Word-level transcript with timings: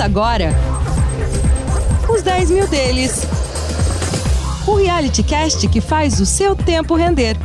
Agora 0.00 0.48
os 2.08 2.22
10 2.22 2.50
mil 2.50 2.66
deles. 2.66 3.22
O 4.66 4.76
reality 4.76 5.22
cast 5.22 5.68
que 5.68 5.78
faz 5.78 6.18
o 6.20 6.24
seu 6.24 6.56
tempo 6.56 6.94
render. 6.94 7.36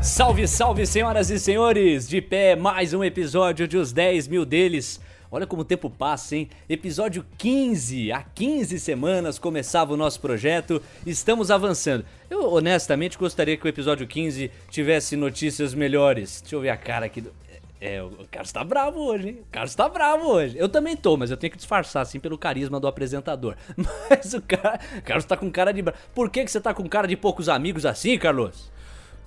Salve, 0.00 0.46
salve, 0.46 0.86
senhoras 0.86 1.28
e 1.28 1.40
senhores! 1.40 2.08
De 2.08 2.20
pé, 2.20 2.54
mais 2.54 2.94
um 2.94 3.02
episódio 3.02 3.66
de 3.66 3.76
Os 3.76 3.92
10 3.92 4.28
Mil 4.28 4.44
Deles. 4.44 5.00
Olha 5.28 5.44
como 5.44 5.62
o 5.62 5.64
tempo 5.64 5.90
passa, 5.90 6.36
hein? 6.36 6.48
Episódio 6.68 7.26
15. 7.36 8.12
Há 8.12 8.22
15 8.22 8.78
semanas 8.78 9.40
começava 9.40 9.92
o 9.92 9.96
nosso 9.96 10.20
projeto. 10.20 10.80
Estamos 11.04 11.50
avançando. 11.50 12.04
Eu 12.30 12.52
honestamente 12.52 13.18
gostaria 13.18 13.56
que 13.56 13.66
o 13.66 13.68
episódio 13.68 14.06
15 14.06 14.52
tivesse 14.70 15.16
notícias 15.16 15.74
melhores. 15.74 16.40
Deixa 16.42 16.54
eu 16.54 16.60
ver 16.60 16.70
a 16.70 16.76
cara 16.76 17.06
aqui 17.06 17.20
do. 17.20 17.41
É, 17.84 18.00
o 18.00 18.12
Carlos 18.30 18.52
tá 18.52 18.62
bravo 18.62 19.00
hoje, 19.00 19.30
hein? 19.30 19.38
O 19.40 19.50
Carlos 19.50 19.74
tá 19.74 19.88
bravo 19.88 20.28
hoje. 20.28 20.56
Eu 20.56 20.68
também 20.68 20.96
tô, 20.96 21.16
mas 21.16 21.32
eu 21.32 21.36
tenho 21.36 21.50
que 21.50 21.56
disfarçar, 21.56 22.00
assim, 22.00 22.20
pelo 22.20 22.38
carisma 22.38 22.78
do 22.78 22.86
apresentador. 22.86 23.56
Mas 24.08 24.34
o 24.34 24.40
cara, 24.40 24.78
o 24.98 25.02
Carlos 25.02 25.24
tá 25.24 25.36
com 25.36 25.50
cara 25.50 25.72
de. 25.72 25.82
Por 26.14 26.30
que, 26.30 26.44
que 26.44 26.50
você 26.52 26.60
tá 26.60 26.72
com 26.72 26.88
cara 26.88 27.08
de 27.08 27.16
poucos 27.16 27.48
amigos 27.48 27.84
assim, 27.84 28.16
Carlos? 28.16 28.70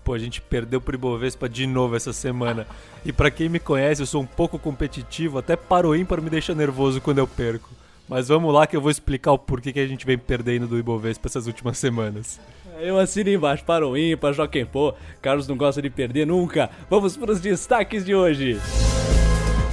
Pô, 0.05 0.13
a 0.13 0.17
gente 0.17 0.39
perdeu 0.39 0.79
pro 0.79 0.95
Ibovespa 0.95 1.49
de 1.49 1.67
novo 1.67 1.97
essa 1.97 2.13
semana. 2.13 2.65
E 3.03 3.11
para 3.11 3.29
quem 3.29 3.49
me 3.49 3.59
conhece, 3.59 4.01
eu 4.01 4.05
sou 4.05 4.21
um 4.21 4.25
pouco 4.25 4.57
competitivo, 4.57 5.37
até 5.37 5.57
para 5.57 5.85
o 5.85 5.93
ímpar 5.93 6.21
me 6.21 6.29
deixa 6.29 6.55
nervoso 6.55 7.01
quando 7.01 7.17
eu 7.17 7.27
perco. 7.27 7.69
Mas 8.07 8.29
vamos 8.29 8.53
lá 8.53 8.65
que 8.65 8.77
eu 8.77 8.81
vou 8.81 8.91
explicar 8.91 9.33
o 9.33 9.37
porquê 9.37 9.73
que 9.73 9.79
a 9.81 9.87
gente 9.87 10.05
vem 10.05 10.17
perdendo 10.17 10.65
do 10.65 10.79
Ibovespa 10.79 11.27
essas 11.27 11.45
últimas 11.45 11.77
semanas. 11.77 12.39
Eu 12.79 12.99
assino 12.99 13.29
embaixo 13.29 13.63
para 13.63 13.87
o 13.87 13.97
ímpar, 13.97 14.33
Joaquim 14.33 14.65
Pô. 14.65 14.93
Carlos 15.21 15.47
não 15.47 15.55
gosta 15.55 15.81
de 15.81 15.89
perder 15.89 16.27
nunca. 16.27 16.69
Vamos 16.89 17.15
para 17.15 17.31
os 17.31 17.39
destaques 17.39 18.03
de 18.03 18.13
hoje. 18.13 18.59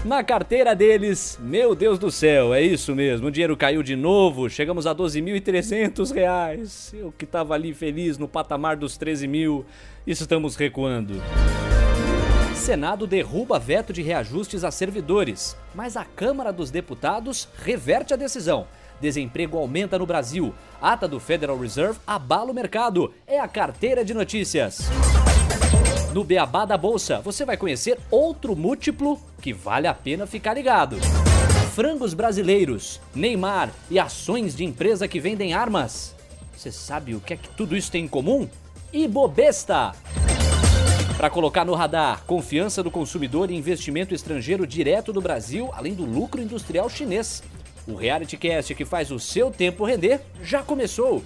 Na 0.05 0.25
carteira 0.25 0.75
deles, 0.75 1.39
meu 1.41 1.75
Deus 1.75 1.98
do 1.98 2.11
céu, 2.11 2.53
é 2.53 2.61
isso 2.61 2.92
mesmo, 2.92 3.28
o 3.28 3.31
dinheiro 3.31 3.56
caiu 3.56 3.84
de 3.84 3.94
novo, 3.94 4.50
chegamos 4.50 4.84
a 4.84 4.92
12.300 4.92 6.12
reais. 6.12 6.92
Eu 6.92 7.12
que 7.17 7.25
tava 7.25 7.55
ali 7.55 7.72
feliz 7.72 8.19
no 8.19 8.27
patamar 8.27 8.77
dos 8.77 8.97
13 8.97 9.28
mil, 9.28 9.64
estamos 10.05 10.56
recuando. 10.56 11.22
Senado 12.56 13.06
derruba 13.06 13.61
veto 13.61 13.92
de 13.92 14.03
reajustes 14.03 14.64
a 14.64 14.72
servidores, 14.72 15.56
mas 15.72 15.97
a 15.97 16.05
Câmara 16.05 16.53
dos 16.53 16.70
Deputados 16.70 17.48
reverte 17.62 18.12
a 18.12 18.16
decisão. 18.16 18.66
Desemprego 19.03 19.58
aumenta 19.58 19.98
no 19.98 20.06
Brasil. 20.06 20.55
Ata 20.81 21.08
do 21.08 21.19
Federal 21.19 21.58
Reserve 21.58 21.98
abala 22.06 22.53
o 22.53 22.55
mercado. 22.55 23.12
É 23.27 23.41
a 23.41 23.48
carteira 23.48 24.05
de 24.05 24.14
notícias. 24.14 24.83
No 26.14 26.22
Beabá 26.22 26.64
da 26.64 26.78
Bolsa, 26.78 27.20
você 27.20 27.44
vai 27.44 27.56
conhecer 27.56 27.98
outro 28.11 28.55
múltiplo 28.55 29.20
que 29.41 29.53
vale 29.53 29.89
a 29.89 29.94
pena 29.94 30.25
ficar 30.25 30.55
ligado. 30.55 30.98
Frangos 31.75 32.14
brasileiros, 32.14 33.00
Neymar 33.14 33.70
e 33.91 33.98
ações 33.98 34.55
de 34.55 34.64
empresa 34.64 35.09
que 35.09 35.19
vendem 35.19 35.53
armas. 35.53 36.14
Você 36.56 36.70
sabe 36.70 37.14
o 37.14 37.20
que 37.20 37.34
é 37.34 37.37
que 37.37 37.48
tudo 37.48 37.77
isso 37.77 37.91
tem 37.91 38.05
em 38.05 38.09
comum? 38.09 38.48
E 38.92 39.09
Bobesta! 39.09 39.92
Para 41.16 41.31
colocar 41.31 41.64
no 41.64 41.75
radar, 41.75 42.22
confiança 42.27 42.83
do 42.83 42.91
consumidor 42.91 43.50
e 43.50 43.55
investimento 43.55 44.14
estrangeiro 44.14 44.66
direto 44.66 45.12
do 45.12 45.20
Brasil, 45.20 45.70
além 45.72 45.94
do 45.94 46.05
lucro 46.05 46.42
industrial 46.42 46.89
chinês. 46.89 47.42
O 47.86 47.94
Reality 47.94 48.36
Cast 48.36 48.75
que 48.75 48.84
faz 48.84 49.11
o 49.11 49.19
seu 49.19 49.50
tempo 49.50 49.84
render 49.84 50.20
já 50.42 50.62
começou. 50.62 51.22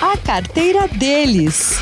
A 0.00 0.16
carteira 0.18 0.86
deles. 0.86 1.78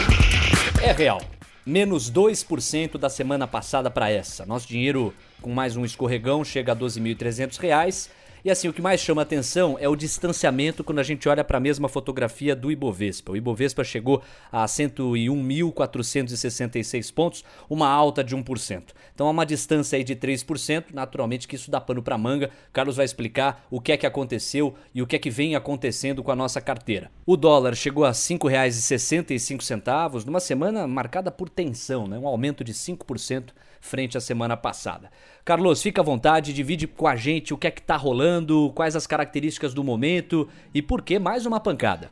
É 0.82 0.92
real. 0.92 1.20
Menos 1.64 2.10
2% 2.10 2.98
da 2.98 3.08
semana 3.10 3.46
passada 3.46 3.90
para 3.90 4.10
essa. 4.10 4.46
Nosso 4.46 4.66
dinheiro 4.66 5.14
com 5.40 5.50
mais 5.50 5.76
um 5.76 5.84
escorregão 5.84 6.44
chega 6.44 6.72
a 6.72 6.76
12.300 6.76 7.58
reais 7.60 8.10
e 8.44 8.50
assim, 8.50 8.68
o 8.68 8.72
que 8.72 8.82
mais 8.82 9.00
chama 9.00 9.22
atenção 9.22 9.76
é 9.78 9.88
o 9.88 9.94
distanciamento 9.94 10.82
quando 10.82 10.98
a 10.98 11.04
gente 11.04 11.28
olha 11.28 11.44
para 11.44 11.58
a 11.58 11.60
mesma 11.60 11.88
fotografia 11.88 12.56
do 12.56 12.72
Ibovespa. 12.72 13.30
O 13.30 13.36
Ibovespa 13.36 13.84
chegou 13.84 14.20
a 14.50 14.64
101.466 14.64 17.14
pontos, 17.14 17.44
uma 17.70 17.88
alta 17.88 18.24
de 18.24 18.36
1%. 18.36 18.82
Então 19.14 19.28
há 19.28 19.30
uma 19.30 19.46
distância 19.46 19.96
aí 19.96 20.02
de 20.02 20.16
3%, 20.16 20.86
naturalmente 20.92 21.46
que 21.46 21.54
isso 21.54 21.70
dá 21.70 21.80
pano 21.80 22.02
para 22.02 22.18
manga. 22.18 22.50
Carlos 22.72 22.96
vai 22.96 23.04
explicar 23.04 23.64
o 23.70 23.80
que 23.80 23.92
é 23.92 23.96
que 23.96 24.06
aconteceu 24.06 24.74
e 24.92 25.00
o 25.00 25.06
que 25.06 25.14
é 25.14 25.20
que 25.20 25.30
vem 25.30 25.54
acontecendo 25.54 26.20
com 26.22 26.32
a 26.32 26.36
nossa 26.36 26.60
carteira. 26.60 27.12
O 27.24 27.36
dólar 27.36 27.76
chegou 27.76 28.04
a 28.04 28.08
R$ 28.08 28.14
5,65 28.14 30.24
numa 30.24 30.40
semana 30.40 30.84
marcada 30.88 31.30
por 31.30 31.48
tensão, 31.48 32.08
né? 32.08 32.18
um 32.18 32.26
aumento 32.26 32.64
de 32.64 32.72
5% 32.72 33.50
frente 33.82 34.16
à 34.16 34.20
semana 34.20 34.56
passada. 34.56 35.10
Carlos, 35.44 35.82
fica 35.82 36.00
à 36.00 36.04
vontade, 36.04 36.54
divide 36.54 36.86
com 36.86 37.06
a 37.06 37.16
gente 37.16 37.52
o 37.52 37.58
que 37.58 37.66
é 37.66 37.70
que 37.70 37.80
está 37.80 37.96
rolando, 37.96 38.72
quais 38.74 38.96
as 38.96 39.06
características 39.06 39.74
do 39.74 39.84
momento 39.84 40.48
e 40.72 40.80
por 40.80 41.02
que 41.02 41.18
mais 41.18 41.44
uma 41.44 41.60
pancada. 41.60 42.10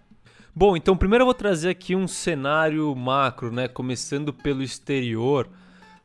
Bom, 0.54 0.76
então 0.76 0.96
primeiro 0.96 1.22
eu 1.22 1.26
vou 1.26 1.34
trazer 1.34 1.70
aqui 1.70 1.94
um 1.94 2.08
cenário 2.08 2.94
macro, 2.94 3.52
né? 3.52 3.68
Começando 3.68 4.32
pelo 4.32 4.64
exterior. 4.64 5.48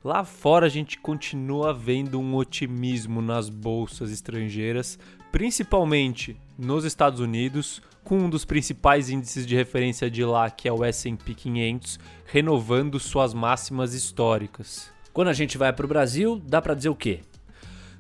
Lá 0.04 0.24
fora 0.24 0.68
a 0.68 0.70
gente 0.70 1.00
continua 1.00 1.74
vendo 1.74 2.20
um 2.20 2.36
otimismo 2.36 3.24
nas 3.24 3.50
bolsas 3.50 4.12
estrangeiras, 4.12 5.00
principalmente 5.32 6.38
nos 6.60 6.86
Estados 6.86 7.20
Unidos, 7.20 7.82
com 8.04 8.20
um 8.20 8.30
dos 8.30 8.46
principais 8.46 9.10
índices 9.10 9.48
de 9.48 9.56
referência 9.56 10.12
de 10.12 10.24
lá, 10.24 10.52
que 10.52 10.68
é 10.68 10.72
o 10.72 10.86
S&P 10.86 11.34
500, 11.34 12.00
renovando 12.28 13.00
suas 13.00 13.34
máximas 13.34 13.96
históricas. 13.96 14.95
Quando 15.16 15.30
a 15.30 15.34
gente 15.34 15.58
vai 15.58 15.72
para 15.72 15.86
o 15.86 15.88
Brasil, 15.88 16.42
dá 16.46 16.62
para 16.62 16.74
dizer 16.74 16.90
o 16.90 16.96
quê? 16.96 17.22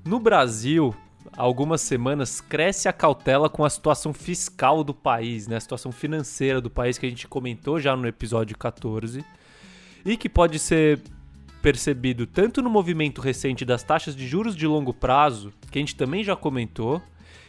No 0.03 0.20
Brasil, 0.20 0.94
algumas 1.38 1.80
semanas 1.80 2.42
cresce 2.42 2.90
a 2.90 2.94
cautela 2.94 3.50
com 3.50 3.64
a 3.64 3.70
situação 3.70 4.14
fiscal 4.14 4.84
do 4.84 4.94
país, 4.94 5.48
né? 5.48 5.56
a 5.56 5.62
situação 5.62 5.94
financeira 5.94 6.59
do 6.59 6.70
país 6.70 6.98
que 6.98 7.06
a 7.06 7.09
gente 7.09 7.25
comentou 7.25 7.80
já 7.80 7.96
no 7.96 8.06
episódio 8.06 8.58
14 8.58 9.24
e 10.06 10.18
que 10.18 10.28
pode 10.28 10.59
ser 10.59 11.00
percebido 11.62 12.28
tanto 12.28 12.62
no 12.62 12.70
movimento 12.70 13.22
recente 13.22 13.64
das 13.64 13.81
taxas 13.81 14.14
de 14.14 14.28
juros 14.28 14.54
de 14.54 14.68
longo 14.68 14.94
prazo, 14.94 15.54
que 15.72 15.80
a 15.80 15.81
gente 15.81 15.96
também 15.96 16.22
já 16.22 16.36
comentou, 16.36 17.02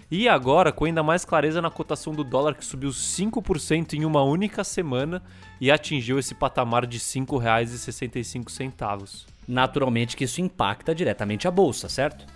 e 0.09 0.29
agora 0.29 0.71
com 0.71 0.85
ainda 0.85 1.03
mais 1.03 1.25
clareza 1.25 1.61
na 1.61 1.71
cotação 1.71 2.13
do 2.13 2.23
dólar 2.23 2.55
que 2.55 2.65
subiu 2.65 2.91
5% 2.91 3.95
em 3.95 4.05
uma 4.05 4.23
única 4.23 4.63
semana 4.63 5.21
e 5.61 5.73
atingiu 5.73 6.21
esse 6.21 6.37
patamar 6.37 6.87
de 6.87 6.99
R$ 6.99 7.03
5,65 7.03 9.36
naturalmente 9.47 10.17
que 10.17 10.25
isso 10.25 10.41
impacta 10.41 10.95
diretamente 10.95 11.47
a 11.47 11.51
bolsa, 11.51 11.89
certo? 11.89 12.27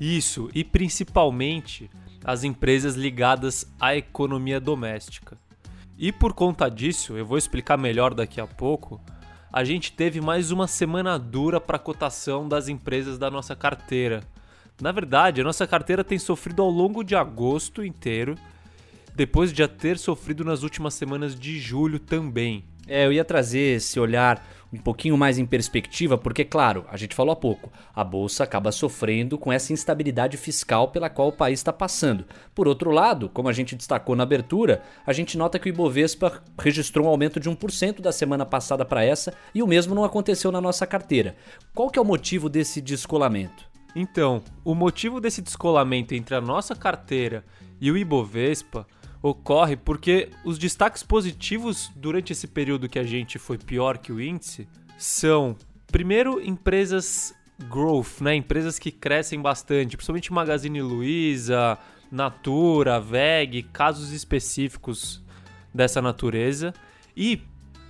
Isso, 0.00 0.50
e 0.54 0.64
principalmente 0.64 1.90
as 2.24 2.44
empresas 2.44 2.94
ligadas 2.94 3.70
à 3.78 3.94
economia 3.94 4.60
doméstica. 4.60 5.36
E 5.98 6.10
por 6.10 6.32
conta 6.32 6.70
disso, 6.70 7.16
eu 7.16 7.26
vou 7.26 7.36
explicar 7.36 7.76
melhor 7.76 8.14
daqui 8.14 8.40
a 8.40 8.46
pouco, 8.46 9.00
a 9.52 9.64
gente 9.64 9.92
teve 9.92 10.20
mais 10.20 10.50
uma 10.50 10.66
semana 10.66 11.18
dura 11.18 11.60
para 11.60 11.76
a 11.76 11.80
cotação 11.80 12.48
das 12.48 12.68
empresas 12.68 13.18
da 13.18 13.30
nossa 13.30 13.54
carteira. 13.56 14.22
Na 14.80 14.92
verdade, 14.92 15.40
a 15.40 15.44
nossa 15.44 15.66
carteira 15.66 16.02
tem 16.02 16.18
sofrido 16.18 16.62
ao 16.62 16.70
longo 16.70 17.02
de 17.02 17.14
agosto 17.14 17.84
inteiro, 17.84 18.36
depois 19.14 19.52
de 19.52 19.58
já 19.58 19.68
ter 19.68 19.98
sofrido 19.98 20.44
nas 20.44 20.62
últimas 20.62 20.94
semanas 20.94 21.38
de 21.38 21.58
julho 21.58 21.98
também. 21.98 22.64
É, 22.86 23.04
eu 23.04 23.12
ia 23.12 23.24
trazer 23.24 23.76
esse 23.76 24.00
olhar 24.00 24.42
um 24.72 24.78
pouquinho 24.78 25.16
mais 25.16 25.38
em 25.38 25.44
perspectiva, 25.44 26.16
porque, 26.16 26.44
claro, 26.44 26.84
a 26.90 26.96
gente 26.96 27.14
falou 27.14 27.32
há 27.32 27.36
pouco, 27.36 27.72
a 27.94 28.04
bolsa 28.04 28.44
acaba 28.44 28.70
sofrendo 28.70 29.36
com 29.36 29.52
essa 29.52 29.72
instabilidade 29.72 30.36
fiscal 30.36 30.88
pela 30.88 31.10
qual 31.10 31.28
o 31.28 31.32
país 31.32 31.58
está 31.58 31.72
passando. 31.72 32.24
Por 32.54 32.68
outro 32.68 32.90
lado, 32.90 33.28
como 33.28 33.48
a 33.48 33.52
gente 33.52 33.74
destacou 33.74 34.14
na 34.14 34.22
abertura, 34.22 34.82
a 35.04 35.12
gente 35.12 35.36
nota 35.36 35.58
que 35.58 35.68
o 35.68 35.70
Ibovespa 35.70 36.42
registrou 36.58 37.06
um 37.06 37.10
aumento 37.10 37.40
de 37.40 37.50
1% 37.50 38.00
da 38.00 38.12
semana 38.12 38.46
passada 38.46 38.84
para 38.84 39.04
essa 39.04 39.34
e 39.54 39.62
o 39.62 39.66
mesmo 39.66 39.94
não 39.94 40.04
aconteceu 40.04 40.52
na 40.52 40.60
nossa 40.60 40.86
carteira. 40.86 41.36
Qual 41.74 41.90
que 41.90 41.98
é 41.98 42.02
o 42.02 42.04
motivo 42.04 42.48
desse 42.48 42.80
descolamento? 42.80 43.68
Então, 43.94 44.42
o 44.64 44.74
motivo 44.74 45.20
desse 45.20 45.42
descolamento 45.42 46.14
entre 46.14 46.34
a 46.36 46.40
nossa 46.40 46.76
carteira 46.76 47.44
e 47.80 47.90
o 47.90 47.96
Ibovespa 47.96 48.86
ocorre 49.22 49.76
porque 49.76 50.30
os 50.44 50.58
destaques 50.58 51.02
positivos 51.02 51.90
durante 51.94 52.32
esse 52.32 52.46
período 52.46 52.88
que 52.88 52.98
a 52.98 53.04
gente 53.04 53.38
foi 53.38 53.58
pior 53.58 53.98
que 53.98 54.12
o 54.12 54.20
índice 54.20 54.66
são, 54.96 55.56
primeiro, 55.90 56.40
empresas 56.40 57.34
growth, 57.68 58.20
né? 58.20 58.34
Empresas 58.34 58.78
que 58.78 58.90
crescem 58.90 59.40
bastante, 59.40 59.96
principalmente 59.96 60.32
Magazine 60.32 60.80
Luiza, 60.80 61.78
Natura, 62.10 62.98
VEG, 62.98 63.62
casos 63.64 64.12
específicos 64.12 65.22
dessa 65.72 66.00
natureza 66.00 66.72
e 67.16 67.42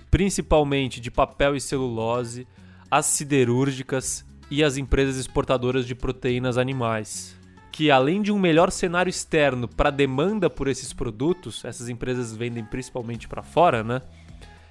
principalmente 0.09 0.99
de 0.99 1.09
papel 1.09 1.55
e 1.55 1.61
celulose, 1.61 2.45
as 2.89 3.05
siderúrgicas 3.05 4.25
e 4.49 4.61
as 4.61 4.75
empresas 4.75 5.17
exportadoras 5.17 5.87
de 5.87 5.95
proteínas 5.95 6.57
animais 6.57 7.39
que 7.71 7.89
além 7.89 8.21
de 8.21 8.31
um 8.31 8.39
melhor 8.39 8.71
cenário 8.71 9.09
externo 9.09 9.67
para 9.67 9.89
demanda 9.89 10.49
por 10.49 10.67
esses 10.67 10.91
produtos, 10.93 11.63
essas 11.63 11.89
empresas 11.89 12.35
vendem 12.35 12.63
principalmente 12.63 13.27
para 13.27 13.41
fora, 13.41 13.83
né? 13.83 14.01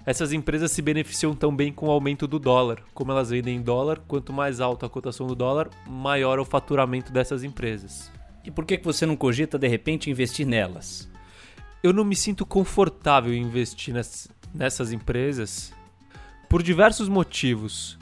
essas 0.04 0.32
empresas 0.32 0.72
se 0.72 0.80
beneficiam 0.82 1.34
também 1.34 1.72
com 1.72 1.86
o 1.86 1.90
aumento 1.90 2.26
do 2.26 2.38
dólar. 2.38 2.82
Como 2.94 3.12
elas 3.12 3.30
vendem 3.30 3.56
em 3.56 3.62
dólar, 3.62 4.00
quanto 4.08 4.32
mais 4.32 4.60
alta 4.60 4.86
a 4.86 4.88
cotação 4.88 5.26
do 5.26 5.34
dólar, 5.34 5.70
maior 5.86 6.38
é 6.38 6.40
o 6.40 6.44
faturamento 6.44 7.12
dessas 7.12 7.44
empresas. 7.44 8.10
E 8.44 8.50
por 8.50 8.64
que 8.64 8.78
que 8.78 8.84
você 8.84 9.04
não 9.04 9.16
cogita 9.16 9.58
de 9.58 9.68
repente 9.68 10.10
investir 10.10 10.46
nelas? 10.46 11.08
Eu 11.82 11.92
não 11.92 12.04
me 12.04 12.16
sinto 12.16 12.46
confortável 12.46 13.32
em 13.32 13.42
investir 13.42 13.94
nessas 14.54 14.92
empresas 14.92 15.72
por 16.48 16.62
diversos 16.62 17.08
motivos. 17.08 17.98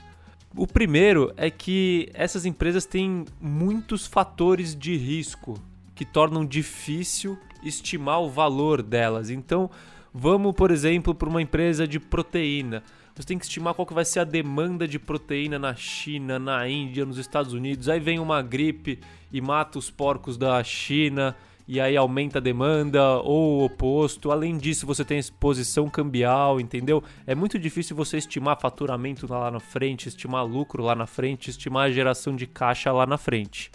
O 0.58 0.66
primeiro 0.66 1.32
é 1.36 1.52
que 1.52 2.10
essas 2.12 2.44
empresas 2.44 2.84
têm 2.84 3.24
muitos 3.40 4.08
fatores 4.08 4.74
de 4.74 4.96
risco 4.96 5.56
que 5.94 6.04
tornam 6.04 6.44
difícil 6.44 7.38
estimar 7.62 8.20
o 8.20 8.28
valor 8.28 8.82
delas. 8.82 9.30
Então, 9.30 9.70
vamos, 10.12 10.52
por 10.56 10.72
exemplo, 10.72 11.14
para 11.14 11.28
uma 11.28 11.40
empresa 11.40 11.86
de 11.86 12.00
proteína. 12.00 12.82
Você 13.14 13.28
tem 13.28 13.38
que 13.38 13.44
estimar 13.44 13.72
qual 13.72 13.86
que 13.86 13.94
vai 13.94 14.04
ser 14.04 14.18
a 14.18 14.24
demanda 14.24 14.88
de 14.88 14.98
proteína 14.98 15.60
na 15.60 15.76
China, 15.76 16.40
na 16.40 16.68
Índia, 16.68 17.06
nos 17.06 17.18
Estados 17.18 17.52
Unidos. 17.52 17.88
Aí 17.88 18.00
vem 18.00 18.18
uma 18.18 18.42
gripe 18.42 18.98
e 19.32 19.40
mata 19.40 19.78
os 19.78 19.92
porcos 19.92 20.36
da 20.36 20.60
China 20.64 21.36
e 21.68 21.78
aí 21.78 21.98
aumenta 21.98 22.38
a 22.38 22.40
demanda 22.40 23.18
ou 23.18 23.60
o 23.60 23.64
oposto. 23.64 24.32
Além 24.32 24.56
disso, 24.56 24.86
você 24.86 25.04
tem 25.04 25.18
exposição 25.18 25.86
cambial, 25.90 26.58
entendeu? 26.58 27.04
É 27.26 27.34
muito 27.34 27.58
difícil 27.58 27.94
você 27.94 28.16
estimar 28.16 28.58
faturamento 28.58 29.30
lá 29.30 29.50
na 29.50 29.60
frente, 29.60 30.08
estimar 30.08 30.46
lucro 30.46 30.82
lá 30.82 30.94
na 30.94 31.06
frente, 31.06 31.50
estimar 31.50 31.88
a 31.88 31.92
geração 31.92 32.34
de 32.34 32.46
caixa 32.46 32.90
lá 32.90 33.04
na 33.04 33.18
frente. 33.18 33.70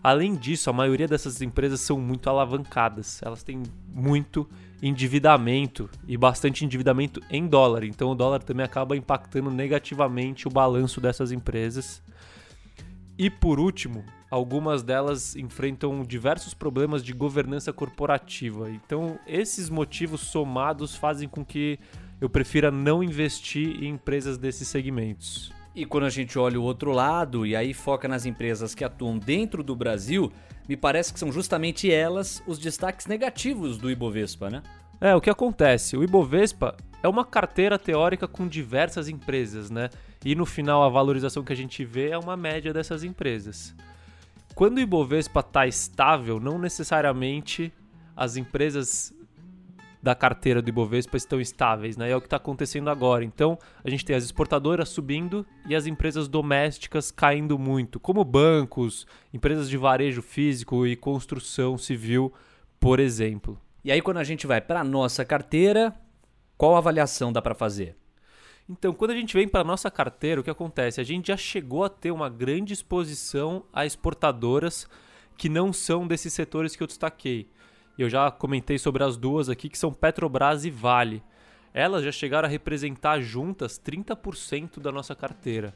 Além 0.00 0.36
disso, 0.36 0.70
a 0.70 0.72
maioria 0.72 1.08
dessas 1.08 1.42
empresas 1.42 1.80
são 1.80 1.98
muito 1.98 2.30
alavancadas. 2.30 3.20
Elas 3.22 3.42
têm 3.42 3.64
muito 3.88 4.48
endividamento 4.80 5.90
e 6.06 6.16
bastante 6.16 6.64
endividamento 6.64 7.20
em 7.28 7.48
dólar. 7.48 7.82
Então 7.82 8.10
o 8.10 8.14
dólar 8.14 8.44
também 8.44 8.64
acaba 8.64 8.96
impactando 8.96 9.50
negativamente 9.50 10.46
o 10.46 10.50
balanço 10.50 11.00
dessas 11.00 11.32
empresas. 11.32 12.00
E 13.18 13.28
por 13.28 13.58
último, 13.58 14.04
algumas 14.32 14.82
delas 14.82 15.36
enfrentam 15.36 16.02
diversos 16.02 16.54
problemas 16.54 17.04
de 17.04 17.12
governança 17.12 17.70
corporativa. 17.70 18.70
Então, 18.70 19.18
esses 19.26 19.68
motivos 19.68 20.22
somados 20.22 20.96
fazem 20.96 21.28
com 21.28 21.44
que 21.44 21.78
eu 22.18 22.30
prefira 22.30 22.70
não 22.70 23.02
investir 23.02 23.84
em 23.84 23.88
empresas 23.88 24.38
desses 24.38 24.68
segmentos. 24.68 25.52
E 25.74 25.84
quando 25.84 26.04
a 26.04 26.10
gente 26.10 26.38
olha 26.38 26.58
o 26.58 26.62
outro 26.62 26.92
lado 26.92 27.44
e 27.44 27.54
aí 27.54 27.74
foca 27.74 28.08
nas 28.08 28.24
empresas 28.24 28.74
que 28.74 28.82
atuam 28.82 29.18
dentro 29.18 29.62
do 29.62 29.76
Brasil, 29.76 30.32
me 30.66 30.78
parece 30.78 31.12
que 31.12 31.18
são 31.18 31.30
justamente 31.30 31.92
elas 31.92 32.42
os 32.46 32.58
destaques 32.58 33.06
negativos 33.06 33.76
do 33.76 33.90
Ibovespa, 33.90 34.48
né? 34.48 34.62
É, 34.98 35.14
o 35.14 35.20
que 35.20 35.28
acontece? 35.28 35.94
O 35.94 36.02
Ibovespa 36.02 36.74
é 37.02 37.08
uma 37.08 37.24
carteira 37.24 37.78
teórica 37.78 38.26
com 38.26 38.48
diversas 38.48 39.10
empresas, 39.10 39.70
né? 39.70 39.90
E 40.24 40.34
no 40.34 40.46
final 40.46 40.82
a 40.82 40.88
valorização 40.88 41.44
que 41.44 41.52
a 41.52 41.56
gente 41.56 41.84
vê 41.84 42.10
é 42.10 42.18
uma 42.18 42.36
média 42.36 42.72
dessas 42.72 43.04
empresas. 43.04 43.74
Quando 44.54 44.76
o 44.76 44.80
Ibovespa 44.80 45.40
está 45.40 45.66
estável, 45.66 46.38
não 46.38 46.58
necessariamente 46.58 47.72
as 48.14 48.36
empresas 48.36 49.14
da 50.02 50.14
carteira 50.14 50.60
do 50.60 50.68
Ibovespa 50.68 51.16
estão 51.16 51.40
estáveis, 51.40 51.96
né? 51.96 52.10
É 52.10 52.16
o 52.16 52.20
que 52.20 52.26
está 52.26 52.36
acontecendo 52.36 52.90
agora. 52.90 53.24
Então, 53.24 53.56
a 53.84 53.88
gente 53.88 54.04
tem 54.04 54.16
as 54.16 54.24
exportadoras 54.24 54.88
subindo 54.88 55.46
e 55.66 55.76
as 55.76 55.86
empresas 55.86 56.26
domésticas 56.26 57.10
caindo 57.10 57.56
muito, 57.58 58.00
como 58.00 58.24
bancos, 58.24 59.06
empresas 59.32 59.70
de 59.70 59.76
varejo 59.76 60.20
físico 60.20 60.86
e 60.86 60.96
construção 60.96 61.78
civil, 61.78 62.32
por 62.80 62.98
exemplo. 62.98 63.58
E 63.84 63.92
aí, 63.92 64.02
quando 64.02 64.18
a 64.18 64.24
gente 64.24 64.46
vai 64.46 64.60
para 64.60 64.80
a 64.80 64.84
nossa 64.84 65.24
carteira, 65.24 65.94
qual 66.58 66.76
avaliação 66.76 67.32
dá 67.32 67.40
para 67.40 67.54
fazer? 67.54 67.96
Então, 68.68 68.92
quando 68.92 69.10
a 69.10 69.16
gente 69.16 69.34
vem 69.34 69.48
para 69.48 69.64
nossa 69.64 69.90
carteira, 69.90 70.40
o 70.40 70.44
que 70.44 70.50
acontece? 70.50 71.00
A 71.00 71.04
gente 71.04 71.28
já 71.28 71.36
chegou 71.36 71.84
a 71.84 71.88
ter 71.88 72.10
uma 72.10 72.28
grande 72.28 72.72
exposição 72.72 73.64
a 73.72 73.84
exportadoras 73.84 74.88
que 75.36 75.48
não 75.48 75.72
são 75.72 76.06
desses 76.06 76.32
setores 76.32 76.76
que 76.76 76.82
eu 76.82 76.86
destaquei. 76.86 77.48
Eu 77.98 78.08
já 78.08 78.30
comentei 78.30 78.78
sobre 78.78 79.02
as 79.02 79.16
duas 79.16 79.48
aqui, 79.48 79.68
que 79.68 79.78
são 79.78 79.92
Petrobras 79.92 80.64
e 80.64 80.70
Vale. 80.70 81.22
Elas 81.74 82.04
já 82.04 82.12
chegaram 82.12 82.46
a 82.46 82.50
representar 82.50 83.20
juntas 83.20 83.80
30% 83.80 84.78
da 84.78 84.92
nossa 84.92 85.14
carteira. 85.14 85.74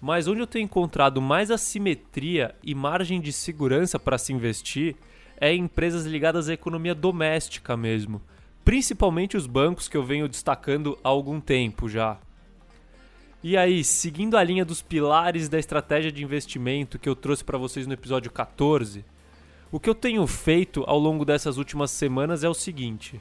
Mas 0.00 0.28
onde 0.28 0.40
eu 0.40 0.46
tenho 0.46 0.64
encontrado 0.64 1.20
mais 1.22 1.50
assimetria 1.50 2.54
e 2.62 2.74
margem 2.74 3.20
de 3.20 3.32
segurança 3.32 3.98
para 3.98 4.18
se 4.18 4.32
investir 4.32 4.96
é 5.40 5.52
em 5.52 5.62
empresas 5.62 6.04
ligadas 6.04 6.48
à 6.48 6.52
economia 6.52 6.94
doméstica 6.94 7.76
mesmo. 7.76 8.20
Principalmente 8.64 9.36
os 9.36 9.46
bancos 9.46 9.88
que 9.88 9.96
eu 9.96 10.02
venho 10.02 10.28
destacando 10.28 10.98
há 11.04 11.08
algum 11.08 11.40
tempo 11.40 11.88
já. 11.88 12.16
E 13.42 13.58
aí, 13.58 13.84
seguindo 13.84 14.38
a 14.38 14.42
linha 14.42 14.64
dos 14.64 14.80
pilares 14.80 15.50
da 15.50 15.58
estratégia 15.58 16.10
de 16.10 16.24
investimento 16.24 16.98
que 16.98 17.08
eu 17.08 17.14
trouxe 17.14 17.44
para 17.44 17.58
vocês 17.58 17.86
no 17.86 17.92
episódio 17.92 18.30
14, 18.30 19.04
o 19.70 19.78
que 19.78 19.90
eu 19.90 19.94
tenho 19.94 20.26
feito 20.26 20.82
ao 20.86 20.98
longo 20.98 21.26
dessas 21.26 21.58
últimas 21.58 21.90
semanas 21.90 22.42
é 22.42 22.48
o 22.48 22.54
seguinte. 22.54 23.20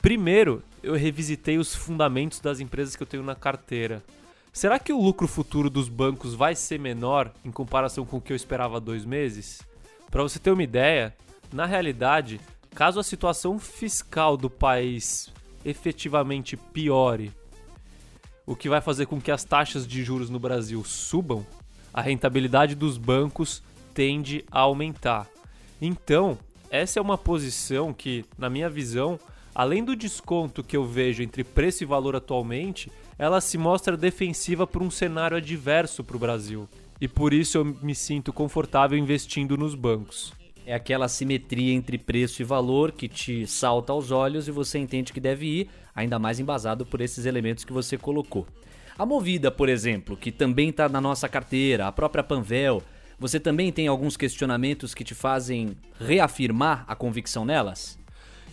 Primeiro, 0.00 0.64
eu 0.82 0.94
revisitei 0.94 1.56
os 1.56 1.72
fundamentos 1.72 2.40
das 2.40 2.58
empresas 2.58 2.96
que 2.96 3.02
eu 3.04 3.06
tenho 3.06 3.22
na 3.22 3.36
carteira. 3.36 4.02
Será 4.52 4.76
que 4.76 4.92
o 4.92 5.00
lucro 5.00 5.28
futuro 5.28 5.70
dos 5.70 5.88
bancos 5.88 6.34
vai 6.34 6.56
ser 6.56 6.80
menor 6.80 7.32
em 7.44 7.52
comparação 7.52 8.04
com 8.04 8.16
o 8.16 8.20
que 8.20 8.32
eu 8.32 8.36
esperava 8.36 8.78
há 8.78 8.80
dois 8.80 9.04
meses? 9.04 9.62
Para 10.10 10.24
você 10.24 10.40
ter 10.40 10.50
uma 10.50 10.64
ideia, 10.64 11.16
na 11.52 11.64
realidade, 11.64 12.40
caso 12.74 12.98
a 12.98 13.02
situação 13.02 13.58
fiscal 13.58 14.36
do 14.36 14.50
país 14.50 15.32
efetivamente 15.64 16.56
piore, 16.56 17.32
o 18.46 18.56
que 18.56 18.68
vai 18.68 18.80
fazer 18.80 19.06
com 19.06 19.20
que 19.20 19.30
as 19.30 19.44
taxas 19.44 19.86
de 19.86 20.02
juros 20.02 20.28
no 20.28 20.38
Brasil 20.38 20.82
subam, 20.84 21.46
a 21.92 22.00
rentabilidade 22.00 22.74
dos 22.74 22.98
bancos 22.98 23.62
tende 23.94 24.44
a 24.50 24.60
aumentar. 24.60 25.28
Então, 25.80 26.38
essa 26.70 26.98
é 26.98 27.02
uma 27.02 27.18
posição 27.18 27.92
que, 27.92 28.24
na 28.36 28.48
minha 28.48 28.68
visão, 28.68 29.18
além 29.54 29.84
do 29.84 29.94
desconto 29.94 30.62
que 30.62 30.76
eu 30.76 30.84
vejo 30.84 31.22
entre 31.22 31.44
preço 31.44 31.84
e 31.84 31.86
valor 31.86 32.16
atualmente, 32.16 32.90
ela 33.18 33.40
se 33.40 33.58
mostra 33.58 33.96
defensiva 33.96 34.66
para 34.66 34.82
um 34.82 34.90
cenário 34.90 35.36
adverso 35.36 36.02
para 36.02 36.16
o 36.16 36.20
Brasil. 36.20 36.68
E 37.00 37.06
por 37.06 37.32
isso 37.32 37.58
eu 37.58 37.64
me 37.64 37.94
sinto 37.94 38.32
confortável 38.32 38.96
investindo 38.96 39.56
nos 39.56 39.74
bancos. 39.74 40.32
É 40.64 40.74
aquela 40.74 41.08
simetria 41.08 41.72
entre 41.72 41.98
preço 41.98 42.40
e 42.40 42.44
valor 42.44 42.92
que 42.92 43.08
te 43.08 43.46
salta 43.46 43.92
aos 43.92 44.10
olhos 44.10 44.46
e 44.46 44.50
você 44.50 44.78
entende 44.78 45.12
que 45.12 45.20
deve 45.20 45.46
ir, 45.46 45.70
ainda 45.94 46.18
mais 46.18 46.38
embasado 46.38 46.86
por 46.86 47.00
esses 47.00 47.26
elementos 47.26 47.64
que 47.64 47.72
você 47.72 47.98
colocou. 47.98 48.46
A 48.96 49.04
Movida, 49.04 49.50
por 49.50 49.68
exemplo, 49.68 50.16
que 50.16 50.30
também 50.30 50.68
está 50.68 50.88
na 50.88 51.00
nossa 51.00 51.28
carteira, 51.28 51.88
a 51.88 51.92
própria 51.92 52.22
Panvel, 52.22 52.82
você 53.18 53.40
também 53.40 53.72
tem 53.72 53.88
alguns 53.88 54.16
questionamentos 54.16 54.94
que 54.94 55.04
te 55.04 55.14
fazem 55.14 55.76
reafirmar 55.98 56.84
a 56.86 56.94
convicção 56.94 57.44
nelas? 57.44 57.98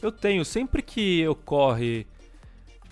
Eu 0.01 0.11
tenho. 0.11 0.45
Sempre 0.45 0.81
que 0.81 1.27
ocorre 1.27 2.05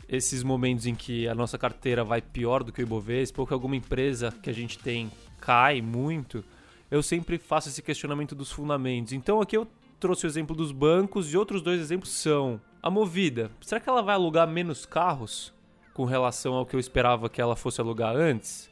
esses 0.09 0.43
momentos 0.43 0.86
em 0.86 0.95
que 0.95 1.27
a 1.27 1.36
nossa 1.36 1.57
carteira 1.57 2.03
vai 2.03 2.21
pior 2.21 2.63
do 2.63 2.71
que 2.71 2.81
o 2.81 2.83
Ibovespa, 2.83 3.41
ou 3.41 3.47
que 3.47 3.53
alguma 3.53 3.75
empresa 3.75 4.33
que 4.41 4.50
a 4.50 4.53
gente 4.53 4.79
tem 4.79 5.12
cai 5.39 5.81
muito, 5.81 6.43
eu 6.89 7.03
sempre 7.03 7.38
faço 7.38 7.70
esse 7.70 7.82
questionamento 7.82 8.34
dos 8.34 8.51
fundamentos. 8.51 9.13
Então 9.13 9.41
aqui 9.41 9.58
eu 9.58 9.67
trouxe 10.00 10.25
o 10.25 10.27
exemplo 10.27 10.56
dos 10.56 10.72
bancos 10.72 11.34
e 11.34 11.38
outros 11.38 11.62
dois 11.62 11.79
exemplos 11.82 12.12
são 12.12 12.62
a 12.82 12.89
Movida. 12.89 13.51
Será 13.62 13.82
que 13.82 13.89
ela 13.89 14.01
vai 14.01 14.15
alugar 14.15 14.48
menos 14.48 14.86
carros 14.86 15.53
com 15.94 16.06
relação 16.06 16.53
ao 16.53 16.65
que 16.65 16.75
eu 16.75 16.79
esperava 16.79 17.29
que 17.29 17.41
ela 17.41 17.56
fosse 17.56 17.82
alugar 17.82 18.15
antes? 18.15 18.70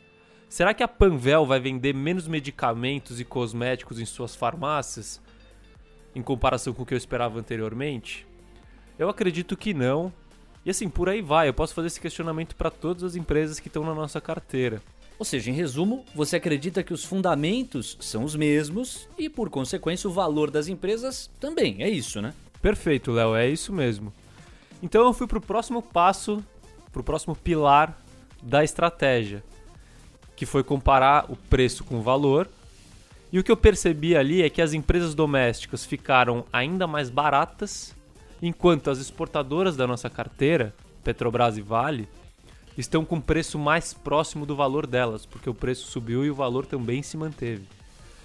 Será 0.48 0.74
que 0.74 0.84
a 0.84 0.88
Panvel 0.88 1.46
vai 1.46 1.60
vender 1.60 1.94
menos 1.94 2.28
medicamentos 2.28 3.20
e 3.20 3.26
cosméticos 3.26 4.00
em 4.00 4.06
suas 4.06 4.36
farmácias 4.36 5.22
em 6.16 6.22
comparação 6.22 6.74
com 6.74 6.84
o 6.84 6.86
que 6.86 6.94
eu 6.94 6.98
esperava 6.98 7.40
anteriormente? 7.40 8.26
Eu 8.98 9.10
acredito 9.10 9.58
que 9.58 9.74
não. 9.74 10.14
E 10.66 10.70
assim, 10.70 10.88
por 10.88 11.10
aí 11.10 11.22
vai. 11.22 11.50
Eu 11.50 11.54
posso 11.54 11.74
fazer 11.74 11.88
esse 11.88 12.00
questionamento 12.00 12.56
para 12.56 12.72
todas 12.72 13.04
as 13.04 13.16
empresas 13.16 13.60
que 13.60 13.68
estão 13.68 13.84
na 13.84 13.94
nossa 13.94 14.22
carteira. 14.22 14.82
Ou 15.18 15.26
seja, 15.26 15.50
em 15.50 15.54
resumo, 15.54 16.06
você 16.14 16.36
acredita 16.36 16.84
que 16.84 16.94
os 16.94 17.06
fundamentos 17.06 17.98
são 18.02 18.24
os 18.24 18.36
mesmos 18.36 19.08
e, 19.18 19.30
por 19.30 19.50
consequência, 19.50 20.10
o 20.10 20.14
valor 20.14 20.52
das 20.52 20.68
empresas 20.68 21.30
também. 21.40 21.82
É 21.82 21.90
isso, 21.90 22.22
né? 22.22 22.34
Perfeito, 22.62 23.12
Léo. 23.12 23.36
É 23.36 23.48
isso 23.48 23.72
mesmo. 23.72 24.12
Então 24.84 25.06
eu 25.06 25.14
fui 25.14 25.26
para 25.26 25.38
o 25.38 25.42
próximo 25.42 25.82
passo, 25.82 26.44
para 26.92 27.00
o 27.00 27.04
próximo 27.04 27.36
pilar 27.36 27.98
da 28.42 28.64
estratégia, 28.64 29.44
que 30.36 30.46
foi 30.46 30.64
comparar 30.64 31.32
o 31.32 31.36
preço 31.36 31.84
com 31.84 31.98
o 31.98 32.02
valor. 32.02 32.50
E 33.32 33.40
o 33.40 33.44
que 33.44 33.52
eu 33.52 33.58
percebi 33.58 34.16
ali 34.16 34.42
é 34.42 34.50
que 34.50 34.62
as 34.62 34.74
empresas 34.74 35.16
domésticas 35.16 35.86
ficaram 35.86 36.46
ainda 36.52 36.86
mais 36.86 37.10
baratas, 37.10 37.96
enquanto 38.42 38.90
as 38.90 39.00
exportadoras 39.00 39.76
da 39.76 39.88
nossa 39.88 40.10
carteira, 40.10 40.74
Petrobras 41.04 41.58
e 41.58 41.62
Vale, 41.62 42.08
estão 42.78 43.06
com 43.06 43.22
preço 43.22 43.58
mais 43.58 43.94
próximo 43.94 44.46
do 44.46 44.56
valor 44.56 44.86
delas, 44.86 45.26
porque 45.26 45.50
o 45.50 45.54
preço 45.54 45.88
subiu 45.88 46.26
e 46.26 46.30
o 46.30 46.36
valor 46.36 46.66
também 46.66 47.02
se 47.02 47.16
manteve. 47.18 47.68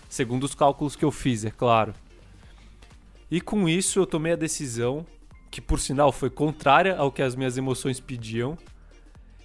Segundo 0.09 0.45
os 0.45 0.55
cálculos 0.55 0.97
que 0.97 1.05
eu 1.05 1.11
fiz, 1.11 1.45
é 1.45 1.51
claro. 1.51 1.95
E 3.31 3.41
com 3.41 3.69
isso 3.69 4.01
eu 4.01 4.07
tomei 4.07 4.33
a 4.33 4.37
decisão, 4.37 5.07
que 5.51 5.61
por 5.61 5.79
sinal 5.79 6.11
foi 6.11 6.31
contrária 6.31 6.97
ao 6.97 7.13
que 7.13 7.23
as 7.23 7.37
minhas 7.37 7.57
emoções 7.57 8.01
pediam. 8.01 8.59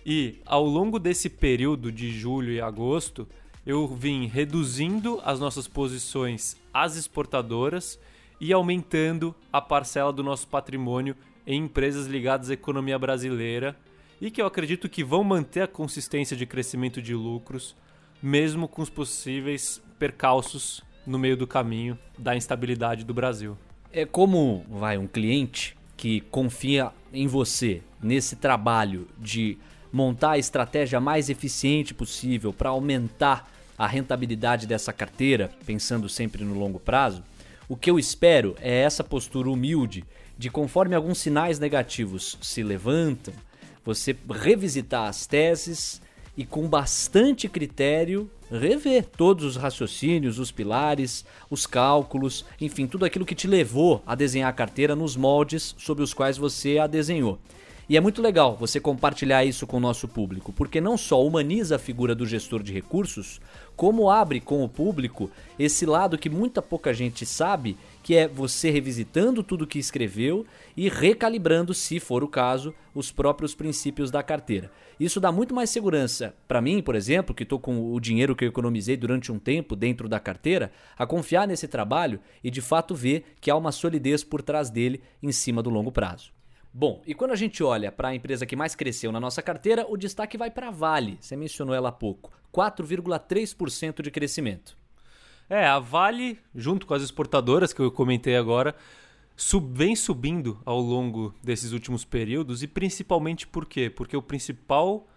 E 0.03 0.39
ao 0.45 0.65
longo 0.65 0.97
desse 0.97 1.29
período 1.29 1.91
de 1.91 2.11
julho 2.11 2.51
e 2.51 2.59
agosto, 2.59 3.27
eu 3.65 3.87
vim 3.87 4.25
reduzindo 4.25 5.21
as 5.23 5.39
nossas 5.39 5.67
posições 5.67 6.57
às 6.73 6.95
exportadoras 6.95 7.99
e 8.39 8.51
aumentando 8.51 9.35
a 9.51 9.61
parcela 9.61 10.11
do 10.11 10.23
nosso 10.23 10.47
patrimônio 10.47 11.15
em 11.45 11.63
empresas 11.63 12.07
ligadas 12.07 12.49
à 12.49 12.53
economia 12.53 12.97
brasileira 12.97 13.75
e 14.19 14.31
que 14.31 14.41
eu 14.41 14.45
acredito 14.45 14.89
que 14.89 15.03
vão 15.03 15.23
manter 15.23 15.61
a 15.61 15.67
consistência 15.67 16.35
de 16.35 16.45
crescimento 16.45 17.01
de 17.01 17.13
lucros, 17.13 17.75
mesmo 18.21 18.67
com 18.67 18.81
os 18.81 18.89
possíveis 18.89 19.81
percalços 19.99 20.81
no 21.05 21.19
meio 21.19 21.37
do 21.37 21.45
caminho 21.45 21.97
da 22.17 22.35
instabilidade 22.35 23.03
do 23.03 23.13
Brasil. 23.13 23.57
É 23.91 24.05
como 24.05 24.65
vai 24.69 24.97
um 24.97 25.07
cliente 25.07 25.77
que 25.95 26.21
confia 26.21 26.91
em 27.13 27.27
você 27.27 27.81
nesse 28.01 28.35
trabalho 28.35 29.07
de 29.17 29.57
montar 29.91 30.31
a 30.31 30.37
estratégia 30.37 30.99
mais 30.99 31.29
eficiente 31.29 31.93
possível 31.93 32.51
para 32.51 32.69
aumentar 32.69 33.49
a 33.77 33.87
rentabilidade 33.87 34.67
dessa 34.67 34.91
carteira, 34.91 35.51
pensando 35.65 36.09
sempre 36.09 36.43
no 36.43 36.57
longo 36.57 36.79
prazo, 36.79 37.23
o 37.67 37.75
que 37.75 37.89
eu 37.89 37.97
espero 37.97 38.55
é 38.59 38.81
essa 38.81 39.03
postura 39.03 39.49
humilde 39.49 40.03
de 40.37 40.49
conforme 40.49 40.95
alguns 40.95 41.19
sinais 41.19 41.59
negativos 41.59 42.37
se 42.41 42.61
levantam, 42.61 43.33
você 43.85 44.15
revisitar 44.29 45.07
as 45.07 45.27
teses 45.27 46.01
e 46.35 46.43
com 46.43 46.67
bastante 46.67 47.47
critério 47.47 48.29
rever 48.51 49.05
todos 49.05 49.45
os 49.45 49.55
raciocínios, 49.55 50.39
os 50.39 50.51
pilares, 50.51 51.25
os 51.49 51.65
cálculos, 51.65 52.45
enfim, 52.59 52.87
tudo 52.87 53.05
aquilo 53.05 53.25
que 53.25 53.35
te 53.35 53.47
levou 53.47 54.03
a 54.05 54.15
desenhar 54.15 54.49
a 54.49 54.53
carteira 54.53 54.95
nos 54.95 55.15
moldes 55.15 55.75
sobre 55.77 56.03
os 56.03 56.13
quais 56.13 56.37
você 56.37 56.77
a 56.77 56.87
desenhou. 56.87 57.39
E 57.87 57.95
é 57.95 58.01
muito 58.01 58.19
legal 58.19 58.57
você 58.57 58.79
compartilhar 58.79 59.45
isso 59.45 59.67
com 59.67 59.77
o 59.77 59.79
nosso 59.79 60.07
público, 60.07 60.51
porque 60.51 60.81
não 60.81 60.97
só 60.97 61.23
humaniza 61.23 61.75
a 61.75 61.79
figura 61.79 62.15
do 62.15 62.25
gestor 62.25 62.63
de 62.63 62.73
recursos, 62.73 63.39
como 63.75 64.09
abre 64.09 64.39
com 64.39 64.63
o 64.63 64.69
público 64.69 65.29
esse 65.59 65.85
lado 65.85 66.17
que 66.17 66.27
muita 66.27 66.63
pouca 66.63 66.91
gente 66.95 67.27
sabe, 67.27 67.77
que 68.01 68.15
é 68.15 68.27
você 68.27 68.71
revisitando 68.71 69.43
tudo 69.43 69.67
que 69.67 69.77
escreveu 69.77 70.47
e 70.75 70.89
recalibrando, 70.89 71.75
se 71.75 71.99
for 71.99 72.23
o 72.23 72.27
caso, 72.27 72.73
os 72.95 73.11
próprios 73.11 73.53
princípios 73.53 74.09
da 74.09 74.23
carteira. 74.23 74.71
Isso 74.99 75.19
dá 75.19 75.31
muito 75.31 75.53
mais 75.53 75.69
segurança 75.69 76.33
para 76.47 76.61
mim, 76.61 76.81
por 76.81 76.95
exemplo, 76.95 77.35
que 77.35 77.43
estou 77.43 77.59
com 77.59 77.93
o 77.93 77.99
dinheiro 77.99 78.35
que 78.35 78.45
eu 78.45 78.49
economizei 78.49 78.97
durante 78.97 79.31
um 79.31 79.37
tempo 79.37 79.75
dentro 79.75 80.09
da 80.09 80.19
carteira, 80.19 80.71
a 80.97 81.05
confiar 81.05 81.47
nesse 81.47 81.67
trabalho 81.67 82.19
e 82.43 82.49
de 82.49 82.61
fato 82.61 82.95
ver 82.95 83.35
que 83.39 83.51
há 83.51 83.55
uma 83.55 83.71
solidez 83.71 84.23
por 84.23 84.41
trás 84.41 84.71
dele 84.71 85.01
em 85.21 85.31
cima 85.31 85.61
do 85.61 85.69
longo 85.69 85.91
prazo. 85.91 86.34
Bom, 86.77 87.01
e 87.07 87.13
quando 87.15 87.31
a 87.31 87.37
gente 87.37 87.63
olha 87.63 87.89
para 87.89 88.09
a 88.09 88.15
empresa 88.15 88.45
que 88.45 88.53
mais 88.53 88.75
cresceu 88.75 89.09
na 89.09 89.17
nossa 89.17 89.41
carteira, 89.41 89.85
o 89.87 89.95
destaque 89.95 90.37
vai 90.37 90.51
para 90.51 90.67
a 90.67 90.71
Vale. 90.71 91.17
Você 91.21 91.33
mencionou 91.33 91.73
ela 91.73 91.87
há 91.87 91.91
pouco. 91.93 92.33
4,3% 92.53 94.01
de 94.01 94.11
crescimento. 94.11 94.77
É, 95.49 95.65
a 95.65 95.79
Vale, 95.79 96.37
junto 96.53 96.85
com 96.85 96.93
as 96.93 97.01
exportadoras 97.01 97.71
que 97.71 97.79
eu 97.79 97.89
comentei 97.89 98.35
agora, 98.35 98.75
sub, 99.37 99.71
vem 99.73 99.95
subindo 99.95 100.59
ao 100.65 100.81
longo 100.81 101.33
desses 101.41 101.71
últimos 101.71 102.03
períodos 102.03 102.61
e 102.61 102.67
principalmente 102.67 103.47
por 103.47 103.65
quê? 103.65 103.89
Porque 103.89 104.17
o 104.17 104.21
principal 104.21 105.07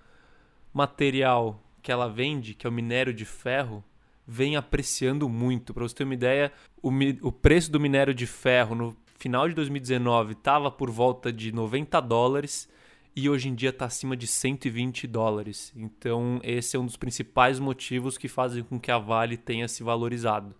material 0.72 1.60
que 1.82 1.90
ela 1.90 2.08
vende, 2.08 2.54
que 2.54 2.68
é 2.68 2.70
o 2.70 2.72
minério 2.72 3.12
de 3.12 3.24
ferro, 3.24 3.82
vem 4.24 4.54
apreciando 4.54 5.28
muito. 5.28 5.74
Para 5.74 5.82
você 5.82 5.94
ter 5.96 6.04
uma 6.04 6.14
ideia, 6.14 6.52
o, 6.80 6.92
o 7.20 7.32
preço 7.32 7.72
do 7.72 7.80
minério 7.80 8.14
de 8.14 8.28
ferro 8.28 8.76
no 8.76 8.96
final 9.18 9.48
de 9.48 9.54
2019 9.54 10.32
estava 10.32 10.70
por 10.70 10.90
volta 10.90 11.32
de 11.32 11.50
90 11.50 12.00
dólares 12.00 12.68
e 13.16 13.28
hoje 13.28 13.48
em 13.48 13.54
dia 13.54 13.70
está 13.70 13.84
acima 13.84 14.16
de 14.16 14.28
120 14.28 15.08
dólares. 15.08 15.72
Então, 15.74 16.40
esse 16.44 16.76
é 16.76 16.78
um 16.78 16.86
dos 16.86 16.96
principais 16.96 17.58
motivos 17.58 18.16
que 18.16 18.28
fazem 18.28 18.62
com 18.62 18.78
que 18.78 18.92
a 18.92 18.98
Vale 18.98 19.36
tenha 19.36 19.66
se 19.66 19.82
valorizado. 19.82 20.54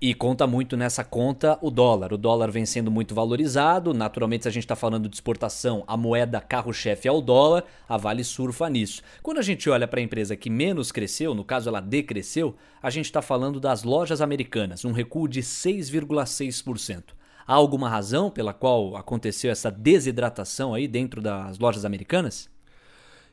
E 0.00 0.14
conta 0.14 0.46
muito 0.46 0.76
nessa 0.76 1.02
conta 1.02 1.58
o 1.60 1.70
dólar. 1.70 2.12
O 2.12 2.18
dólar 2.18 2.50
vem 2.50 2.64
sendo 2.66 2.90
muito 2.90 3.14
valorizado. 3.14 3.92
Naturalmente, 3.92 4.42
se 4.42 4.48
a 4.48 4.52
gente 4.52 4.64
está 4.64 4.76
falando 4.76 5.08
de 5.08 5.16
exportação, 5.16 5.82
a 5.86 5.96
moeda 5.96 6.40
carro-chefe 6.40 7.08
é 7.08 7.12
o 7.12 7.20
dólar. 7.20 7.64
A 7.88 7.96
Vale 7.96 8.22
surfa 8.22 8.68
nisso. 8.68 9.02
Quando 9.22 9.38
a 9.38 9.42
gente 9.42 9.68
olha 9.68 9.88
para 9.88 9.98
a 9.98 10.02
empresa 10.02 10.36
que 10.36 10.50
menos 10.50 10.92
cresceu, 10.92 11.34
no 11.34 11.44
caso 11.44 11.68
ela 11.68 11.80
decresceu, 11.80 12.54
a 12.80 12.90
gente 12.90 13.06
está 13.06 13.22
falando 13.22 13.58
das 13.58 13.82
lojas 13.82 14.20
americanas, 14.20 14.84
um 14.84 14.92
recuo 14.92 15.26
de 15.26 15.40
6,6%. 15.40 17.23
Há 17.46 17.54
alguma 17.54 17.88
razão 17.88 18.30
pela 18.30 18.54
qual 18.54 18.96
aconteceu 18.96 19.50
essa 19.50 19.70
desidratação 19.70 20.72
aí 20.72 20.88
dentro 20.88 21.20
das 21.20 21.58
lojas 21.58 21.84
americanas? 21.84 22.48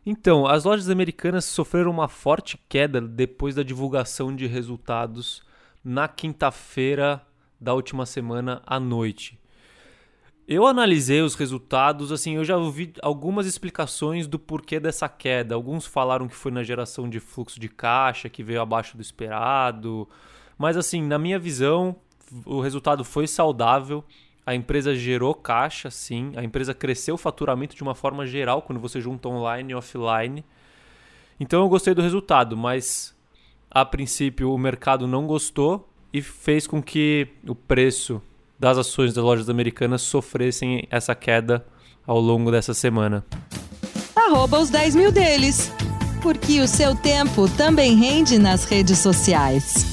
Então, 0.05 0.47
as 0.47 0.63
lojas 0.65 0.89
americanas 0.89 1.45
sofreram 1.45 1.91
uma 1.91 2.07
forte 2.07 2.59
queda 2.67 2.99
depois 2.99 3.55
da 3.55 3.63
divulgação 3.63 4.35
de 4.35 4.47
resultados 4.47 5.43
na 5.83 6.07
quinta-feira 6.07 7.21
da 7.59 7.73
última 7.73 8.05
semana 8.05 8.61
à 8.65 8.79
noite. 8.79 9.39
Eu 10.47 10.65
analisei 10.65 11.21
os 11.21 11.35
resultados, 11.35 12.11
assim, 12.11 12.35
eu 12.35 12.43
já 12.43 12.57
ouvi 12.57 12.93
algumas 13.01 13.45
explicações 13.45 14.27
do 14.27 14.39
porquê 14.39 14.79
dessa 14.79 15.07
queda. 15.07 15.55
Alguns 15.55 15.85
falaram 15.85 16.27
que 16.27 16.35
foi 16.35 16.51
na 16.51 16.63
geração 16.63 17.07
de 17.07 17.19
fluxo 17.19 17.59
de 17.59 17.69
caixa, 17.69 18.27
que 18.27 18.43
veio 18.43 18.59
abaixo 18.59 18.97
do 18.97 19.01
esperado. 19.01 20.09
Mas 20.57 20.75
assim, 20.75 21.01
na 21.01 21.17
minha 21.17 21.39
visão, 21.39 21.95
o 22.45 22.61
resultado 22.61 23.03
foi 23.03 23.27
saudável. 23.27 24.03
A 24.45 24.55
empresa 24.55 24.95
gerou 24.95 25.33
caixa, 25.33 25.91
sim. 25.91 26.33
A 26.35 26.43
empresa 26.43 26.73
cresceu 26.73 27.15
o 27.15 27.17
faturamento 27.17 27.75
de 27.75 27.83
uma 27.83 27.93
forma 27.93 28.25
geral 28.25 28.61
quando 28.61 28.79
você 28.79 28.99
junta 28.99 29.29
online 29.29 29.71
e 29.71 29.75
offline. 29.75 30.43
Então 31.39 31.61
eu 31.61 31.69
gostei 31.69 31.93
do 31.93 32.01
resultado, 32.01 32.55
mas 32.57 33.15
a 33.69 33.85
princípio 33.85 34.51
o 34.51 34.57
mercado 34.57 35.07
não 35.07 35.25
gostou 35.25 35.87
e 36.13 36.21
fez 36.21 36.67
com 36.67 36.81
que 36.81 37.27
o 37.47 37.55
preço 37.55 38.21
das 38.59 38.77
ações 38.77 39.13
das 39.13 39.23
lojas 39.23 39.49
americanas 39.49 40.01
sofressem 40.01 40.87
essa 40.91 41.15
queda 41.15 41.65
ao 42.05 42.19
longo 42.19 42.51
dessa 42.51 42.73
semana. 42.73 43.25
Arroba 44.15 44.59
os 44.59 44.69
10 44.69 44.95
mil 44.95 45.11
deles, 45.11 45.71
porque 46.21 46.61
o 46.61 46.67
seu 46.67 46.95
tempo 46.95 47.49
também 47.57 47.95
rende 47.95 48.37
nas 48.37 48.65
redes 48.65 48.99
sociais. 48.99 49.90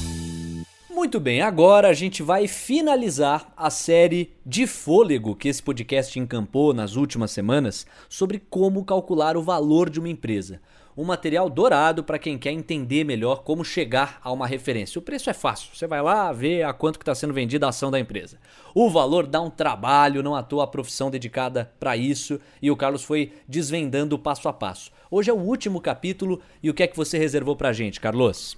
Muito 0.99 1.17
bem, 1.17 1.41
agora 1.41 1.87
a 1.87 1.93
gente 1.93 2.21
vai 2.21 2.45
finalizar 2.45 3.53
a 3.55 3.69
série 3.69 4.33
de 4.45 4.67
fôlego 4.67 5.33
que 5.33 5.47
esse 5.47 5.63
podcast 5.63 6.19
encampou 6.19 6.73
nas 6.73 6.97
últimas 6.97 7.31
semanas 7.31 7.87
sobre 8.09 8.37
como 8.37 8.83
calcular 8.83 9.37
o 9.37 9.41
valor 9.41 9.89
de 9.89 9.97
uma 9.97 10.09
empresa. 10.09 10.59
Um 10.97 11.05
material 11.05 11.49
dourado 11.49 12.03
para 12.03 12.19
quem 12.19 12.37
quer 12.37 12.51
entender 12.51 13.05
melhor 13.05 13.43
como 13.43 13.63
chegar 13.63 14.19
a 14.21 14.29
uma 14.29 14.45
referência. 14.45 14.99
O 14.99 15.01
preço 15.01 15.29
é 15.29 15.33
fácil, 15.33 15.69
você 15.73 15.87
vai 15.87 16.01
lá 16.01 16.33
ver 16.33 16.63
a 16.63 16.73
quanto 16.73 16.99
está 16.99 17.15
sendo 17.15 17.33
vendida 17.33 17.65
a 17.65 17.69
ação 17.69 17.89
da 17.89 17.97
empresa. 17.97 18.37
O 18.75 18.89
valor 18.89 19.25
dá 19.25 19.39
um 19.39 19.49
trabalho, 19.49 20.21
não 20.21 20.35
à 20.35 20.43
toa 20.43 20.65
a 20.65 20.67
profissão 20.67 21.09
dedicada 21.09 21.71
para 21.79 21.95
isso, 21.95 22.41
e 22.61 22.69
o 22.69 22.75
Carlos 22.75 23.05
foi 23.05 23.31
desvendando 23.47 24.19
passo 24.19 24.49
a 24.49 24.53
passo. 24.53 24.91
Hoje 25.09 25.31
é 25.31 25.33
o 25.33 25.39
último 25.39 25.79
capítulo 25.79 26.41
e 26.61 26.69
o 26.69 26.73
que 26.73 26.83
é 26.83 26.87
que 26.87 26.97
você 26.97 27.17
reservou 27.17 27.55
para 27.55 27.71
gente, 27.71 28.01
Carlos? 28.01 28.57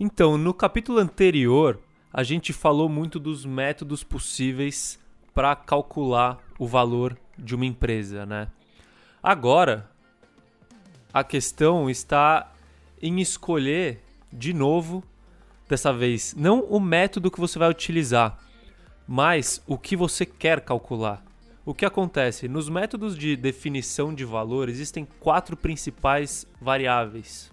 Então, 0.00 0.36
no 0.38 0.54
capítulo 0.54 0.98
anterior, 0.98 1.78
a 2.12 2.22
gente 2.22 2.52
falou 2.52 2.88
muito 2.88 3.20
dos 3.20 3.44
métodos 3.44 4.02
possíveis 4.02 4.98
para 5.34 5.54
calcular 5.54 6.38
o 6.58 6.66
valor 6.66 7.16
de 7.38 7.54
uma 7.54 7.66
empresa, 7.66 8.26
né? 8.26 8.48
Agora, 9.22 9.90
a 11.12 11.22
questão 11.22 11.88
está 11.88 12.52
em 13.00 13.20
escolher 13.20 14.02
de 14.32 14.52
novo, 14.52 15.04
dessa 15.68 15.92
vez, 15.92 16.34
não 16.34 16.60
o 16.60 16.80
método 16.80 17.30
que 17.30 17.40
você 17.40 17.58
vai 17.58 17.68
utilizar, 17.70 18.38
mas 19.06 19.62
o 19.66 19.76
que 19.76 19.94
você 19.94 20.24
quer 20.24 20.60
calcular. 20.62 21.22
O 21.64 21.74
que 21.74 21.84
acontece? 21.84 22.48
Nos 22.48 22.68
métodos 22.68 23.16
de 23.16 23.36
definição 23.36 24.12
de 24.12 24.24
valor 24.24 24.68
existem 24.68 25.06
quatro 25.20 25.56
principais 25.56 26.46
variáveis. 26.60 27.51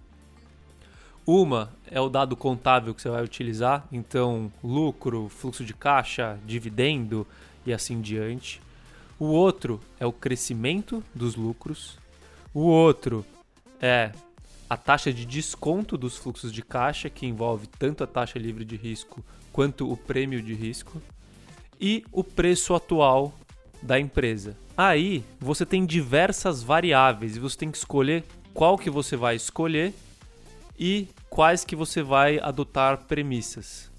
Uma 1.31 1.69
é 1.85 2.01
o 2.01 2.09
dado 2.09 2.35
contábil 2.35 2.91
que 2.95 3.03
você 3.03 3.07
vai 3.07 3.23
utilizar, 3.23 3.85
então 3.91 4.51
lucro, 4.63 5.29
fluxo 5.29 5.63
de 5.63 5.75
caixa, 5.75 6.39
dividendo 6.43 7.27
e 7.63 7.71
assim 7.71 8.01
diante. 8.01 8.59
O 9.19 9.25
outro 9.25 9.79
é 9.99 10.07
o 10.07 10.11
crescimento 10.11 11.03
dos 11.13 11.35
lucros. 11.35 11.99
O 12.51 12.61
outro 12.61 13.23
é 13.79 14.11
a 14.67 14.75
taxa 14.75 15.13
de 15.13 15.23
desconto 15.23 15.99
dos 15.99 16.17
fluxos 16.17 16.51
de 16.51 16.63
caixa, 16.63 17.11
que 17.11 17.27
envolve 17.27 17.67
tanto 17.67 18.03
a 18.03 18.07
taxa 18.07 18.39
livre 18.39 18.65
de 18.65 18.75
risco 18.75 19.23
quanto 19.53 19.87
o 19.87 19.95
prêmio 19.95 20.41
de 20.41 20.55
risco. 20.55 20.99
E 21.79 22.03
o 22.11 22.23
preço 22.23 22.73
atual 22.73 23.35
da 23.83 23.99
empresa. 23.99 24.57
Aí 24.75 25.23
você 25.39 25.63
tem 25.63 25.85
diversas 25.85 26.63
variáveis 26.63 27.35
e 27.35 27.39
você 27.39 27.55
tem 27.55 27.69
que 27.69 27.77
escolher 27.77 28.23
qual 28.51 28.79
que 28.79 28.89
você 28.89 29.15
vai 29.15 29.35
escolher 29.35 29.93
e 30.79 31.07
quais 31.29 31.63
que 31.63 31.75
você 31.75 32.01
vai 32.01 32.39
adotar 32.39 33.05
premissas. 33.05 33.89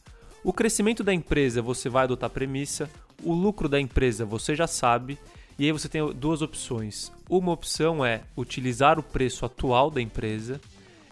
O 0.43 0.53
crescimento 0.53 1.05
da 1.05 1.13
empresa 1.13 1.63
você 1.63 1.89
vai 1.89 2.05
adotar 2.05 2.31
premissa, 2.31 2.91
o 3.23 3.33
lucro 3.33 3.69
da 3.69 3.79
empresa 3.81 4.25
você 4.25 4.55
já 4.55 4.67
sabe 4.67 5.19
E 5.59 5.67
aí 5.67 5.73
você 5.73 5.91
tem 5.91 6.11
duas 6.15 6.41
opções. 6.41 7.13
Uma 7.29 7.53
opção 7.53 8.03
é 8.03 8.23
utilizar 8.35 8.99
o 8.99 9.03
preço 9.03 9.45
atual 9.45 9.91
da 9.91 10.01
empresa 10.01 10.59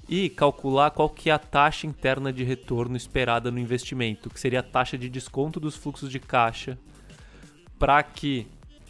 e 0.09 0.31
calcular 0.31 0.91
qual 0.91 1.11
que 1.11 1.29
é 1.29 1.33
a 1.35 1.39
taxa 1.39 1.87
interna 1.87 2.33
de 2.33 2.43
retorno 2.43 2.97
esperada 2.97 3.51
no 3.51 3.59
investimento, 3.59 4.31
que 4.31 4.41
seria 4.41 4.61
a 4.61 4.63
taxa 4.63 4.97
de 4.97 5.11
desconto 5.11 5.61
dos 5.61 5.77
fluxos 5.77 6.11
de 6.11 6.19
caixa, 6.19 6.79
para 7.79 8.03
que 8.03 8.47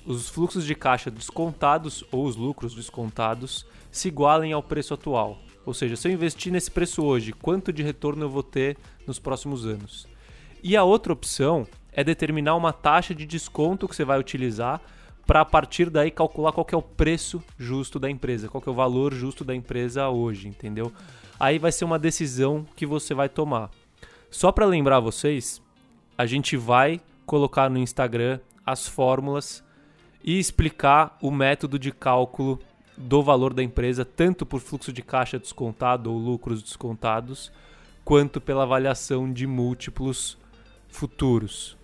os 0.07 0.29
fluxos 0.29 0.65
de 0.65 0.77
caixa 0.77 1.11
descontados 1.11 2.05
ou 2.13 2.25
os 2.25 2.37
lucros 2.37 2.73
descontados 2.73 3.67
se 3.91 4.07
igualem 4.07 4.53
ao 4.53 4.63
preço 4.63 4.95
atual. 4.95 5.41
Ou 5.69 5.75
seja, 5.75 5.97
se 5.97 6.09
eu 6.09 6.13
investir 6.13 6.51
nesse 6.51 6.71
preço 6.71 7.05
hoje, 7.05 7.31
quanto 7.31 7.71
de 7.71 7.83
retorno 7.83 8.25
eu 8.25 8.31
vou 8.31 8.43
ter 8.43 8.79
nos 9.07 9.19
próximos 9.19 9.67
anos? 9.67 10.09
E 10.63 10.75
a 10.75 10.83
outra 10.83 11.13
opção 11.13 11.67
é 11.93 12.03
determinar 12.03 12.57
uma 12.57 12.73
taxa 12.73 13.15
de 13.15 13.27
desconto 13.27 13.87
que 13.87 13.95
você 13.95 14.03
vai 14.03 14.19
utilizar 14.19 14.81
para 15.27 15.43
a 15.43 15.45
partir 15.45 15.91
daí 15.91 16.11
calcular 16.11 16.53
qual 16.53 16.67
é 16.73 16.75
o 16.75 16.81
preço 16.81 17.45
justo 17.59 17.99
da 17.99 18.11
empresa, 18.11 18.49
qual 18.49 18.65
é 18.67 18.71
o 18.71 18.73
valor 18.73 19.13
justo 19.13 19.45
da 19.45 19.55
empresa 19.55 20.09
hoje, 20.09 20.49
entendeu? 20.49 20.91
Aí 21.39 21.59
vai 21.59 21.71
ser 21.71 21.85
uma 21.85 21.99
decisão 21.99 22.65
que 22.75 22.87
você 22.87 23.13
vai 23.13 23.29
tomar. 23.29 23.71
Só 24.31 24.51
para 24.51 24.65
lembrar 24.65 25.01
vocês, 25.01 25.61
a 26.17 26.25
gente 26.25 26.57
vai 26.57 26.99
colocar 27.27 27.69
no 27.69 27.77
Instagram 27.77 28.41
as 28.65 28.89
fórmulas 28.89 29.63
e 30.25 30.39
explicar 30.39 31.19
o 31.21 31.31
método 31.31 31.79
de 31.79 31.93
cálculo 31.93 32.59
do 32.99 33.23
valor 33.23 33.55
da 33.55 33.63
empresa, 33.63 34.05
tanto 34.05 34.45
por 34.45 34.61
fluxo 34.61 34.93
de 34.93 35.03
caixa 35.03 35.39
descontado 35.39 36.13
ou 36.13 36.19
lucros 36.19 36.63
descontados, 36.63 37.53
quanto 38.05 38.41
pela 38.41 38.65
avaliação 38.65 39.33
de 39.33 39.47
múltiplos 39.47 40.37
futuros. 40.89 41.77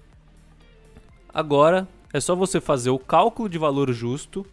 Agora 1.33 1.87
é 2.13 2.21
só 2.21 2.35
você 2.35 2.61
fazer 2.61 2.91
o 2.91 2.99
cálculo 2.99 3.49
de 3.49 3.59
valor 3.59 3.93
justo 3.93 4.45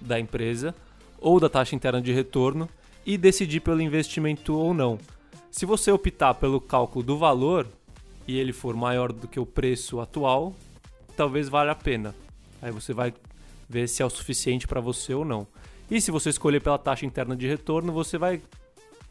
da 0.00 0.18
empresa 0.18 0.74
ou 1.20 1.38
da 1.38 1.48
taxa 1.48 1.76
interna 1.76 2.00
de 2.00 2.12
retorno 2.12 2.68
e 3.06 3.16
decidir 3.16 3.60
pelo 3.60 3.80
investimento 3.80 4.54
ou 4.54 4.74
não. 4.74 4.98
Se 5.50 5.66
você 5.66 5.92
optar 5.92 6.34
pelo 6.34 6.60
cálculo 6.60 7.04
do 7.04 7.18
valor 7.18 7.66
e 8.26 8.38
ele 8.38 8.52
for 8.52 8.74
maior 8.74 9.12
do 9.12 9.28
que 9.28 9.38
o 9.38 9.46
preço 9.46 10.00
atual, 10.00 10.54
talvez 11.16 11.48
valha 11.48 11.72
a 11.72 11.76
pena. 11.76 12.14
Aí 12.60 12.72
você 12.72 12.92
vai 12.92 13.12
ver 13.68 13.88
se 13.88 14.02
é 14.02 14.06
o 14.06 14.10
suficiente 14.10 14.66
para 14.66 14.80
você 14.80 15.14
ou 15.14 15.24
não. 15.24 15.46
E 15.92 16.00
se 16.00 16.10
você 16.10 16.30
escolher 16.30 16.62
pela 16.62 16.78
taxa 16.78 17.04
interna 17.04 17.36
de 17.36 17.46
retorno, 17.46 17.92
você 17.92 18.16
vai 18.16 18.40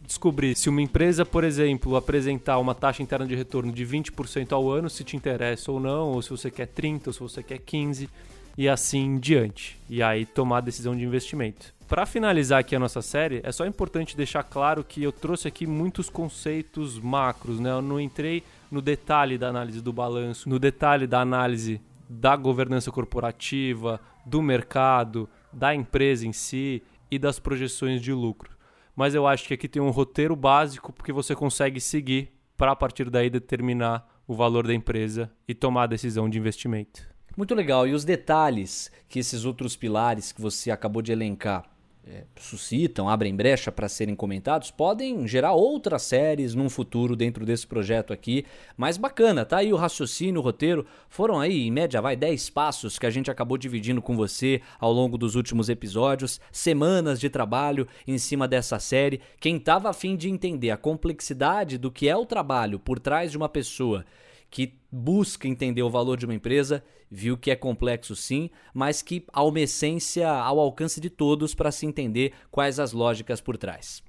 descobrir 0.01 0.55
se 0.55 0.67
uma 0.67 0.81
empresa, 0.81 1.23
por 1.23 1.43
exemplo, 1.43 1.95
apresentar 1.95 2.57
uma 2.57 2.73
taxa 2.73 3.03
interna 3.03 3.23
de 3.23 3.35
retorno 3.35 3.71
de 3.71 3.85
20% 3.85 4.51
ao 4.51 4.67
ano, 4.67 4.89
se 4.89 5.03
te 5.03 5.15
interessa 5.15 5.71
ou 5.71 5.79
não, 5.79 6.07
ou 6.07 6.23
se 6.23 6.31
você 6.31 6.49
quer 6.49 6.65
30, 6.65 7.11
ou 7.11 7.13
se 7.13 7.19
você 7.19 7.43
quer 7.43 7.59
15 7.59 8.09
e 8.57 8.67
assim 8.67 8.97
em 8.97 9.19
diante. 9.19 9.79
E 9.87 10.01
aí 10.01 10.25
tomar 10.25 10.57
a 10.57 10.61
decisão 10.61 10.95
de 10.95 11.03
investimento. 11.03 11.71
Para 11.87 12.07
finalizar 12.07 12.61
aqui 12.61 12.75
a 12.75 12.79
nossa 12.79 13.03
série, 13.03 13.41
é 13.43 13.51
só 13.51 13.63
importante 13.67 14.17
deixar 14.17 14.41
claro 14.41 14.83
que 14.83 15.03
eu 15.03 15.11
trouxe 15.11 15.47
aqui 15.47 15.67
muitos 15.67 16.09
conceitos 16.09 16.97
macros, 16.97 17.59
né? 17.59 17.69
Eu 17.69 17.83
não 17.83 17.99
entrei 17.99 18.41
no 18.71 18.81
detalhe 18.81 19.37
da 19.37 19.49
análise 19.49 19.81
do 19.81 19.93
balanço, 19.93 20.49
no 20.49 20.57
detalhe 20.57 21.05
da 21.05 21.21
análise 21.21 21.79
da 22.09 22.35
governança 22.35 22.91
corporativa, 22.91 24.01
do 24.25 24.41
mercado, 24.41 25.29
da 25.53 25.73
empresa 25.75 26.27
em 26.27 26.33
si 26.33 26.81
e 27.09 27.19
das 27.19 27.39
projeções 27.39 28.01
de 28.01 28.13
lucro 28.13 28.61
mas 28.95 29.15
eu 29.15 29.25
acho 29.25 29.47
que 29.47 29.53
aqui 29.53 29.67
tem 29.67 29.81
um 29.81 29.89
roteiro 29.89 30.35
básico 30.35 30.91
porque 30.91 31.11
você 31.11 31.35
consegue 31.35 31.79
seguir 31.79 32.31
para 32.57 32.71
a 32.71 32.75
partir 32.75 33.09
daí 33.09 33.29
determinar 33.29 34.07
o 34.27 34.35
valor 34.35 34.67
da 34.67 34.73
empresa 34.73 35.31
e 35.47 35.53
tomar 35.53 35.83
a 35.83 35.87
decisão 35.87 36.29
de 36.29 36.37
investimento. 36.37 37.09
Muito 37.35 37.55
legal. 37.55 37.87
E 37.87 37.93
os 37.93 38.05
detalhes 38.05 38.91
que 39.07 39.19
esses 39.19 39.45
outros 39.45 39.75
pilares 39.75 40.31
que 40.31 40.41
você 40.41 40.69
acabou 40.69 41.01
de 41.01 41.11
elencar 41.11 41.63
é, 42.07 42.23
suscitam, 42.35 43.07
abrem 43.07 43.35
brecha 43.35 43.71
para 43.71 43.87
serem 43.87 44.15
comentados, 44.15 44.71
podem 44.71 45.27
gerar 45.27 45.53
outras 45.53 46.01
séries 46.01 46.55
num 46.55 46.69
futuro 46.69 47.15
dentro 47.15 47.45
desse 47.45 47.67
projeto 47.67 48.11
aqui. 48.11 48.45
Mas 48.75 48.97
bacana, 48.97 49.45
tá 49.45 49.57
aí 49.57 49.71
o 49.71 49.77
raciocínio, 49.77 50.41
o 50.41 50.43
roteiro. 50.43 50.85
Foram 51.07 51.39
aí, 51.39 51.67
em 51.67 51.71
média, 51.71 52.01
vai 52.01 52.15
10 52.15 52.49
passos 52.49 52.97
que 52.97 53.05
a 53.05 53.09
gente 53.09 53.29
acabou 53.29 53.57
dividindo 53.57 54.01
com 54.01 54.15
você 54.15 54.61
ao 54.79 54.91
longo 54.91 55.17
dos 55.17 55.35
últimos 55.35 55.69
episódios, 55.69 56.41
semanas 56.51 57.19
de 57.19 57.29
trabalho 57.29 57.87
em 58.07 58.17
cima 58.17 58.47
dessa 58.47 58.79
série. 58.79 59.21
Quem 59.39 59.57
estava 59.57 59.89
afim 59.89 60.15
de 60.15 60.29
entender 60.29 60.71
a 60.71 60.77
complexidade 60.77 61.77
do 61.77 61.91
que 61.91 62.09
é 62.09 62.15
o 62.15 62.25
trabalho 62.25 62.79
por 62.79 62.99
trás 62.99 63.31
de 63.31 63.37
uma 63.37 63.49
pessoa 63.49 64.03
que 64.51 64.73
busca 64.91 65.47
entender 65.47 65.81
o 65.81 65.89
valor 65.89 66.17
de 66.17 66.25
uma 66.25 66.35
empresa, 66.35 66.83
viu 67.09 67.37
que 67.37 67.49
é 67.49 67.55
complexo 67.55 68.15
sim, 68.15 68.49
mas 68.73 69.01
que 69.01 69.25
há 69.31 69.41
uma 69.41 69.61
essência 69.61 70.29
ao 70.29 70.59
alcance 70.59 70.99
de 70.99 71.09
todos 71.09 71.55
para 71.55 71.71
se 71.71 71.85
entender 71.85 72.33
quais 72.51 72.77
as 72.77 72.91
lógicas 72.91 73.39
por 73.39 73.57
trás. 73.57 74.03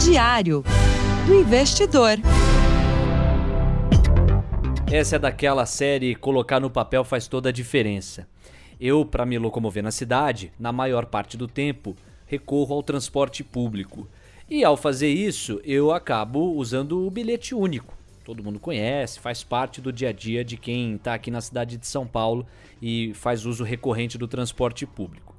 Diário 0.00 0.62
do 1.26 1.34
Investidor. 1.34 2.18
Essa 4.90 5.16
é 5.16 5.18
daquela 5.18 5.66
série 5.66 6.14
Colocar 6.14 6.60
no 6.60 6.70
papel 6.70 7.02
faz 7.04 7.26
toda 7.26 7.48
a 7.48 7.52
diferença. 7.52 8.28
Eu, 8.78 9.04
para 9.04 9.26
me 9.26 9.36
locomover 9.36 9.82
na 9.82 9.90
cidade, 9.90 10.52
na 10.60 10.70
maior 10.70 11.06
parte 11.06 11.36
do 11.36 11.48
tempo, 11.48 11.96
recorro 12.26 12.76
ao 12.76 12.82
transporte 12.84 13.42
público. 13.42 14.06
E 14.48 14.62
ao 14.62 14.76
fazer 14.76 15.08
isso, 15.08 15.60
eu 15.64 15.90
acabo 15.90 16.54
usando 16.54 17.04
o 17.04 17.10
bilhete 17.10 17.52
único 17.52 17.96
todo 18.26 18.42
mundo 18.42 18.58
conhece, 18.58 19.20
faz 19.20 19.44
parte 19.44 19.80
do 19.80 19.92
dia 19.92 20.08
a 20.08 20.12
dia 20.12 20.44
de 20.44 20.56
quem 20.56 20.96
está 20.96 21.14
aqui 21.14 21.30
na 21.30 21.40
cidade 21.40 21.76
de 21.76 21.86
São 21.86 22.04
Paulo 22.04 22.44
e 22.82 23.14
faz 23.14 23.46
uso 23.46 23.62
recorrente 23.62 24.18
do 24.18 24.26
transporte 24.26 24.84
público. 24.84 25.32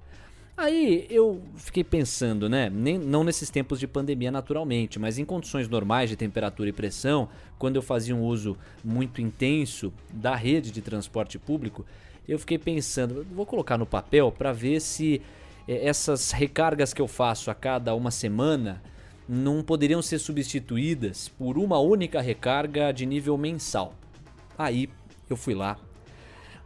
Aí 0.56 1.06
eu 1.10 1.43
fiquei 1.58 1.84
pensando, 1.84 2.47
né? 2.47 2.69
Nem, 2.69 2.97
não 2.97 3.26
nesses 3.26 3.50
tempos 3.50 3.78
de 3.78 3.88
pandemia 3.88 4.32
naturalmente, 4.32 4.97
mas 4.97 5.19
em 5.19 5.26
condições 5.26 5.67
normais 5.67 6.10
de 6.10 6.15
temperatura 6.15 6.69
e 6.69 6.73
pressão, 6.73 7.28
quando 7.60 7.76
eu 7.76 7.82
fazia 7.82 8.15
um 8.15 8.23
uso 8.23 8.58
muito 8.82 9.21
intenso 9.21 9.93
da 10.12 10.34
rede 10.34 10.71
de 10.71 10.82
transporte 10.82 11.38
público, 11.38 11.86
eu 12.26 12.39
fiquei 12.39 12.58
pensando, 12.58 13.28
vou 13.36 13.45
colocar 13.45 13.78
no 13.78 13.86
papel 13.86 14.32
para 14.32 14.54
ver 14.54 14.80
se 14.80 15.21
é, 15.67 15.86
essas 15.86 16.32
recargas 16.32 16.93
que 16.93 17.02
eu 17.02 17.08
faço 17.08 17.52
a 17.52 17.54
cada 17.54 17.93
uma 17.93 18.12
semana 18.12 18.82
não 19.27 19.61
poderiam 19.61 20.01
ser 20.01 20.19
substituídas 20.19 21.27
por 21.27 21.57
uma 21.57 21.79
única 21.79 22.21
recarga 22.21 22.91
de 22.91 23.05
nível 23.05 23.37
mensal. 23.37 23.93
Aí 24.57 24.89
eu 25.29 25.35
fui 25.35 25.53
lá, 25.53 25.77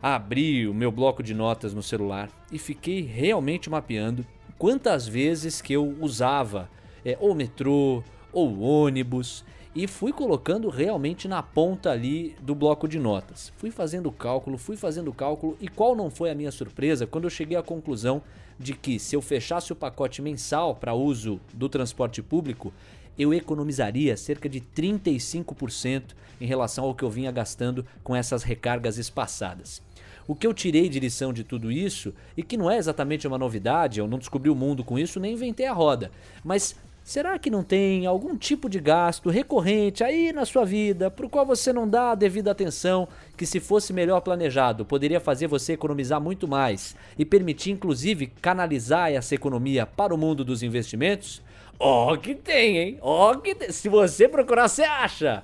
abri 0.02 0.68
o 0.68 0.74
meu 0.74 0.92
bloco 0.92 1.24
de 1.24 1.34
notas 1.34 1.74
no 1.74 1.82
celular 1.82 2.30
e 2.52 2.60
fiquei 2.60 3.02
realmente 3.02 3.70
mapeando 3.70 4.26
quantas 4.58 5.08
vezes 5.08 5.62
que 5.62 5.74
eu 5.74 5.96
usava 6.00 6.70
é, 7.04 7.18
ou 7.20 7.34
metrô 7.34 8.04
ou 8.32 8.60
ônibus 8.60 9.44
e 9.74 9.88
fui 9.88 10.12
colocando 10.12 10.70
realmente 10.70 11.28
na 11.28 11.42
ponta 11.42 11.92
ali 11.92 12.36
do 12.42 12.54
bloco 12.54 12.88
de 12.88 13.00
notas. 13.00 13.52
Fui 13.58 13.72
fazendo 13.72 14.12
cálculo, 14.12 14.58
fui 14.58 14.76
fazendo 14.76 15.14
cálculo 15.14 15.58
e 15.60 15.68
qual 15.68 15.96
não 15.96 16.10
foi 16.10 16.30
a 16.30 16.36
minha 16.36 16.52
surpresa 16.52 17.08
quando 17.08 17.24
eu 17.24 17.30
cheguei 17.30 17.58
à 17.58 17.64
conclusão 17.64 18.22
de 18.62 18.74
que 18.74 19.00
se 19.00 19.16
eu 19.16 19.22
fechasse 19.22 19.74
o 19.74 19.76
pacote 19.76 20.22
mensal 20.22 20.76
para 20.76 20.94
uso 20.94 21.42
do 21.54 21.68
transporte 21.68 22.22
público, 22.22 22.72
eu 23.18 23.34
economizaria 23.34 24.16
cerca 24.16 24.48
de 24.48 24.62
35% 24.62 26.04
em 26.40 26.46
relação 26.46 26.86
ao 26.86 26.96
que 26.96 27.04
eu 27.04 27.10
vinha 27.10 27.32
gastando 27.32 27.86
com 28.04 28.16
essas 28.16 28.44
recargas 28.44 28.98
espaçadas. 28.98 29.82
O 30.28 30.36
que 30.36 30.48
eu 30.48 30.54
tirei 30.54 30.88
de 30.88 31.00
lição 31.00 31.34
de 31.34 31.44
tudo 31.44 31.72
isso, 31.72 32.14
e 32.38 32.44
que 32.44 32.56
não 32.56 32.70
é 32.70 32.78
exatamente 32.78 33.28
uma 33.28 33.38
novidade, 33.38 34.00
eu 34.00 34.08
não 34.08 34.18
descobri 34.18 34.50
o 34.50 34.56
mundo 34.56 34.84
com 34.84 34.98
isso, 34.98 35.20
nem 35.20 35.34
inventei 35.34 35.66
a 35.66 35.74
roda, 35.74 36.12
mas 36.44 36.76
Será 37.04 37.38
que 37.40 37.50
não 37.50 37.64
tem 37.64 38.06
algum 38.06 38.38
tipo 38.38 38.70
de 38.70 38.80
gasto 38.80 39.30
recorrente 39.30 40.04
aí 40.04 40.32
na 40.32 40.46
sua 40.46 40.64
vida 40.64 41.10
para 41.10 41.28
qual 41.28 41.46
você 41.46 41.74
não 41.74 41.88
dá 41.88 42.12
a 42.12 42.16
devida 42.16 42.52
atenção, 42.52 43.08
que 43.36 43.46
se 43.46 43.60
fosse 43.60 43.92
melhor 43.92 44.22
planejado 44.22 44.86
poderia 44.86 45.20
fazer 45.20 45.48
você 45.48 45.74
economizar 45.74 46.22
muito 46.22 46.48
mais 46.48 46.96
e 47.18 47.26
permitir 47.26 47.72
inclusive 47.72 48.28
canalizar 48.42 49.12
essa 49.12 49.34
economia 49.34 49.86
para 49.86 50.14
o 50.14 50.18
mundo 50.18 50.46
dos 50.46 50.62
investimentos? 50.64 51.42
Ó, 51.80 52.14
oh, 52.14 52.18
que 52.18 52.36
tem, 52.36 52.78
hein? 52.78 52.98
Ó, 53.02 53.32
oh, 53.32 53.38
que 53.40 53.56
tem. 53.56 53.72
Se 53.72 53.90
você 53.90 54.30
procurar, 54.30 54.68
você 54.68 54.84
acha. 54.84 55.44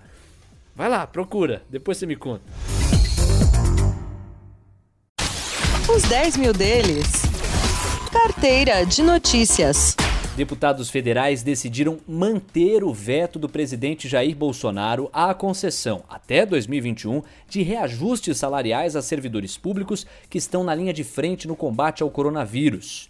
Vai 0.75 0.87
lá, 0.87 1.07
procura, 1.07 1.63
depois 1.67 1.97
você 1.97 2.05
me 2.05 2.15
conta. 2.15 2.43
Os 5.89 6.03
10 6.03 6.37
mil 6.37 6.53
deles. 6.53 7.23
Carteira 8.11 8.85
de 8.85 9.01
notícias. 9.01 9.97
Deputados 10.37 10.91
federais 10.91 11.41
decidiram 11.41 11.97
manter 12.07 12.83
o 12.83 12.93
veto 12.93 13.39
do 13.39 13.49
presidente 13.49 14.07
Jair 14.07 14.35
Bolsonaro 14.35 15.09
à 15.11 15.33
concessão, 15.33 16.03
até 16.07 16.45
2021, 16.45 17.23
de 17.49 17.63
reajustes 17.63 18.37
salariais 18.37 18.95
a 18.95 19.01
servidores 19.01 19.57
públicos 19.57 20.05
que 20.29 20.37
estão 20.37 20.63
na 20.63 20.75
linha 20.75 20.93
de 20.93 21.03
frente 21.03 21.47
no 21.47 21.55
combate 21.55 22.03
ao 22.03 22.11
coronavírus. 22.11 23.09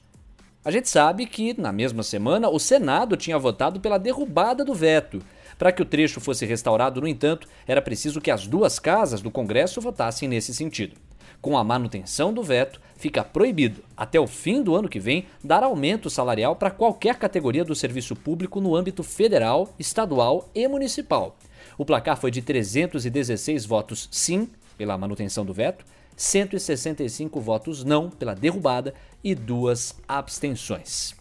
A 0.63 0.71
gente 0.71 0.87
sabe 0.87 1.25
que, 1.25 1.53
na 1.59 1.73
mesma 1.73 2.01
semana, 2.01 2.47
o 2.47 2.59
Senado 2.59 3.17
tinha 3.17 3.37
votado 3.37 3.81
pela 3.81 3.97
derrubada 3.97 4.63
do 4.63 4.73
veto. 4.73 5.21
Para 5.57 5.73
que 5.73 5.81
o 5.81 5.85
trecho 5.85 6.21
fosse 6.21 6.45
restaurado, 6.45 7.01
no 7.01 7.09
entanto, 7.09 7.45
era 7.67 7.81
preciso 7.81 8.21
que 8.21 8.31
as 8.31 8.47
duas 8.47 8.79
casas 8.79 9.19
do 9.19 9.29
Congresso 9.29 9.81
votassem 9.81 10.29
nesse 10.29 10.53
sentido. 10.53 10.95
Com 11.41 11.57
a 11.57 11.63
manutenção 11.63 12.33
do 12.33 12.43
veto, 12.43 12.81
fica 12.95 13.23
proibido, 13.23 13.83
até 13.95 14.19
o 14.19 14.27
fim 14.27 14.61
do 14.61 14.75
ano 14.75 14.89
que 14.89 14.99
vem, 14.99 15.25
dar 15.43 15.63
aumento 15.63 16.09
salarial 16.09 16.55
para 16.55 16.71
qualquer 16.71 17.15
categoria 17.15 17.63
do 17.63 17.75
serviço 17.75 18.15
público 18.15 18.59
no 18.59 18.75
âmbito 18.75 19.03
federal, 19.03 19.73
estadual 19.77 20.49
e 20.53 20.67
municipal. 20.67 21.37
O 21.77 21.85
placar 21.85 22.17
foi 22.17 22.31
de 22.31 22.41
316 22.41 23.65
votos 23.65 24.09
sim 24.11 24.49
pela 24.77 24.97
manutenção 24.97 25.45
do 25.45 25.53
veto, 25.53 25.85
165 26.15 27.39
votos 27.39 27.83
não 27.83 28.09
pela 28.09 28.33
derrubada 28.33 28.93
e 29.23 29.35
duas 29.35 29.95
abstenções. 30.07 31.15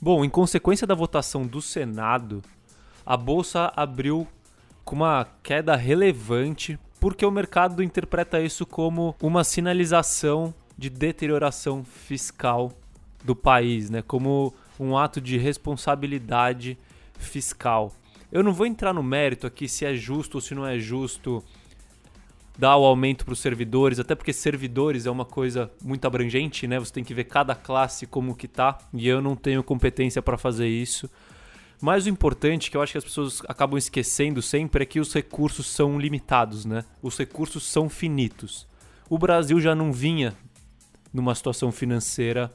Bom, 0.00 0.24
em 0.24 0.30
consequência 0.30 0.86
da 0.86 0.94
votação 0.94 1.46
do 1.46 1.60
Senado, 1.60 2.42
a 3.04 3.16
bolsa 3.16 3.72
abriu 3.76 4.26
com 4.84 4.96
uma 4.96 5.26
queda 5.42 5.76
relevante 5.76 6.78
porque 7.04 7.26
o 7.26 7.30
mercado 7.30 7.82
interpreta 7.82 8.40
isso 8.40 8.64
como 8.64 9.14
uma 9.20 9.44
sinalização 9.44 10.54
de 10.74 10.88
deterioração 10.88 11.84
fiscal 11.84 12.72
do 13.22 13.36
país, 13.36 13.90
né? 13.90 14.00
Como 14.00 14.54
um 14.80 14.96
ato 14.96 15.20
de 15.20 15.36
responsabilidade 15.36 16.78
fiscal. 17.18 17.92
Eu 18.32 18.42
não 18.42 18.54
vou 18.54 18.66
entrar 18.66 18.94
no 18.94 19.02
mérito 19.02 19.46
aqui 19.46 19.68
se 19.68 19.84
é 19.84 19.94
justo 19.94 20.36
ou 20.36 20.40
se 20.40 20.54
não 20.54 20.66
é 20.66 20.78
justo 20.78 21.44
dar 22.56 22.74
o 22.78 22.86
aumento 22.86 23.26
para 23.26 23.34
os 23.34 23.38
servidores, 23.38 24.00
até 24.00 24.14
porque 24.14 24.32
servidores 24.32 25.04
é 25.04 25.10
uma 25.10 25.26
coisa 25.26 25.70
muito 25.82 26.06
abrangente, 26.06 26.66
né? 26.66 26.78
Você 26.78 26.90
tem 26.94 27.04
que 27.04 27.12
ver 27.12 27.24
cada 27.24 27.54
classe 27.54 28.06
como 28.06 28.34
que 28.34 28.48
tá, 28.48 28.78
e 28.94 29.06
eu 29.06 29.20
não 29.20 29.36
tenho 29.36 29.62
competência 29.62 30.22
para 30.22 30.38
fazer 30.38 30.68
isso. 30.68 31.10
Mas 31.84 32.06
o 32.06 32.08
importante, 32.08 32.70
que 32.70 32.78
eu 32.78 32.80
acho 32.80 32.92
que 32.92 32.98
as 32.98 33.04
pessoas 33.04 33.42
acabam 33.46 33.76
esquecendo 33.76 34.40
sempre, 34.40 34.84
é 34.84 34.86
que 34.86 34.98
os 34.98 35.12
recursos 35.12 35.66
são 35.66 36.00
limitados, 36.00 36.64
né? 36.64 36.82
Os 37.02 37.18
recursos 37.18 37.62
são 37.62 37.90
finitos. 37.90 38.66
O 39.06 39.18
Brasil 39.18 39.60
já 39.60 39.74
não 39.74 39.92
vinha 39.92 40.34
numa 41.12 41.34
situação 41.34 41.70
financeira 41.70 42.50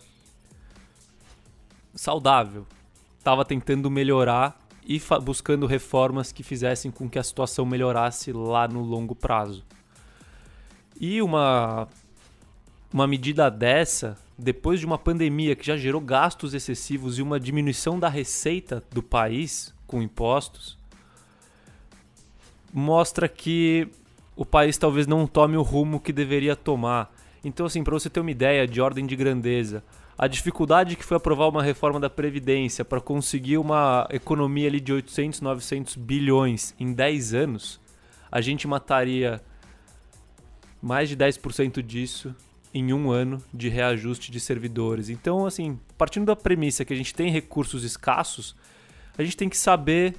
saudável. 1.94 2.66
Estava 3.20 3.46
tentando 3.46 3.92
melhorar 3.92 4.60
e 4.84 5.00
buscando 5.22 5.68
reformas 5.68 6.32
que 6.32 6.42
fizessem 6.42 6.90
com 6.90 7.08
que 7.08 7.20
a 7.20 7.24
situação 7.24 7.68
melhorasse 7.68 8.32
lá 8.34 8.68
no 8.68 8.82
longo 8.82 9.14
prazo. 9.14 9.64
E 11.00 11.22
uma, 11.22 11.88
uma 12.92 13.06
medida 13.06 13.48
dessa, 13.52 14.18
depois 14.40 14.80
de 14.80 14.86
uma 14.86 14.98
pandemia 14.98 15.54
que 15.54 15.68
já 15.68 15.76
gerou 15.76 16.00
gastos 16.00 16.54
excessivos 16.54 17.20
e 17.20 17.22
uma 17.22 17.38
diminuição 17.38 18.00
da 18.00 18.08
receita 18.08 18.82
do 18.90 19.04
país 19.04 19.74
com 19.86 20.02
impostos, 20.02 20.78
mostra 22.74 23.28
que 23.28 23.90
o 24.38 24.46
país 24.46 24.78
talvez 24.78 25.06
não 25.06 25.28
tome 25.28 25.58
o 25.58 25.62
rumo 25.62 26.00
que 26.00 26.14
deveria 26.14 26.56
tomar. 26.56 27.14
Então, 27.44 27.66
assim, 27.66 27.84
para 27.84 27.94
você 27.94 28.10
ter 28.10 28.22
uma 28.22 28.32
ideia 28.32 28.66
de 28.66 28.80
ordem 28.80 29.06
de 29.06 29.16
grandeza, 29.16 29.84
a 30.18 30.26
dificuldade 30.26 30.96
que 30.96 31.04
foi 31.04 31.18
aprovar 31.18 31.50
uma 31.50 31.62
reforma 31.62 32.00
da 32.00 32.10
Previdência 32.10 32.86
para 32.86 33.02
conseguir 33.02 33.58
uma 33.58 34.08
economia 34.10 34.70
ali 34.70 34.80
de 34.80 34.94
800, 34.94 35.42
900 35.42 35.96
bilhões 35.98 36.74
em 36.80 36.94
10 36.94 37.34
anos, 37.34 37.82
a 38.32 38.40
gente 38.40 38.66
mataria 38.66 39.42
mais 40.82 41.10
de 41.10 41.18
10% 41.18 41.82
disso 41.82 42.34
em 42.74 42.94
um 42.94 43.12
ano 43.12 43.44
de 43.54 43.70
reajuste 43.70 44.32
de 44.32 44.40
servidores. 44.40 45.10
Então, 45.10 45.46
assim, 45.46 45.80
partindo 45.98 46.26
da 46.26 46.36
premissa 46.36 46.86
que 46.86 46.94
a 46.94 46.96
gente 46.96 47.14
tem 47.14 47.32
recursos 47.32 47.84
escassos, 47.84 48.56
a 49.18 49.24
gente 49.24 49.38
tem 49.38 49.50
que 49.50 49.58
saber 49.58 50.16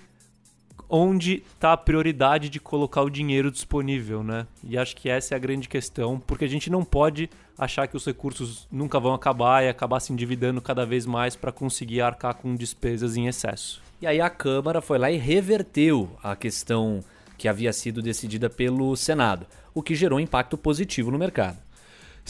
onde 0.90 1.44
está 1.54 1.72
a 1.72 1.76
prioridade 1.76 2.48
de 2.48 2.58
colocar 2.58 3.02
o 3.02 3.10
dinheiro 3.10 3.50
disponível, 3.50 4.24
né? 4.24 4.46
E 4.64 4.76
acho 4.76 4.96
que 4.96 5.08
essa 5.08 5.34
é 5.34 5.36
a 5.36 5.38
grande 5.38 5.68
questão, 5.68 6.18
porque 6.18 6.44
a 6.44 6.48
gente 6.48 6.68
não 6.68 6.84
pode 6.84 7.30
achar 7.56 7.86
que 7.86 7.96
os 7.96 8.04
recursos 8.04 8.66
nunca 8.72 8.98
vão 8.98 9.14
acabar 9.14 9.62
e 9.62 9.68
acabar 9.68 10.00
se 10.00 10.12
endividando 10.12 10.60
cada 10.60 10.84
vez 10.84 11.06
mais 11.06 11.36
para 11.36 11.52
conseguir 11.52 12.00
arcar 12.00 12.34
com 12.34 12.56
despesas 12.56 13.16
em 13.16 13.28
excesso. 13.28 13.80
E 14.02 14.06
aí 14.06 14.20
a 14.20 14.28
Câmara 14.28 14.80
foi 14.80 14.98
lá 14.98 15.10
e 15.10 15.16
reverteu 15.16 16.10
a 16.22 16.34
questão 16.34 17.04
que 17.38 17.46
havia 17.46 17.72
sido 17.72 18.02
decidida 18.02 18.50
pelo 18.50 18.96
Senado, 18.96 19.46
o 19.72 19.82
que 19.82 19.94
gerou 19.94 20.18
impacto 20.18 20.58
positivo 20.58 21.10
no 21.10 21.18
mercado. 21.18 21.56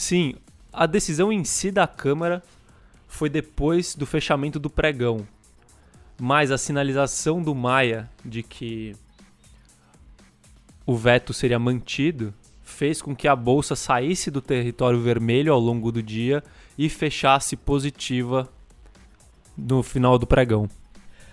Sim, 0.01 0.33
a 0.73 0.87
decisão 0.87 1.31
em 1.31 1.43
si 1.43 1.69
da 1.69 1.85
Câmara 1.85 2.41
foi 3.07 3.29
depois 3.29 3.93
do 3.93 4.03
fechamento 4.03 4.57
do 4.57 4.67
pregão, 4.67 5.27
mas 6.19 6.49
a 6.49 6.57
sinalização 6.57 7.39
do 7.39 7.53
Maia 7.53 8.09
de 8.25 8.41
que 8.41 8.95
o 10.87 10.97
veto 10.97 11.35
seria 11.35 11.59
mantido 11.59 12.33
fez 12.63 12.99
com 12.99 13.15
que 13.15 13.27
a 13.27 13.35
bolsa 13.35 13.75
saísse 13.75 14.31
do 14.31 14.41
território 14.41 14.99
vermelho 14.99 15.53
ao 15.53 15.59
longo 15.59 15.91
do 15.91 16.01
dia 16.01 16.43
e 16.75 16.89
fechasse 16.89 17.55
positiva 17.55 18.49
no 19.55 19.83
final 19.83 20.17
do 20.17 20.25
pregão. 20.25 20.67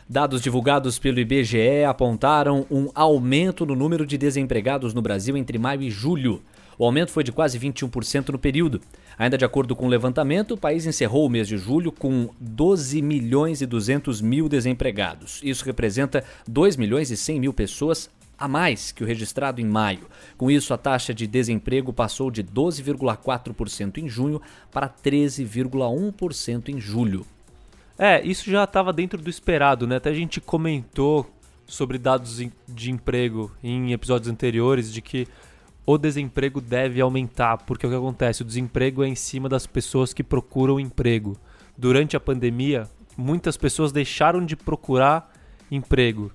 Dados 0.07 0.43
divulgados 0.43 0.99
pelo 0.99 1.19
IBGE 1.19 1.85
apontaram 1.89 2.67
um 2.71 2.91
aumento 2.95 3.65
no 3.65 3.75
número 3.75 4.05
de 4.05 4.19
desempregados 4.19 4.93
no 4.93 5.01
Brasil 5.01 5.39
entre 5.39 5.59
maio 5.59 5.81
e 5.81 5.91
julho. 5.91 6.43
O 6.79 6.85
aumento 6.85 7.11
foi 7.11 7.25
de 7.25 7.33
quase 7.33 7.59
21% 7.59 8.29
no 8.29 8.39
período. 8.39 8.81
Ainda 9.19 9.37
de 9.37 9.45
acordo 9.45 9.75
com 9.75 9.87
o 9.87 9.89
levantamento, 9.89 10.55
o 10.55 10.57
país 10.57 10.87
encerrou 10.87 11.27
o 11.27 11.29
mês 11.29 11.49
de 11.49 11.59
julho 11.59 11.91
com 11.91 12.31
12 12.39 13.03
milhões 13.03 13.61
e 13.61 13.67
200 13.67 14.21
mil 14.21 14.49
desempregados. 14.49 15.41
Isso 15.43 15.65
representa 15.65 16.23
2 16.47 16.77
milhões 16.77 17.11
e 17.11 17.17
100 17.17 17.41
mil 17.41 17.53
pessoas 17.53 18.09
a 18.39 18.47
mais 18.47 18.93
que 18.93 19.03
o 19.03 19.07
registrado 19.07 19.61
em 19.61 19.65
maio. 19.65 20.07
Com 20.37 20.49
isso, 20.49 20.73
a 20.73 20.79
taxa 20.79 21.13
de 21.13 21.27
desemprego 21.27 21.93
passou 21.93 22.31
de 22.31 22.45
12,4% 22.45 23.99
em 23.99 24.09
junho 24.09 24.41
para 24.71 24.89
13,1% 24.89 26.69
em 26.69 26.81
julho. 26.81 27.27
É, 27.99 28.25
isso 28.25 28.49
já 28.49 28.63
estava 28.63 28.93
dentro 28.93 29.21
do 29.21 29.29
esperado, 29.29 29.85
né? 29.89 29.97
Até 29.97 30.11
a 30.11 30.15
gente 30.15 30.41
comentou 30.41 31.29
sobre 31.67 31.99
dados 31.99 32.41
de 32.69 32.91
emprego 32.93 33.51
em 33.63 33.93
episódios 33.93 34.31
anteriores 34.31 34.93
de 34.93 35.03
que 35.03 35.27
o 35.91 35.97
desemprego 35.97 36.61
deve 36.61 37.01
aumentar, 37.01 37.57
porque 37.65 37.87
o 37.87 37.89
que 37.89 37.97
acontece? 37.97 38.43
O 38.43 38.45
desemprego 38.45 39.03
é 39.03 39.09
em 39.09 39.15
cima 39.15 39.49
das 39.49 39.67
pessoas 39.67 40.13
que 40.13 40.23
procuram 40.23 40.79
emprego. 40.79 41.35
Durante 41.79 42.15
a 42.15 42.21
pandemia, 42.21 42.87
muitas 43.17 43.57
pessoas 43.57 43.91
deixaram 43.91 44.45
de 44.45 44.55
procurar 44.55 45.33
emprego. 45.71 46.31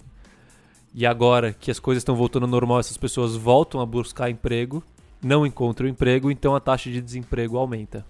E 0.92 1.06
agora 1.06 1.54
que 1.54 1.70
as 1.70 1.78
coisas 1.78 2.02
estão 2.02 2.16
voltando 2.16 2.46
ao 2.46 2.50
normal, 2.50 2.80
essas 2.80 2.98
pessoas 2.98 3.36
voltam 3.36 3.80
a 3.80 3.86
buscar 3.86 4.28
emprego, 4.28 4.84
não 5.24 5.46
encontram 5.46 5.88
emprego, 5.88 6.32
então 6.32 6.56
a 6.56 6.60
taxa 6.60 6.90
de 6.90 7.00
desemprego 7.00 7.56
aumenta. 7.56 8.04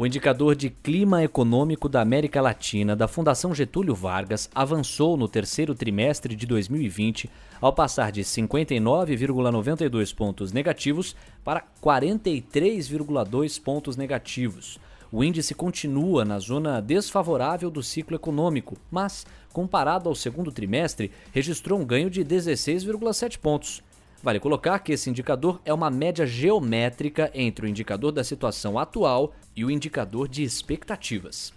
O 0.00 0.06
indicador 0.06 0.56
de 0.56 0.70
clima 0.70 1.22
econômico 1.22 1.86
da 1.86 2.00
América 2.00 2.40
Latina 2.40 2.96
da 2.96 3.06
Fundação 3.06 3.54
Getúlio 3.54 3.94
Vargas 3.94 4.48
avançou 4.54 5.14
no 5.14 5.28
terceiro 5.28 5.74
trimestre 5.74 6.34
de 6.34 6.46
2020 6.46 7.28
ao 7.60 7.70
passar 7.70 8.10
de 8.10 8.22
59,92 8.22 10.14
pontos 10.14 10.54
negativos 10.54 11.14
para 11.44 11.62
43,2 11.82 13.62
pontos 13.62 13.94
negativos. 13.94 14.80
O 15.12 15.22
índice 15.22 15.54
continua 15.54 16.24
na 16.24 16.38
zona 16.38 16.80
desfavorável 16.80 17.70
do 17.70 17.82
ciclo 17.82 18.16
econômico, 18.16 18.78
mas, 18.90 19.26
comparado 19.52 20.08
ao 20.08 20.14
segundo 20.14 20.50
trimestre, 20.50 21.10
registrou 21.30 21.78
um 21.78 21.84
ganho 21.84 22.08
de 22.08 22.24
16,7 22.24 23.38
pontos. 23.38 23.82
Vale 24.22 24.38
colocar 24.38 24.78
que 24.80 24.92
esse 24.92 25.08
indicador 25.08 25.60
é 25.64 25.72
uma 25.72 25.90
média 25.90 26.26
geométrica 26.26 27.30
entre 27.34 27.64
o 27.64 27.68
indicador 27.68 28.12
da 28.12 28.22
situação 28.22 28.78
atual 28.78 29.34
e 29.56 29.64
o 29.64 29.70
indicador 29.70 30.28
de 30.28 30.42
expectativas. 30.42 31.54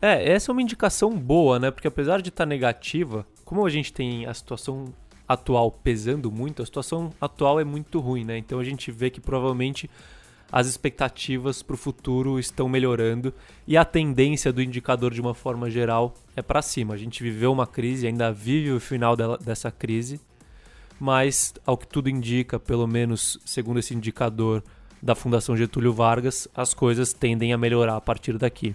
É, 0.00 0.30
essa 0.32 0.50
é 0.50 0.52
uma 0.52 0.62
indicação 0.62 1.18
boa, 1.18 1.58
né? 1.58 1.72
Porque 1.72 1.88
apesar 1.88 2.22
de 2.22 2.28
estar 2.28 2.44
tá 2.44 2.48
negativa, 2.48 3.26
como 3.44 3.66
a 3.66 3.70
gente 3.70 3.92
tem 3.92 4.26
a 4.26 4.34
situação 4.34 4.94
atual 5.26 5.72
pesando 5.72 6.30
muito, 6.30 6.62
a 6.62 6.66
situação 6.66 7.12
atual 7.20 7.58
é 7.58 7.64
muito 7.64 7.98
ruim, 7.98 8.24
né? 8.24 8.38
Então 8.38 8.60
a 8.60 8.64
gente 8.64 8.92
vê 8.92 9.10
que 9.10 9.20
provavelmente 9.20 9.90
as 10.52 10.68
expectativas 10.68 11.64
para 11.64 11.74
o 11.74 11.76
futuro 11.76 12.38
estão 12.38 12.68
melhorando 12.68 13.34
e 13.66 13.76
a 13.76 13.84
tendência 13.84 14.52
do 14.52 14.62
indicador 14.62 15.12
de 15.12 15.20
uma 15.20 15.34
forma 15.34 15.68
geral 15.68 16.14
é 16.36 16.42
para 16.42 16.62
cima. 16.62 16.94
A 16.94 16.96
gente 16.96 17.24
viveu 17.24 17.52
uma 17.52 17.66
crise, 17.66 18.06
ainda 18.06 18.32
vive 18.32 18.70
o 18.70 18.80
final 18.80 19.16
dela, 19.16 19.36
dessa 19.36 19.70
crise 19.70 20.20
mas 20.98 21.54
ao 21.66 21.76
que 21.76 21.86
tudo 21.86 22.08
indica, 22.08 22.58
pelo 22.58 22.86
menos 22.86 23.38
segundo 23.44 23.78
esse 23.78 23.94
indicador 23.94 24.62
da 25.02 25.14
Fundação 25.14 25.56
Getúlio 25.56 25.92
Vargas, 25.92 26.48
as 26.54 26.74
coisas 26.74 27.12
tendem 27.12 27.52
a 27.52 27.58
melhorar 27.58 27.96
a 27.96 28.00
partir 28.00 28.36
daqui. 28.36 28.74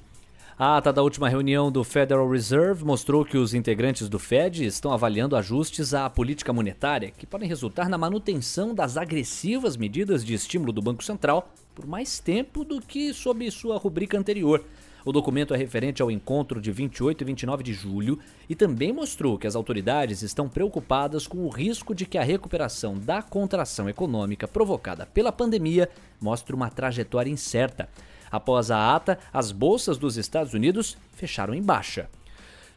A 0.57 0.77
ata 0.77 0.93
da 0.93 1.01
última 1.01 1.27
reunião 1.27 1.71
do 1.71 1.83
Federal 1.83 2.29
Reserve 2.29 2.86
mostrou 2.86 3.25
que 3.25 3.38
os 3.38 3.55
integrantes 3.55 4.07
do 4.07 4.19
Fed 4.19 4.63
estão 4.63 4.93
avaliando 4.93 5.36
ajustes 5.36 5.95
à 5.95 6.07
política 6.07 6.53
monetária 6.53 7.09
que 7.09 7.25
podem 7.25 7.49
resultar 7.49 7.89
na 7.89 7.97
manutenção 7.97 8.73
das 8.73 8.95
agressivas 8.95 9.75
medidas 9.75 10.23
de 10.23 10.36
estímulo 10.36 10.71
do 10.71 10.81
Banco 10.81 11.03
Central 11.03 11.51
por 11.73 11.88
mais 11.88 12.19
tempo 12.19 12.63
do 12.63 12.79
que 12.79 13.13
sob 13.15 13.49
sua 13.49 13.77
rubrica 13.79 14.17
anterior. 14.17 14.63
O 15.05 15.11
documento 15.11 15.53
é 15.53 15.57
referente 15.57 16.01
ao 16.01 16.09
encontro 16.09 16.61
de 16.61 16.71
28 16.71 17.21
e 17.21 17.25
29 17.25 17.63
de 17.63 17.73
julho 17.73 18.17
e 18.47 18.55
também 18.55 18.93
mostrou 18.93 19.37
que 19.37 19.45
as 19.45 19.55
autoridades 19.55 20.21
estão 20.21 20.47
preocupadas 20.47 21.27
com 21.27 21.39
o 21.39 21.49
risco 21.49 21.93
de 21.93 22.05
que 22.05 22.17
a 22.17 22.23
recuperação 22.23 22.97
da 22.97 23.21
contração 23.21 23.89
econômica 23.89 24.47
provocada 24.47 25.05
pela 25.05 25.31
pandemia 25.31 25.89
mostre 26.21 26.55
uma 26.55 26.69
trajetória 26.69 27.29
incerta. 27.29 27.89
Após 28.31 28.71
a 28.71 28.95
ata, 28.95 29.19
as 29.31 29.51
bolsas 29.51 29.97
dos 29.97 30.15
Estados 30.17 30.53
Unidos 30.53 30.97
fecharam 31.11 31.53
em 31.53 31.61
baixa. 31.61 32.09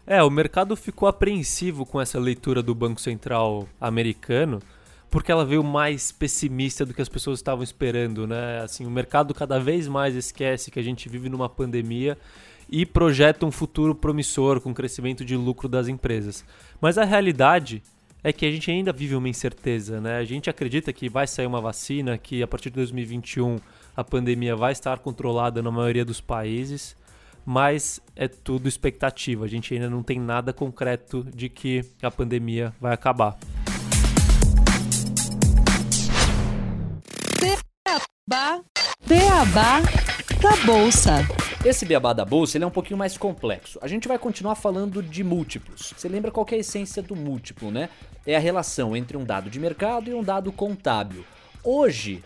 É, 0.05 0.23
o 0.23 0.31
mercado 0.31 0.77
ficou 0.77 1.09
apreensivo 1.09 1.87
com 1.87 2.01
essa 2.01 2.19
leitura 2.19 2.63
do 2.63 2.75
Banco 2.75 3.01
Central 3.01 3.69
americano, 3.81 4.61
porque 5.17 5.33
ela 5.33 5.47
veio 5.47 5.65
mais 5.65 6.13
pessimista 6.13 6.85
do 6.85 6.93
que 6.93 7.01
as 7.01 7.09
pessoas 7.09 7.39
estavam 7.39 7.65
esperando, 7.65 8.27
né? 8.27 8.61
Assim, 8.61 8.85
o 8.85 8.91
mercado 8.91 9.33
cada 9.33 9.59
vez 9.59 9.89
mais 9.89 10.15
esquece 10.15 10.71
que 10.71 10.79
a 10.79 10.83
gente 10.83 11.09
vive 11.09 11.31
numa 11.31 11.49
pandemia 11.49 12.19
e 12.69 12.85
projeta 12.85 13.47
um 13.47 13.51
futuro 13.51 13.95
promissor 13.95 14.61
com 14.61 14.75
crescimento 14.75 15.25
de 15.25 15.35
lucro 15.35 15.71
das 15.71 15.89
empresas. 15.89 16.45
Mas 16.83 16.99
a 16.99 17.05
realidade 17.05 17.83
é 18.23 18.31
que 18.31 18.45
a 18.45 18.51
gente 18.51 18.71
ainda 18.71 18.93
vive 18.93 19.15
uma 19.15 19.27
incerteza, 19.27 20.03
né? 20.03 20.19
A 20.19 20.25
gente 20.25 20.51
acredita 20.51 20.93
que 20.93 21.09
vai 21.09 21.27
sair 21.27 21.47
uma 21.47 21.63
vacina, 21.63 22.19
que 22.19 22.43
a 22.43 22.47
partir 22.47 22.69
de 22.69 22.77
2021 22.77 23.57
a 23.97 24.05
pandemia 24.05 24.55
vai 24.55 24.73
estar 24.73 24.99
controlada 24.99 25.63
na 25.63 25.71
maioria 25.71 26.05
dos 26.05 26.21
países, 26.21 26.95
mas 27.43 28.03
é 28.15 28.29
tudo 28.29 28.69
expectativa. 28.69 29.47
A 29.47 29.49
gente 29.49 29.73
ainda 29.73 29.89
não 29.89 30.03
tem 30.03 30.21
nada 30.21 30.53
concreto 30.53 31.27
de 31.35 31.49
que 31.49 31.83
a 32.03 32.11
pandemia 32.11 32.75
vai 32.79 32.93
acabar. 32.93 33.39
Beabá, 38.29 38.61
beabá 39.07 39.81
da 40.43 40.57
Bolsa. 40.67 41.25
Esse 41.65 41.87
beabá 41.87 42.13
da 42.13 42.25
bolsa 42.25 42.57
ele 42.57 42.65
é 42.65 42.67
um 42.67 42.73
pouquinho 42.73 42.99
mais 42.99 43.17
complexo. 43.17 43.79
A 43.81 43.87
gente 43.87 44.09
vai 44.09 44.19
continuar 44.19 44.57
falando 44.57 45.01
de 45.01 45.23
múltiplos. 45.23 45.95
Você 45.97 46.09
lembra 46.09 46.33
qual 46.33 46.45
é 46.51 46.57
a 46.57 46.59
essência 46.59 47.01
do 47.01 47.15
múltiplo, 47.15 47.71
né? 47.71 47.89
É 48.27 48.35
a 48.35 48.41
relação 48.41 48.97
entre 48.97 49.17
um 49.17 49.25
dado 49.25 49.49
de 49.49 49.61
mercado 49.61 50.11
e 50.11 50.15
um 50.15 50.25
dado 50.25 50.51
contábil. 50.51 51.25
Hoje, 51.63 52.21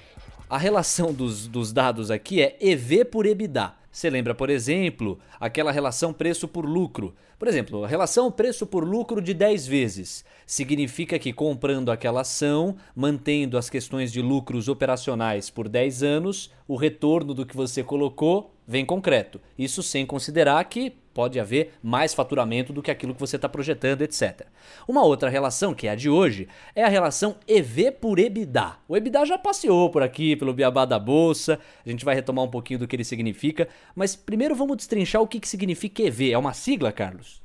a 0.48 0.56
relação 0.56 1.12
dos, 1.12 1.46
dos 1.46 1.70
dados 1.70 2.10
aqui 2.10 2.40
é 2.40 2.56
EV 2.58 3.04
por 3.04 3.26
EBITDA. 3.26 3.74
Você 3.92 4.08
lembra, 4.08 4.34
por 4.34 4.48
exemplo, 4.48 5.18
aquela 5.38 5.70
relação 5.70 6.14
preço 6.14 6.48
por 6.48 6.64
lucro? 6.64 7.14
Por 7.40 7.48
exemplo, 7.48 7.83
a 7.83 7.88
relação 7.88 8.31
preço 8.31 8.66
por 8.66 8.87
lucro 8.87 9.18
de 9.18 9.33
10 9.33 9.66
vezes. 9.66 10.26
Significa 10.44 11.18
que 11.18 11.33
comprando 11.33 11.90
aquela 11.90 12.20
ação, 12.20 12.76
mantendo 12.94 13.57
as 13.57 13.70
questões 13.70 14.12
de 14.12 14.20
lucros 14.20 14.68
operacionais 14.68 15.48
por 15.48 15.66
10 15.66 16.03
anos, 16.03 16.53
o 16.68 16.76
retorno 16.76 17.33
do 17.33 17.46
que 17.46 17.57
você 17.57 17.83
colocou 17.83 18.55
vem 18.66 18.85
concreto. 18.85 19.40
Isso 19.59 19.83
sem 19.83 20.05
considerar 20.05 20.62
que 20.66 20.92
pode 21.20 21.38
haver 21.38 21.74
mais 21.83 22.14
faturamento 22.14 22.72
do 22.72 22.80
que 22.80 22.90
aquilo 22.90 23.12
que 23.12 23.20
você 23.20 23.37
está 23.37 23.46
projetando, 23.46 24.00
etc. 24.00 24.46
Uma 24.88 25.04
outra 25.04 25.28
relação, 25.28 25.74
que 25.74 25.87
é 25.87 25.90
a 25.90 25.94
de 25.94 26.09
hoje, 26.09 26.48
é 26.74 26.83
a 26.83 26.88
relação 26.88 27.37
EV 27.46 27.92
por 27.92 28.18
EBITDA. 28.18 28.78
O 28.88 28.96
EBITDA 28.96 29.26
já 29.26 29.37
passeou 29.37 29.90
por 29.90 30.02
aqui, 30.02 30.35
pelo 30.35 30.54
Beabá 30.54 30.87
da 30.87 30.98
Bolsa, 30.98 31.61
a 31.85 31.90
gente 31.90 32.06
vai 32.06 32.14
retomar 32.14 32.42
um 32.42 32.48
pouquinho 32.48 32.78
do 32.78 32.88
que 32.88 32.96
ele 32.96 33.04
significa, 33.04 33.68
mas 33.94 34.16
primeiro 34.16 34.54
vamos 34.54 34.78
destrinchar 34.78 35.20
o 35.20 35.28
que, 35.28 35.38
que 35.38 35.46
significa 35.46 36.02
EV. 36.04 36.33
É 36.33 36.38
uma 36.38 36.54
sigla, 36.54 36.90
Carlos? 36.90 37.42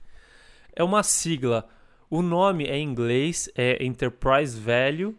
É 0.73 0.81
uma 0.81 1.03
sigla. 1.03 1.67
O 2.09 2.21
nome 2.21 2.63
é 2.63 2.77
em 2.77 2.87
inglês, 2.87 3.49
é 3.57 3.83
Enterprise 3.83 4.57
Value, 4.57 5.17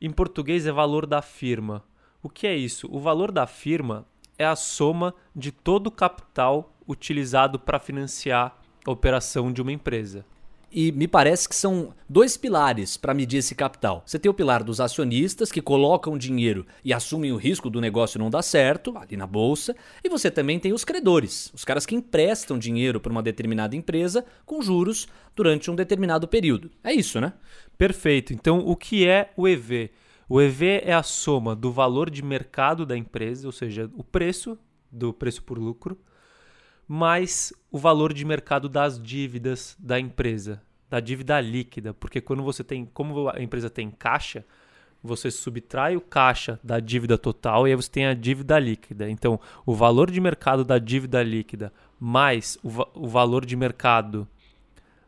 em 0.00 0.12
português 0.12 0.68
é 0.68 0.70
valor 0.70 1.04
da 1.04 1.20
firma. 1.20 1.82
O 2.22 2.28
que 2.28 2.46
é 2.46 2.54
isso? 2.54 2.88
O 2.92 3.00
valor 3.00 3.32
da 3.32 3.44
firma 3.44 4.06
é 4.38 4.44
a 4.46 4.54
soma 4.54 5.12
de 5.34 5.50
todo 5.50 5.88
o 5.88 5.90
capital 5.90 6.77
utilizado 6.88 7.58
para 7.58 7.78
financiar 7.78 8.58
a 8.84 8.90
operação 8.90 9.52
de 9.52 9.60
uma 9.60 9.72
empresa. 9.72 10.24
E 10.70 10.92
me 10.92 11.08
parece 11.08 11.48
que 11.48 11.56
são 11.56 11.94
dois 12.06 12.36
pilares 12.36 12.98
para 12.98 13.14
medir 13.14 13.38
esse 13.38 13.54
capital. 13.54 14.02
Você 14.04 14.18
tem 14.18 14.30
o 14.30 14.34
pilar 14.34 14.62
dos 14.62 14.80
acionistas 14.80 15.50
que 15.50 15.62
colocam 15.62 16.18
dinheiro 16.18 16.66
e 16.84 16.92
assumem 16.92 17.32
o 17.32 17.36
risco 17.36 17.70
do 17.70 17.80
negócio 17.80 18.18
não 18.18 18.28
dar 18.28 18.42
certo, 18.42 18.96
ali 18.98 19.16
na 19.16 19.26
bolsa, 19.26 19.74
e 20.04 20.10
você 20.10 20.30
também 20.30 20.58
tem 20.60 20.74
os 20.74 20.84
credores, 20.84 21.50
os 21.54 21.64
caras 21.64 21.86
que 21.86 21.94
emprestam 21.94 22.58
dinheiro 22.58 23.00
para 23.00 23.10
uma 23.10 23.22
determinada 23.22 23.74
empresa 23.76 24.26
com 24.44 24.60
juros 24.60 25.08
durante 25.34 25.70
um 25.70 25.74
determinado 25.74 26.28
período. 26.28 26.70
É 26.84 26.92
isso, 26.92 27.18
né? 27.18 27.32
Perfeito. 27.78 28.34
Então, 28.34 28.58
o 28.58 28.76
que 28.76 29.08
é 29.08 29.32
o 29.38 29.48
EV? 29.48 29.90
O 30.28 30.38
EV 30.38 30.82
é 30.84 30.92
a 30.92 31.02
soma 31.02 31.56
do 31.56 31.72
valor 31.72 32.10
de 32.10 32.22
mercado 32.22 32.84
da 32.84 32.94
empresa, 32.94 33.48
ou 33.48 33.52
seja, 33.52 33.90
o 33.96 34.04
preço 34.04 34.58
do 34.92 35.14
preço 35.14 35.42
por 35.42 35.58
lucro, 35.58 35.98
mais 36.88 37.52
o 37.70 37.78
valor 37.78 38.14
de 38.14 38.24
mercado 38.24 38.68
das 38.68 39.00
dívidas 39.00 39.76
da 39.78 40.00
empresa, 40.00 40.62
da 40.88 40.98
dívida 40.98 41.38
líquida, 41.38 41.92
porque 41.92 42.20
quando 42.20 42.42
você 42.42 42.64
tem, 42.64 42.86
como 42.86 43.28
a 43.28 43.42
empresa 43.42 43.68
tem 43.68 43.90
caixa, 43.90 44.44
você 45.02 45.30
subtrai 45.30 45.96
o 45.96 46.00
caixa 46.00 46.58
da 46.64 46.80
dívida 46.80 47.18
total 47.18 47.68
e 47.68 47.70
aí 47.70 47.76
você 47.76 47.90
tem 47.90 48.06
a 48.06 48.14
dívida 48.14 48.58
líquida. 48.58 49.08
Então, 49.08 49.38
o 49.64 49.74
valor 49.74 50.10
de 50.10 50.20
mercado 50.20 50.64
da 50.64 50.78
dívida 50.78 51.22
líquida 51.22 51.72
mais 52.00 52.58
o, 52.62 53.04
o 53.04 53.06
valor 53.06 53.44
de 53.44 53.54
mercado 53.54 54.26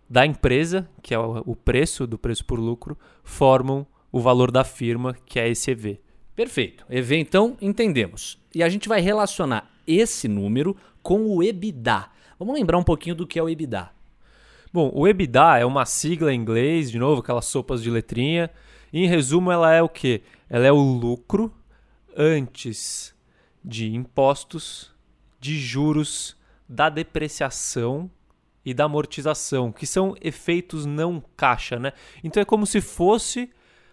da 0.08 0.26
empresa, 0.26 0.88
que 1.02 1.14
é 1.14 1.18
o, 1.18 1.42
o 1.46 1.56
preço 1.56 2.06
do 2.06 2.18
preço 2.18 2.44
por 2.44 2.58
lucro, 2.58 2.98
formam 3.24 3.86
o 4.12 4.20
valor 4.20 4.50
da 4.50 4.64
firma, 4.64 5.14
que 5.24 5.38
é 5.38 5.48
esse 5.48 5.70
EV. 5.70 6.00
Perfeito. 6.34 6.84
EV, 6.90 7.16
então, 7.16 7.56
entendemos. 7.60 8.38
E 8.54 8.62
a 8.62 8.68
gente 8.68 8.88
vai 8.88 9.00
relacionar 9.00 9.70
esse 9.86 10.28
número 10.28 10.76
com 11.02 11.26
o 11.26 11.42
EBITDA. 11.42 12.08
Vamos 12.38 12.54
lembrar 12.54 12.78
um 12.78 12.82
pouquinho 12.82 13.14
do 13.14 13.26
que 13.26 13.38
é 13.38 13.42
o 13.42 13.48
EBITDA. 13.48 13.90
Bom, 14.72 14.90
o 14.94 15.06
EBITDA 15.06 15.58
é 15.58 15.64
uma 15.64 15.84
sigla 15.84 16.32
em 16.32 16.40
inglês, 16.40 16.90
de 16.90 16.98
novo, 16.98 17.20
aquelas 17.20 17.46
sopas 17.46 17.82
de 17.82 17.90
letrinha. 17.90 18.50
E, 18.92 19.04
em 19.04 19.08
resumo, 19.08 19.50
ela 19.50 19.72
é 19.72 19.82
o 19.82 19.88
quê? 19.88 20.22
Ela 20.48 20.66
é 20.66 20.72
o 20.72 20.76
lucro 20.76 21.52
antes 22.16 23.14
de 23.64 23.94
impostos, 23.94 24.94
de 25.40 25.58
juros, 25.58 26.36
da 26.68 26.88
depreciação 26.88 28.10
e 28.64 28.72
da 28.72 28.84
amortização, 28.84 29.72
que 29.72 29.86
são 29.86 30.14
efeitos 30.20 30.86
não 30.86 31.22
caixa, 31.36 31.78
né? 31.78 31.92
Então 32.22 32.40
é 32.40 32.44
como 32.44 32.66
se 32.66 32.80
fosse 32.80 33.50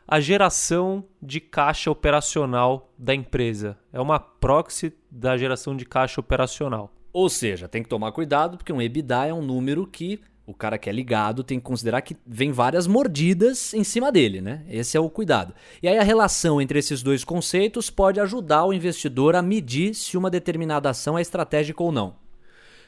a 0.08 0.20
geração 0.20 1.04
de 1.22 1.40
caixa 1.42 1.90
operacional 1.92 2.94
da 2.98 3.14
empresa. 3.14 3.78
É 3.92 4.00
uma 4.00 4.20
proxy 4.20 4.94
da 5.10 5.36
geração 5.36 5.76
de 5.76 5.86
caixa 5.86 6.22
operacional. 6.22 6.94
Ou 7.18 7.30
seja, 7.30 7.68
tem 7.68 7.82
que 7.82 7.90
tomar 7.90 8.12
cuidado 8.12 8.58
porque 8.58 8.72
um 8.72 8.80
EBITDA 8.80 9.26
é 9.26 9.34
um 9.34 9.42
número 9.42 9.88
que 9.88 10.22
o 10.46 10.54
cara 10.54 10.78
que 10.78 10.88
é 10.88 10.94
ligado 10.94 11.44
tem 11.44 11.58
que 11.58 11.66
considerar 11.66 12.04
que 12.04 12.16
vem 12.24 12.52
várias 12.52 12.86
mordidas 12.86 13.74
em 13.74 13.84
cima 13.84 14.12
dele, 14.12 14.40
né? 14.40 14.64
Esse 14.70 14.98
é 14.98 15.00
o 15.00 15.10
cuidado. 15.10 15.52
E 15.82 15.88
aí 15.88 15.98
a 15.98 16.04
relação 16.04 16.62
entre 16.62 16.78
esses 16.78 17.02
dois 17.02 17.24
conceitos 17.24 17.90
pode 17.90 18.20
ajudar 18.20 18.66
o 18.66 18.72
investidor 18.72 19.36
a 19.36 19.42
medir 19.42 19.96
se 19.96 20.16
uma 20.16 20.30
determinada 20.30 20.92
ação 20.92 21.18
é 21.18 21.22
estratégica 21.24 21.82
ou 21.82 21.92
não. 21.92 22.18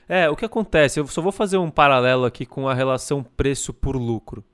É, 0.08 0.30
o 0.30 0.36
que 0.36 0.46
acontece? 0.46 1.00
Eu 1.00 1.08
só 1.08 1.24
vou 1.24 1.32
fazer 1.32 1.58
um 1.58 1.72
paralelo 1.72 2.24
aqui 2.24 2.46
com 2.46 2.70
a 2.70 2.74
relação 2.76 3.24
preço 3.24 3.74
por 3.74 3.96
lucro. 3.96 4.46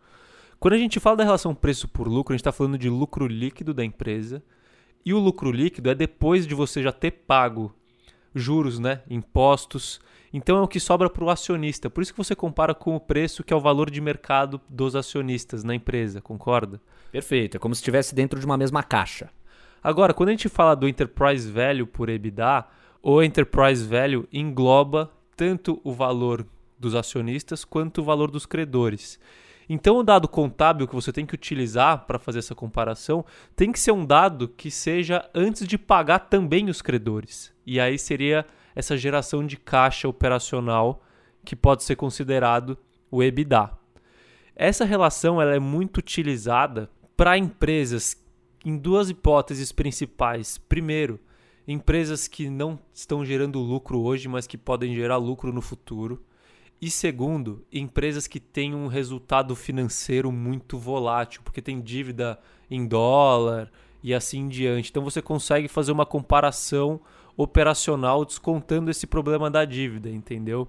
Quando 0.58 0.76
a 0.76 0.78
gente 0.78 1.02
fala 1.02 1.18
da 1.18 1.26
relação 1.26 1.54
preço 1.54 1.86
por 1.86 2.08
lucro, 2.08 2.32
a 2.32 2.36
gente 2.38 2.44
está 2.44 2.54
falando 2.54 2.78
de 2.78 2.90
lucro 2.90 3.28
líquido 3.28 3.74
da 3.74 3.84
empresa. 3.84 4.42
E 5.06 5.14
o 5.14 5.20
lucro 5.20 5.52
líquido 5.52 5.90
é 5.90 5.94
depois 5.94 6.48
de 6.48 6.56
você 6.56 6.82
já 6.82 6.94
ter 6.94 7.12
pago 7.12 7.76
juros, 8.36 8.78
né, 8.78 9.02
impostos. 9.10 10.00
Então 10.34 10.58
é 10.58 10.62
o 10.62 10.67
que 10.67 10.80
sobra 10.80 11.10
para 11.10 11.24
o 11.24 11.30
acionista. 11.30 11.89
Por 11.89 12.02
isso 12.02 12.12
que 12.12 12.17
você 12.17 12.36
compara 12.36 12.76
com 12.76 12.95
o 12.95 13.00
preço 13.00 13.43
que 13.43 13.54
é 13.54 13.56
o 13.56 13.62
valor 13.62 13.89
de 13.89 14.02
mercado 14.02 14.60
dos 14.69 14.95
acionistas 14.95 15.63
na 15.63 15.74
empresa, 15.74 16.21
concorda? 16.21 16.82
Perfeito, 17.12 17.56
é 17.56 17.60
como 17.60 17.74
se 17.74 17.80
estivesse 17.80 18.13
dentro 18.13 18.38
de 18.39 18.45
uma 18.45 18.58
mesma 18.58 18.84
caixa. 18.84 19.30
Agora, 19.82 20.13
quando 20.13 20.30
a 20.30 20.32
gente 20.34 20.50
fala 20.50 20.76
do 20.76 20.88
enterprise 20.88 21.50
value 21.50 21.88
por 21.88 22.10
EBITDA, 22.10 22.65
o 23.02 23.24
enterprise 23.24 23.86
value 23.86 24.28
engloba 24.34 25.12
tanto 25.38 25.80
o 25.84 25.93
valor 25.93 26.45
dos 26.78 26.95
acionistas 26.95 27.63
quanto 27.63 28.02
o 28.02 28.04
valor 28.04 28.30
dos 28.30 28.45
credores. 28.45 29.19
Então, 29.69 29.98
o 29.98 30.04
dado 30.04 30.28
contábil 30.28 30.88
que 30.88 30.93
você 30.93 31.12
tem 31.12 31.26
que 31.26 31.36
utilizar 31.36 32.06
para 32.06 32.19
fazer 32.19 32.39
essa 32.39 32.54
comparação 32.54 33.24
tem 33.56 33.71
que 33.71 33.80
ser 33.80 33.91
um 33.91 34.06
dado 34.06 34.48
que 34.48 34.69
seja 34.69 35.28
antes 35.34 35.67
de 35.67 35.78
pagar 35.78 36.19
também 36.19 36.69
os 36.69 36.82
credores. 36.82 37.55
E 37.65 37.80
aí 37.80 37.97
seria 37.97 38.45
essa 38.75 38.97
geração 38.97 39.45
de 39.45 39.58
caixa 39.58 40.08
operacional 40.08 41.04
que 41.43 41.56
pode 41.56 41.84
ser 41.84 41.95
considerado 41.95 42.78
o 43.10 43.23
EBITDA. 43.23 43.71
Essa 44.56 44.86
relação 44.86 45.41
ela 45.41 45.56
é 45.56 45.60
muito 45.60 45.97
utilizada 45.97 46.89
para 47.15 47.38
empresas 47.38 48.21
em 48.65 48.78
duas 48.78 49.10
hipóteses 49.10 49.71
principais. 49.71 50.58
Primeiro, 50.58 51.19
empresas 51.67 52.28
que 52.28 52.49
não 52.49 52.80
estão 52.93 53.25
gerando 53.25 53.60
lucro 53.60 53.99
hoje, 54.01 54.28
mas 54.28 54.47
que 54.47 54.58
podem 54.58 54.93
gerar 54.95 55.17
lucro 55.17 55.54
no 55.54 55.62
futuro. 55.62 56.23
E 56.82 56.89
segundo, 56.89 57.65
empresas 57.71 58.28
que 58.28 58.39
têm 58.39 58.75
um 58.75 58.88
resultado 58.88 59.56
financeiro 59.56 60.32
muito 60.32 60.78
volátil, 60.78 61.41
porque 61.43 61.62
tem 61.62 61.82
dívida 61.82 62.39
em 62.69 62.86
dólar 62.86 63.71
e 64.04 64.13
assim 64.13 64.39
em 64.39 64.49
diante. 64.49 64.89
Então 64.89 65.04
você 65.04 65.21
consegue 65.21 65.67
fazer 65.67 65.91
uma 65.91 66.06
comparação 66.06 66.99
operacional 67.38 68.24
descontando 68.24 68.89
esse 68.89 69.06
problema 69.06 69.50
da 69.50 69.65
dívida, 69.65 70.10
entendeu? 70.10 70.67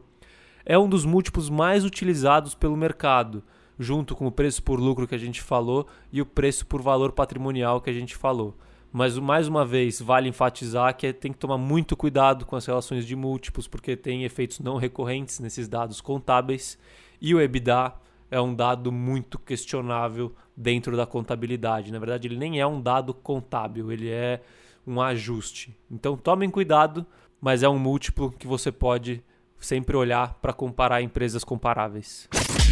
É 0.65 0.79
um 0.79 0.89
dos 0.89 1.05
múltiplos 1.05 1.49
mais 1.49 1.85
utilizados 1.85 2.55
pelo 2.55 2.77
mercado, 2.77 3.43
junto 3.79 4.17
com 4.17 4.27
o 4.27 4.33
preço 4.33 4.63
por 4.63 4.81
lucro 4.81 5.07
que 5.07 5.15
a 5.15 5.19
gente 5.19 5.41
falou 5.41 5.87
e 6.13 6.21
o 6.21 6.27
preço 6.27 6.67
por 6.67 6.83
valor 6.83 7.13
patrimonial 7.13 7.81
que 7.81 7.91
a 7.91 7.93
gente 7.93 8.17
falou. 8.17 8.57
Mas 8.93 9.19
mais 9.19 9.47
uma 9.47 9.65
vez, 9.65 10.01
vale 10.01 10.29
enfatizar 10.29 10.97
que 10.97 11.13
tem 11.13 11.33
que 11.33 11.39
tomar 11.39 11.59
muito 11.59 11.97
cuidado 11.97 12.47
com 12.47 12.57
as 12.57 12.65
relações 12.65 13.07
de 13.07 13.15
múltiplos, 13.15 13.69
porque 13.69 13.95
tem 13.97 14.25
efeitos 14.25 14.59
não 14.59 14.77
recorrentes 14.77 15.39
nesses 15.39 15.69
dados 15.69 16.01
contábeis. 16.01 16.79
E 17.21 17.35
o 17.35 17.41
EBITDA 17.41 17.93
é 18.31 18.41
um 18.41 18.55
dado 18.55 18.91
muito 18.91 19.39
questionável 19.39 20.35
dentro 20.57 20.97
da 20.97 21.07
contabilidade. 21.07 21.93
Na 21.93 21.99
verdade, 21.99 22.27
ele 22.27 22.39
nem 22.39 22.61
é 22.61 22.67
um 22.67 22.81
dado 22.81 23.13
contábil, 23.13 23.93
ele 23.93 24.09
é 24.09 24.41
um 24.87 25.01
ajuste. 25.01 25.77
Então 25.91 26.17
tomem 26.17 26.51
cuidado, 26.51 27.05
mas 27.41 27.63
é 27.63 27.69
um 27.69 27.79
múltiplo 27.79 28.31
que 28.31 28.47
você 28.47 28.71
pode 28.71 29.23
sempre 29.59 29.97
olhar 29.97 30.35
para 30.35 30.53
comparar 30.53 31.03
empresas 31.03 31.43
comparáveis. 31.43 32.29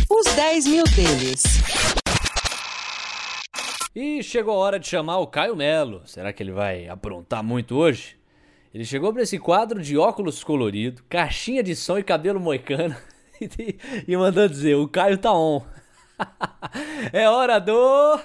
Os 0.08 0.34
10 0.34 0.66
mil 0.66 0.84
deles. 0.84 1.42
E 3.96 4.22
chegou 4.22 4.54
a 4.54 4.58
hora 4.58 4.80
de 4.80 4.88
chamar 4.88 5.18
o 5.18 5.26
Caio 5.26 5.56
Melo. 5.56 6.02
Será 6.04 6.32
que 6.32 6.42
ele 6.42 6.52
vai 6.52 6.88
aprontar 6.88 7.42
muito 7.42 7.76
hoje? 7.76 8.16
Ele 8.72 8.84
chegou 8.84 9.12
para 9.12 9.22
esse 9.22 9.38
quadro 9.38 9.80
de 9.80 9.96
óculos 9.96 10.42
colorido, 10.42 11.04
caixinha 11.08 11.62
de 11.62 11.76
som 11.76 11.96
e 11.96 12.02
cabelo 12.02 12.40
moicano 12.40 12.96
e, 13.40 13.78
e 14.08 14.16
mandou 14.16 14.48
dizer: 14.48 14.74
o 14.74 14.88
Caio 14.88 15.16
tá 15.16 15.32
on. 15.32 15.62
é 17.12 17.28
hora 17.28 17.60
do. 17.60 18.18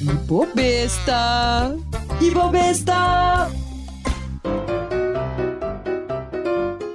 Ibobesta! 0.00 1.76
Ibobesta! 2.20 3.48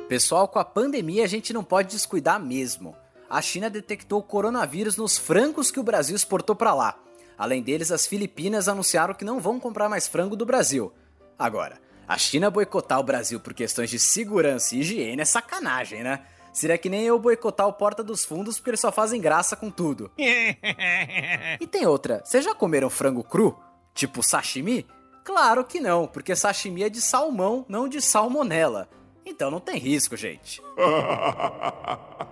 Pessoal, 0.09 0.47
com 0.49 0.59
a 0.59 0.65
pandemia 0.65 1.23
a 1.23 1.27
gente 1.27 1.53
não 1.53 1.63
pode 1.63 1.89
descuidar 1.89 2.39
mesmo. 2.39 2.93
A 3.29 3.41
China 3.41 3.69
detectou 3.69 4.19
o 4.19 4.23
coronavírus 4.23 4.97
nos 4.97 5.17
frangos 5.17 5.71
que 5.71 5.79
o 5.79 5.83
Brasil 5.83 6.15
exportou 6.15 6.55
para 6.55 6.73
lá. 6.73 6.99
Além 7.37 7.63
deles, 7.63 7.89
as 7.89 8.05
Filipinas 8.05 8.67
anunciaram 8.67 9.13
que 9.13 9.23
não 9.23 9.39
vão 9.39 9.59
comprar 9.59 9.87
mais 9.87 10.05
frango 10.05 10.35
do 10.35 10.45
Brasil. 10.45 10.91
Agora, 11.37 11.79
a 12.05 12.17
China 12.17 12.49
boicotar 12.49 12.99
o 12.99 13.03
Brasil 13.03 13.39
por 13.39 13.53
questões 13.53 13.89
de 13.89 13.97
segurança 13.97 14.75
e 14.75 14.79
higiene 14.79 15.21
é 15.21 15.25
sacanagem, 15.25 16.03
né? 16.03 16.21
Seria 16.51 16.77
que 16.77 16.89
nem 16.89 17.03
eu 17.03 17.19
boicotar 17.19 17.67
o 17.67 17.73
Porta 17.73 18.03
dos 18.03 18.25
Fundos 18.25 18.57
porque 18.57 18.71
eles 18.71 18.79
só 18.79 18.91
fazem 18.91 19.21
graça 19.21 19.55
com 19.55 19.69
tudo. 19.69 20.11
e 20.17 21.67
tem 21.67 21.85
outra, 21.85 22.21
vocês 22.23 22.43
já 22.43 22.53
comeram 22.55 22.89
frango 22.89 23.23
cru? 23.23 23.57
Tipo 23.93 24.23
sashimi? 24.23 24.85
Claro 25.23 25.63
que 25.63 25.79
não, 25.79 26.07
porque 26.07 26.35
sashimi 26.35 26.83
é 26.83 26.89
de 26.89 27.01
salmão, 27.01 27.65
não 27.67 27.87
de 27.87 28.01
salmonela. 28.01 28.89
Então 29.25 29.51
não 29.51 29.59
tem 29.59 29.77
risco, 29.77 30.17
gente. 30.17 30.61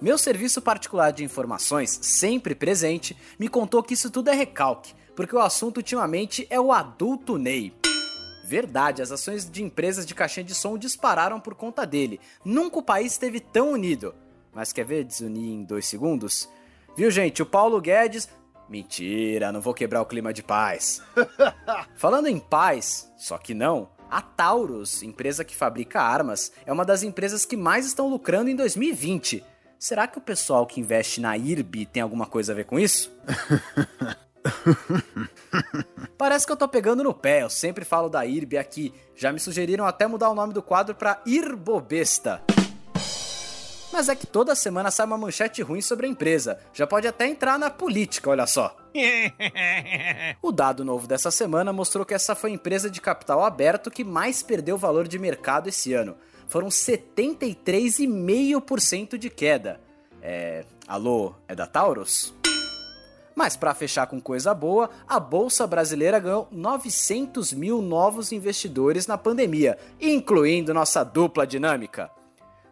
Meu 0.00 0.18
serviço 0.18 0.60
particular 0.60 1.12
de 1.12 1.24
informações, 1.24 1.98
sempre 2.02 2.54
presente, 2.54 3.16
me 3.38 3.48
contou 3.48 3.82
que 3.82 3.94
isso 3.94 4.10
tudo 4.10 4.28
é 4.28 4.34
recalque, 4.34 4.94
porque 5.14 5.34
o 5.34 5.40
assunto 5.40 5.78
ultimamente 5.78 6.46
é 6.50 6.60
o 6.60 6.72
adulto 6.72 7.38
Ney. 7.38 7.72
Verdade, 8.44 9.00
as 9.00 9.10
ações 9.10 9.50
de 9.50 9.62
empresas 9.62 10.04
de 10.04 10.14
caixinha 10.14 10.44
de 10.44 10.54
som 10.54 10.76
dispararam 10.76 11.40
por 11.40 11.54
conta 11.54 11.86
dele. 11.86 12.20
Nunca 12.44 12.78
o 12.78 12.82
país 12.82 13.12
esteve 13.12 13.40
tão 13.40 13.72
unido. 13.72 14.14
Mas 14.52 14.70
quer 14.70 14.84
ver 14.84 15.02
desunir 15.02 15.50
em 15.50 15.64
dois 15.64 15.86
segundos? 15.86 16.46
Viu, 16.94 17.10
gente? 17.10 17.42
O 17.42 17.46
Paulo 17.46 17.80
Guedes. 17.80 18.28
Mentira, 18.68 19.50
não 19.50 19.62
vou 19.62 19.72
quebrar 19.72 20.02
o 20.02 20.06
clima 20.06 20.32
de 20.32 20.42
paz. 20.42 21.02
Falando 21.96 22.28
em 22.28 22.38
paz, 22.38 23.10
só 23.16 23.38
que 23.38 23.54
não, 23.54 23.88
a 24.10 24.20
Taurus, 24.20 25.02
empresa 25.02 25.44
que 25.44 25.56
fabrica 25.56 26.02
armas, 26.02 26.52
é 26.66 26.72
uma 26.72 26.84
das 26.84 27.02
empresas 27.02 27.46
que 27.46 27.56
mais 27.56 27.86
estão 27.86 28.08
lucrando 28.08 28.50
em 28.50 28.56
2020. 28.56 29.42
Será 29.78 30.06
que 30.06 30.18
o 30.18 30.22
pessoal 30.22 30.66
que 30.66 30.80
investe 30.80 31.20
na 31.20 31.36
IRB 31.36 31.86
tem 31.86 32.02
alguma 32.02 32.26
coisa 32.26 32.52
a 32.52 32.54
ver 32.54 32.64
com 32.64 32.78
isso? 32.78 33.10
Parece 36.18 36.46
que 36.46 36.52
eu 36.52 36.56
tô 36.56 36.68
pegando 36.68 37.02
no 37.02 37.14
pé, 37.14 37.42
eu 37.42 37.50
sempre 37.50 37.84
falo 37.84 38.08
da 38.08 38.24
IRB 38.24 38.56
aqui. 38.58 38.94
Já 39.16 39.32
me 39.32 39.40
sugeriram 39.40 39.84
até 39.86 40.06
mudar 40.06 40.30
o 40.30 40.34
nome 40.34 40.52
do 40.52 40.62
quadro 40.62 40.94
pra 40.94 41.20
Irbobesta. 41.26 42.42
Mas 43.92 44.08
é 44.08 44.14
que 44.16 44.26
toda 44.26 44.54
semana 44.56 44.90
sai 44.90 45.06
uma 45.06 45.16
manchete 45.16 45.62
ruim 45.62 45.80
sobre 45.80 46.06
a 46.06 46.08
empresa. 46.08 46.58
Já 46.72 46.84
pode 46.84 47.06
até 47.06 47.28
entrar 47.28 47.56
na 47.56 47.70
política, 47.70 48.28
olha 48.28 48.44
só. 48.44 48.76
o 50.42 50.50
dado 50.50 50.84
novo 50.84 51.06
dessa 51.06 51.30
semana 51.30 51.72
mostrou 51.72 52.04
que 52.04 52.12
essa 52.12 52.34
foi 52.34 52.50
a 52.50 52.54
empresa 52.54 52.90
de 52.90 53.00
capital 53.00 53.44
aberto 53.44 53.92
que 53.92 54.02
mais 54.02 54.42
perdeu 54.42 54.76
valor 54.76 55.06
de 55.06 55.16
mercado 55.16 55.68
esse 55.68 55.92
ano. 55.92 56.16
Foram 56.48 56.66
73,5% 56.68 59.16
de 59.16 59.30
queda. 59.30 59.80
É. 60.20 60.64
Alô, 60.88 61.36
é 61.46 61.54
da 61.54 61.66
Taurus? 61.66 62.34
Mas 63.34 63.56
para 63.56 63.74
fechar 63.74 64.06
com 64.06 64.20
coisa 64.20 64.54
boa, 64.54 64.90
a 65.08 65.18
Bolsa 65.18 65.66
Brasileira 65.66 66.18
ganhou 66.18 66.48
900 66.52 67.52
mil 67.52 67.82
novos 67.82 68.30
investidores 68.30 69.06
na 69.06 69.18
pandemia, 69.18 69.76
incluindo 70.00 70.72
nossa 70.72 71.02
dupla 71.02 71.46
dinâmica. 71.46 72.10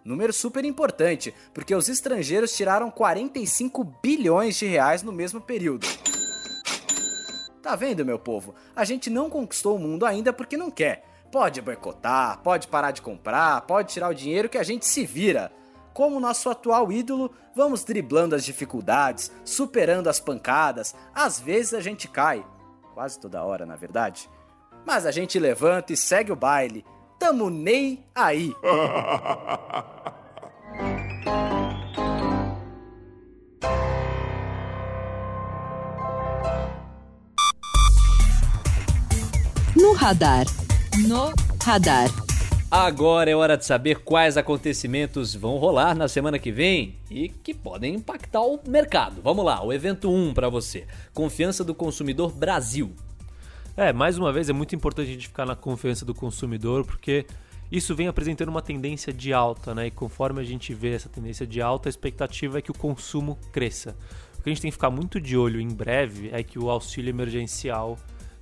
Número 0.05 0.33
super 0.33 0.65
importante, 0.65 1.35
porque 1.55 1.75
os 1.75 1.89
estrangeiros 1.89 2.57
tiraram 2.57 2.91
45 2.91 3.85
bilhões 4.03 4.57
de 4.57 4.67
reais 4.67 5.03
no 5.03 5.13
mesmo 5.13 5.41
período. 5.41 5.87
Tá 7.63 7.77
vendo, 7.77 8.05
meu 8.05 8.19
povo? 8.19 8.55
A 8.75 8.85
gente 8.85 9.09
não 9.09 9.31
conquistou 9.31 9.77
o 9.77 9.79
mundo 9.79 10.05
ainda 10.05 10.33
porque 10.33 10.57
não 10.57 10.71
quer. 10.71 11.05
Pode 11.31 11.63
boicotar, 11.63 12.41
pode 12.43 12.67
parar 12.67 12.91
de 12.91 13.01
comprar, 13.01 13.61
pode 13.63 13.93
tirar 13.93 14.11
o 14.11 14.15
dinheiro 14.15 14.49
que 14.49 14.59
a 14.59 14.63
gente 14.65 14.85
se 14.85 15.07
vira. 15.07 15.53
Como 15.93 16.19
nosso 16.21 16.49
atual 16.49 16.91
ídolo, 16.91 17.31
vamos 17.55 17.85
driblando 17.85 18.35
as 18.35 18.45
dificuldades, 18.45 19.31
superando 19.45 20.09
as 20.09 20.19
pancadas. 20.19 20.95
Às 21.15 21.39
vezes 21.39 21.75
a 21.75 21.81
gente 21.81 22.09
cai, 22.09 22.45
quase 22.95 23.19
toda 23.19 23.45
hora, 23.45 23.67
na 23.67 23.77
verdade. 23.77 24.29
Mas 24.87 25.07
a 25.07 25.11
gente 25.11 25.39
levanta 25.39 25.93
e 25.93 25.97
segue 25.97 26.33
o 26.33 26.37
baile. 26.37 26.85
Tamo 27.19 27.51
nem 27.51 28.05
aí. 28.15 28.53
No 39.77 39.93
radar. 39.95 40.47
No 41.07 41.33
radar. 41.63 42.22
Agora 42.73 43.31
é 43.31 43.37
hora 43.37 43.59
de 43.59 43.67
saber 43.67 43.99
quais 43.99 44.39
acontecimentos 44.39 45.35
vão 45.35 45.59
rolar 45.59 45.95
na 45.95 46.09
semana 46.09 46.39
que 46.39 46.51
vem 46.51 46.97
e 47.11 47.29
que 47.29 47.53
podem 47.53 47.97
impactar 47.97 48.41
o 48.41 48.59
mercado. 48.67 49.21
Vamos 49.21 49.45
lá, 49.45 49.63
o 49.63 49.75
evento 49.75 50.11
1 50.11 50.33
para 50.33 50.49
você. 50.49 50.87
Confiança 51.13 51.63
do 51.63 51.75
consumidor 51.75 52.33
Brasil. 52.33 52.95
É, 53.77 53.93
mais 53.93 54.17
uma 54.17 54.33
vez 54.33 54.49
é 54.49 54.55
muito 54.55 54.75
importante 54.75 55.11
a 55.11 55.13
gente 55.13 55.29
ficar 55.29 55.45
na 55.45 55.55
confiança 55.55 56.07
do 56.07 56.15
consumidor, 56.15 56.83
porque 56.87 57.27
isso 57.71 57.95
vem 57.95 58.09
apresentando 58.09 58.49
uma 58.49 58.63
tendência 58.63 59.13
de 59.13 59.35
alta, 59.35 59.75
né? 59.75 59.89
E 59.89 59.91
conforme 59.91 60.41
a 60.41 60.45
gente 60.45 60.73
vê 60.73 60.95
essa 60.95 61.11
tendência 61.11 61.47
de 61.47 61.61
alta, 61.61 61.91
a 61.91 61.91
expectativa 61.91 62.59
é 62.59 62.63
que 62.63 62.71
o 62.71 62.79
consumo 62.79 63.39
cresça. 63.53 63.95
O 64.39 64.43
que 64.43 64.49
a 64.49 64.51
gente 64.51 64.63
tem 64.63 64.71
que 64.71 64.77
ficar 64.77 64.91
muito 64.91 65.21
de 65.21 65.37
olho 65.37 65.61
em 65.61 65.69
breve 65.69 66.31
é 66.33 66.43
que 66.43 66.59
o 66.59 66.71
auxílio 66.71 67.11
emergencial 67.11 67.99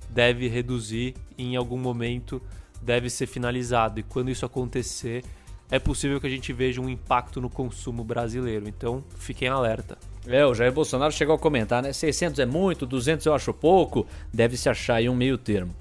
deve 0.09 0.47
reduzir 0.47 1.15
em 1.37 1.57
algum 1.57 1.77
momento 1.77 2.41
deve 2.81 3.09
ser 3.09 3.27
finalizado 3.27 3.99
e 3.99 4.03
quando 4.03 4.29
isso 4.29 4.45
acontecer, 4.45 5.23
é 5.69 5.79
possível 5.79 6.19
que 6.19 6.27
a 6.27 6.29
gente 6.29 6.51
veja 6.51 6.81
um 6.81 6.89
impacto 6.89 7.39
no 7.39 7.49
consumo 7.49 8.03
brasileiro. 8.03 8.67
Então, 8.67 9.03
fiquem 9.17 9.47
alerta. 9.47 9.97
É, 10.27 10.45
o 10.45 10.53
Jair 10.53 10.71
Bolsonaro 10.71 11.11
chegou 11.11 11.35
a 11.35 11.39
comentar, 11.39 11.81
né? 11.81 11.93
600 11.93 12.39
é 12.39 12.45
muito, 12.45 12.85
200 12.85 13.25
eu 13.25 13.33
acho 13.33 13.53
pouco, 13.53 14.05
deve 14.33 14.57
se 14.57 14.69
achar 14.69 14.95
aí 14.95 15.09
um 15.09 15.15
meio 15.15 15.37
termo. 15.37 15.73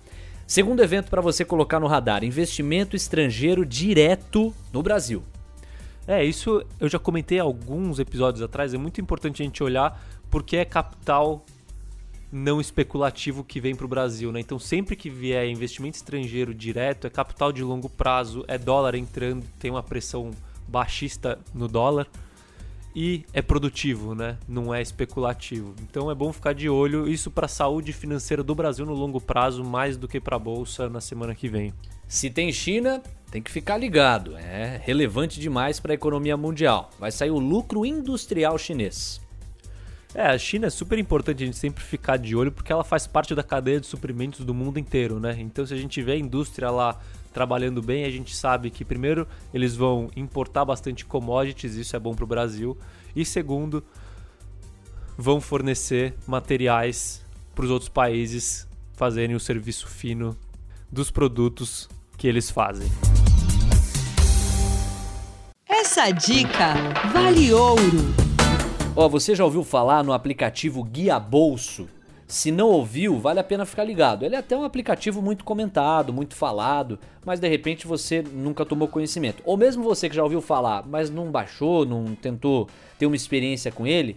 Segundo 0.46 0.82
evento 0.82 1.10
para 1.10 1.20
você 1.20 1.44
colocar 1.44 1.78
no 1.78 1.86
radar, 1.86 2.24
investimento 2.24 2.96
estrangeiro 2.96 3.64
direto 3.64 4.54
no 4.72 4.82
Brasil. 4.82 5.22
É, 6.06 6.24
isso 6.24 6.64
eu 6.80 6.88
já 6.88 6.98
comentei 6.98 7.38
alguns 7.38 7.98
episódios 7.98 8.42
atrás, 8.42 8.74
é 8.74 8.78
muito 8.78 9.00
importante 9.00 9.42
a 9.42 9.44
gente 9.44 9.62
olhar 9.62 10.02
porque 10.30 10.56
é 10.56 10.64
capital 10.64 11.44
não 12.32 12.60
especulativo 12.60 13.42
que 13.42 13.60
vem 13.60 13.74
para 13.74 13.84
o 13.84 13.88
Brasil, 13.88 14.30
né? 14.30 14.40
Então 14.40 14.58
sempre 14.58 14.94
que 14.94 15.10
vier 15.10 15.48
investimento 15.48 15.96
estrangeiro 15.96 16.54
direto, 16.54 17.06
é 17.06 17.10
capital 17.10 17.52
de 17.52 17.62
longo 17.62 17.88
prazo, 17.88 18.44
é 18.46 18.56
dólar 18.56 18.94
entrando, 18.94 19.44
tem 19.58 19.70
uma 19.70 19.82
pressão 19.82 20.30
baixista 20.68 21.38
no 21.52 21.66
dólar 21.66 22.06
e 22.94 23.24
é 23.32 23.40
produtivo, 23.40 24.14
né? 24.14 24.36
Não 24.48 24.74
é 24.74 24.82
especulativo. 24.82 25.74
Então 25.82 26.10
é 26.10 26.14
bom 26.14 26.32
ficar 26.32 26.52
de 26.52 26.68
olho 26.68 27.08
isso 27.08 27.30
para 27.30 27.46
a 27.46 27.48
saúde 27.48 27.92
financeira 27.92 28.42
do 28.42 28.54
Brasil 28.54 28.84
no 28.84 28.94
longo 28.94 29.20
prazo, 29.20 29.64
mais 29.64 29.96
do 29.96 30.08
que 30.08 30.20
para 30.20 30.36
a 30.36 30.40
bolsa 30.40 30.88
na 30.88 31.00
semana 31.00 31.34
que 31.34 31.48
vem. 31.48 31.72
Se 32.06 32.28
tem 32.28 32.52
China, 32.52 33.00
tem 33.30 33.40
que 33.40 33.50
ficar 33.50 33.76
ligado. 33.76 34.36
É 34.36 34.80
relevante 34.84 35.38
demais 35.38 35.78
para 35.78 35.92
a 35.92 35.94
economia 35.94 36.36
mundial. 36.36 36.90
Vai 36.98 37.12
sair 37.12 37.30
o 37.30 37.38
lucro 37.38 37.86
industrial 37.86 38.58
chinês. 38.58 39.20
É, 40.14 40.26
a 40.26 40.38
China 40.38 40.66
é 40.66 40.70
super 40.70 40.98
importante 40.98 41.42
a 41.42 41.46
gente 41.46 41.56
sempre 41.56 41.84
ficar 41.84 42.16
de 42.16 42.34
olho 42.34 42.50
porque 42.50 42.72
ela 42.72 42.82
faz 42.82 43.06
parte 43.06 43.34
da 43.34 43.42
cadeia 43.42 43.80
de 43.80 43.86
suprimentos 43.86 44.44
do 44.44 44.52
mundo 44.52 44.78
inteiro, 44.78 45.20
né? 45.20 45.36
Então 45.38 45.64
se 45.64 45.72
a 45.72 45.76
gente 45.76 46.02
vê 46.02 46.12
a 46.12 46.18
indústria 46.18 46.70
lá 46.70 46.98
trabalhando 47.32 47.80
bem, 47.80 48.04
a 48.04 48.10
gente 48.10 48.34
sabe 48.34 48.70
que 48.70 48.84
primeiro 48.84 49.26
eles 49.54 49.76
vão 49.76 50.10
importar 50.16 50.64
bastante 50.64 51.04
commodities, 51.04 51.76
isso 51.76 51.94
é 51.94 51.98
bom 51.98 52.12
para 52.12 52.24
o 52.24 52.26
Brasil, 52.26 52.76
e 53.14 53.24
segundo, 53.24 53.84
vão 55.16 55.40
fornecer 55.40 56.14
materiais 56.26 57.24
para 57.54 57.64
os 57.64 57.70
outros 57.70 57.88
países 57.88 58.66
fazerem 58.94 59.36
o 59.36 59.40
serviço 59.40 59.86
fino 59.86 60.36
dos 60.90 61.10
produtos 61.10 61.88
que 62.16 62.26
eles 62.26 62.50
fazem. 62.50 62.90
Essa 65.68 66.10
dica 66.10 66.74
vale 67.12 67.52
ouro. 67.52 68.29
Ó, 68.96 69.08
você 69.08 69.36
já 69.36 69.44
ouviu 69.44 69.62
falar 69.62 70.02
no 70.02 70.12
aplicativo 70.12 70.82
Guia 70.82 71.18
Bolso? 71.18 71.88
Se 72.26 72.50
não 72.50 72.68
ouviu, 72.68 73.18
vale 73.18 73.38
a 73.38 73.44
pena 73.44 73.64
ficar 73.64 73.84
ligado. 73.84 74.24
Ele 74.24 74.34
é 74.34 74.38
até 74.38 74.56
um 74.56 74.64
aplicativo 74.64 75.22
muito 75.22 75.44
comentado, 75.44 76.12
muito 76.12 76.34
falado, 76.34 76.98
mas 77.24 77.38
de 77.38 77.48
repente 77.48 77.86
você 77.86 78.20
nunca 78.20 78.64
tomou 78.64 78.88
conhecimento. 78.88 79.42
Ou 79.46 79.56
mesmo 79.56 79.84
você 79.84 80.08
que 80.08 80.16
já 80.16 80.24
ouviu 80.24 80.40
falar, 80.40 80.84
mas 80.86 81.08
não 81.08 81.30
baixou, 81.30 81.86
não 81.86 82.16
tentou 82.16 82.68
ter 82.98 83.06
uma 83.06 83.16
experiência 83.16 83.70
com 83.70 83.86
ele, 83.86 84.16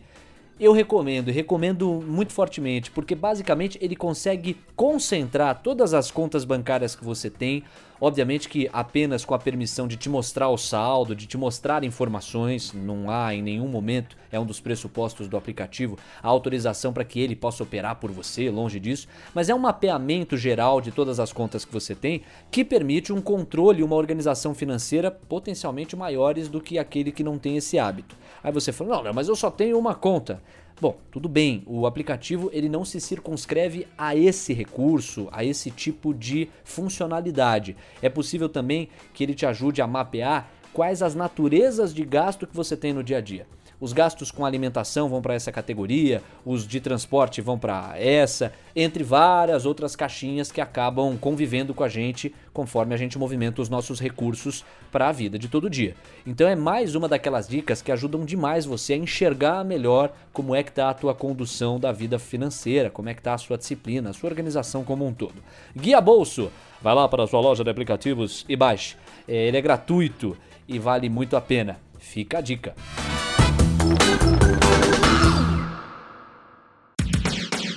eu 0.60 0.72
recomendo, 0.72 1.32
recomendo 1.32 2.04
muito 2.06 2.32
fortemente, 2.32 2.92
porque 2.92 3.16
basicamente 3.16 3.78
ele 3.82 3.96
consegue 3.96 4.58
concentrar 4.76 5.62
todas 5.62 5.94
as 5.94 6.12
contas 6.12 6.46
bancárias 6.46 6.96
que 6.96 7.04
você 7.04 7.30
tem, 7.30 7.64
obviamente 8.04 8.50
que 8.50 8.70
apenas 8.74 9.24
com 9.24 9.34
a 9.34 9.40
permissão 9.40 9.88
de 9.88 9.96
te 9.96 10.10
mostrar 10.10 10.50
o 10.50 10.58
saldo, 10.58 11.16
de 11.16 11.26
te 11.26 11.38
mostrar 11.38 11.86
informações, 11.86 12.74
não 12.74 13.10
há 13.10 13.34
em 13.34 13.42
nenhum 13.42 13.70
momento, 13.70 14.18
é 14.30 14.38
um 14.38 14.46
dos 14.46 14.60
pressupostos 14.60 15.30
do 15.30 15.38
aplicativo, 15.38 15.98
a 16.22 16.28
autorização 16.28 16.92
para 16.92 17.06
que 17.06 17.22
ele 17.22 17.34
possa 17.34 17.64
operar 17.64 17.96
por 17.96 18.12
você, 18.12 18.50
longe 18.50 18.78
disso, 18.78 19.08
mas 19.34 19.48
é 19.48 19.56
um 19.56 19.60
mapeamento 19.60 20.36
geral 20.36 20.82
de 20.82 20.92
todas 20.92 21.18
as 21.18 21.32
contas 21.32 21.64
que 21.64 21.72
você 21.72 21.96
tem 21.96 22.24
que 22.52 22.66
permite 22.66 23.14
um 23.14 23.22
controle 23.22 23.80
e 23.80 23.84
uma 23.84 23.96
organização 23.96 24.54
financeira 24.54 25.10
potencialmente 25.10 25.96
maiores 25.96 26.50
do 26.50 26.60
que 26.60 26.78
aquele 26.78 27.10
que 27.10 27.24
não 27.24 27.40
tem 27.40 27.56
esse 27.56 27.80
hábito. 27.80 28.18
Aí 28.44 28.52
você 28.52 28.74
fala, 28.74 29.02
não, 29.02 29.14
mas 29.14 29.30
eu 29.30 29.36
só 29.38 29.50
tenho 29.50 29.80
uma 29.80 29.96
conta. 29.96 30.42
Bom, 30.84 30.98
tudo 31.10 31.30
bem, 31.30 31.64
o 31.66 31.88
aplicativo 31.88 32.50
ele 32.52 32.68
não 32.68 32.84
se 32.84 33.00
circunscreve 33.00 33.88
a 33.98 34.18
esse 34.18 34.52
recurso, 34.52 35.30
a 35.32 35.42
esse 35.42 35.72
tipo 35.72 36.14
de 36.14 36.50
funcionalidade. 36.66 37.78
É 38.02 38.10
possível 38.10 38.50
também 38.50 38.90
que 39.14 39.24
ele 39.24 39.34
te 39.34 39.46
ajude 39.46 39.82
a 39.82 39.88
mapear 39.88 40.52
quais 40.74 41.02
as 41.02 41.16
naturezas 41.16 41.94
de 41.94 42.04
gasto 42.04 42.46
que 42.46 42.54
você 42.54 42.76
tem 42.76 42.92
no 42.92 43.02
dia 43.02 43.20
a 43.20 43.22
dia. 43.22 43.48
Os 43.80 43.92
gastos 43.92 44.32
com 44.32 44.46
alimentação 44.46 45.10
vão 45.10 45.22
para 45.22 45.34
essa 45.34 45.52
categoria, 45.52 46.22
os 46.46 46.68
de 46.68 46.80
transporte 46.80 47.42
vão 47.42 47.58
para 47.58 47.94
essa, 47.98 48.54
entre 48.76 49.04
várias 49.04 49.66
outras 49.66 49.96
caixinhas 49.96 50.52
que 50.52 50.62
acabam 50.62 51.18
convivendo 51.18 51.74
com 51.74 51.84
a 51.84 51.90
gente 51.90 52.34
conforme 52.54 52.94
a 52.94 52.98
gente 52.98 53.18
movimenta 53.18 53.62
os 53.62 53.70
nossos 53.70 54.00
recursos 54.00 54.64
para 54.92 55.10
a 55.10 55.12
vida 55.12 55.38
de 55.38 55.48
todo 55.48 55.70
dia. 55.70 55.96
Então 56.26 56.48
é 56.48 56.56
mais 56.56 56.96
uma 56.96 57.08
daquelas 57.08 57.48
dicas 57.48 57.82
que 57.82 57.92
ajudam 57.92 58.24
demais 58.24 58.66
você 58.66 58.94
a 58.94 58.98
enxergar 58.98 59.66
melhor 59.66 60.14
como 60.32 60.56
é 60.56 60.64
que 60.64 60.70
está 60.70 60.90
a 60.90 60.94
tua 60.94 61.14
condução 61.16 61.80
da 61.80 61.92
vida 61.92 62.20
financeira, 62.20 62.90
como 62.90 63.10
é 63.10 63.14
que 63.14 63.20
está 63.20 63.34
a 63.34 63.38
sua 63.38 63.58
disciplina, 63.58 64.12
a 64.12 64.14
sua 64.14 64.30
organização 64.30 64.84
como 64.84 65.06
um 65.06 65.14
todo. 65.14 65.36
Guia 65.76 66.00
Bolso, 66.00 66.52
vai 66.82 66.94
lá 66.94 67.08
para 67.08 67.24
a 67.24 67.28
sua 67.28 67.42
loja 67.42 67.64
de 67.64 67.70
aplicativos 67.70 68.46
e 68.48 68.56
baixe. 68.56 68.96
É, 69.28 69.48
ele 69.48 69.58
é 69.58 69.62
gratuito 69.62 70.38
e 70.68 70.78
vale 70.80 71.10
muito 71.10 71.36
a 71.36 71.42
pena. 71.42 71.80
Fica 71.98 72.38
a 72.38 72.42
dica. 72.42 72.76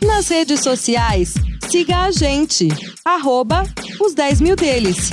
Nas 0.06 0.28
redes 0.28 0.60
sociais, 0.60 1.34
siga 1.70 1.98
a 1.98 2.10
gente. 2.10 2.68
Arroba 3.04 3.64
os 4.00 4.14
10 4.14 4.40
mil 4.40 4.56
deles. 4.56 5.10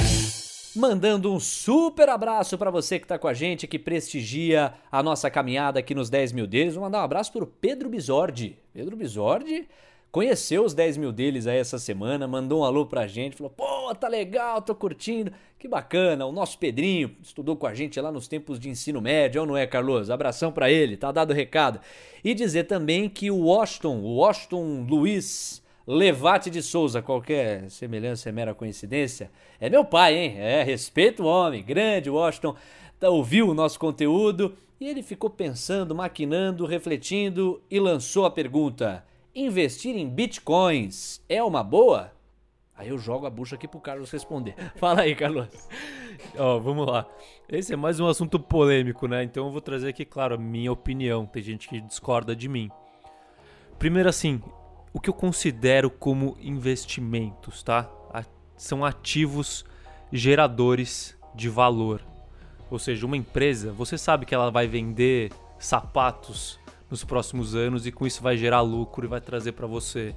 Mandando 0.75 1.31
um 1.31 1.39
super 1.39 2.09
abraço 2.09 2.57
para 2.57 2.71
você 2.71 2.97
que 2.97 3.05
tá 3.05 3.19
com 3.19 3.27
a 3.27 3.33
gente, 3.33 3.67
que 3.67 3.77
prestigia 3.77 4.73
a 4.91 5.03
nossa 5.03 5.29
caminhada 5.29 5.79
aqui 5.79 5.93
nos 5.93 6.09
10 6.09 6.31
mil 6.31 6.47
deles. 6.47 6.73
Vou 6.73 6.83
mandar 6.83 7.01
um 7.01 7.03
abraço 7.03 7.31
pro 7.31 7.45
Pedro 7.45 7.89
Bisordi. 7.89 8.57
Pedro 8.73 8.95
Bisordi 8.95 9.67
conheceu 10.13 10.63
os 10.63 10.75
10 10.75 10.97
mil 10.97 11.11
deles 11.11 11.47
aí 11.47 11.57
essa 11.57 11.79
semana, 11.79 12.27
mandou 12.27 12.61
um 12.61 12.63
alô 12.63 12.85
pra 12.85 13.07
gente, 13.07 13.35
falou: 13.35 13.49
pô, 13.49 13.93
tá 13.95 14.07
legal, 14.07 14.61
tô 14.61 14.75
curtindo, 14.75 15.33
que 15.57 15.67
bacana. 15.67 16.27
O 16.27 16.31
nosso 16.31 16.59
Pedrinho 16.59 17.17
estudou 17.19 17.57
com 17.57 17.65
a 17.65 17.73
gente 17.73 17.99
lá 17.99 18.11
nos 18.11 18.27
tempos 18.27 18.59
de 18.59 18.69
ensino 18.69 19.01
médio, 19.01 19.41
ou 19.41 19.47
não 19.47 19.57
é, 19.57 19.65
Carlos? 19.65 20.11
Abração 20.11 20.51
para 20.51 20.71
ele, 20.71 20.95
tá 20.95 21.11
dado 21.11 21.31
o 21.31 21.33
recado. 21.33 21.79
E 22.23 22.35
dizer 22.35 22.65
também 22.65 23.09
que 23.09 23.31
o 23.31 23.37
Washington, 23.37 24.01
o 24.01 24.17
Washington 24.17 24.85
Luiz 24.87 25.63
Levate 25.87 26.51
de 26.51 26.61
Souza, 26.61 27.01
qualquer 27.01 27.67
semelhança 27.71 28.29
é 28.29 28.31
mera 28.31 28.53
coincidência, 28.53 29.31
é 29.59 29.67
meu 29.67 29.83
pai, 29.83 30.15
hein? 30.15 30.35
É, 30.37 30.61
respeito 30.61 31.23
o 31.23 31.25
homem, 31.25 31.63
grande 31.63 32.11
Washington, 32.11 32.55
tá, 32.99 33.09
ouviu 33.09 33.49
o 33.49 33.55
nosso 33.55 33.79
conteúdo 33.79 34.55
e 34.79 34.87
ele 34.87 35.01
ficou 35.01 35.31
pensando, 35.31 35.95
maquinando, 35.95 36.67
refletindo 36.67 37.59
e 37.69 37.79
lançou 37.79 38.25
a 38.25 38.31
pergunta 38.31 39.03
investir 39.35 39.95
em 39.95 40.07
bitcoins 40.07 41.21
é 41.27 41.43
uma 41.43 41.63
boa? 41.63 42.11
Aí 42.75 42.89
eu 42.89 42.97
jogo 42.97 43.25
a 43.25 43.29
bucha 43.29 43.55
aqui 43.55 43.67
pro 43.67 43.79
Carlos 43.79 44.11
responder. 44.11 44.55
Fala 44.77 45.01
aí, 45.01 45.15
Carlos. 45.15 45.47
Ó, 46.37 46.55
oh, 46.55 46.59
vamos 46.59 46.87
lá. 46.87 47.07
Esse 47.49 47.73
é 47.73 47.75
mais 47.75 47.99
um 47.99 48.07
assunto 48.07 48.39
polêmico, 48.39 49.07
né? 49.07 49.23
Então 49.23 49.45
eu 49.45 49.51
vou 49.51 49.61
trazer 49.61 49.89
aqui, 49.89 50.05
claro, 50.05 50.35
a 50.35 50.37
minha 50.37 50.71
opinião. 50.71 51.25
Tem 51.25 51.41
gente 51.41 51.67
que 51.67 51.81
discorda 51.81 52.35
de 52.35 52.47
mim. 52.47 52.69
Primeiro, 53.77 54.09
assim, 54.09 54.41
o 54.91 54.99
que 54.99 55.09
eu 55.09 55.13
considero 55.13 55.89
como 55.89 56.37
investimentos, 56.39 57.63
tá? 57.63 57.89
São 58.55 58.85
ativos 58.85 59.65
geradores 60.11 61.17
de 61.35 61.49
valor. 61.49 62.01
Ou 62.69 62.79
seja, 62.79 63.05
uma 63.05 63.17
empresa, 63.17 63.71
você 63.71 63.97
sabe 63.97 64.25
que 64.25 64.33
ela 64.33 64.49
vai 64.49 64.67
vender 64.67 65.31
sapatos 65.57 66.59
nos 66.93 67.03
próximos 67.03 67.55
anos 67.55 67.87
e 67.87 67.91
com 67.91 68.05
isso 68.05 68.21
vai 68.21 68.37
gerar 68.37 68.61
lucro 68.61 69.03
e 69.03 69.09
vai 69.09 69.19
trazer 69.19 69.53
para 69.53 69.65
você 69.65 70.15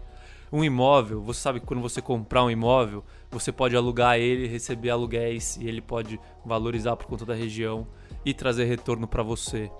um 0.53 0.63
imóvel. 0.63 1.23
Você 1.23 1.41
sabe 1.41 1.59
que 1.59 1.65
quando 1.65 1.81
você 1.81 2.03
comprar 2.03 2.45
um 2.45 2.51
imóvel, 2.51 3.03
você 3.31 3.51
pode 3.51 3.75
alugar 3.75 4.19
ele, 4.19 4.47
receber 4.47 4.91
aluguéis 4.91 5.57
e 5.57 5.67
ele 5.67 5.81
pode 5.81 6.21
valorizar 6.45 6.95
por 6.95 7.07
conta 7.07 7.25
da 7.25 7.35
região 7.35 7.87
e 8.27 8.35
trazer 8.35 8.67
retorno 8.67 9.09
para 9.09 9.23
você. 9.23 9.71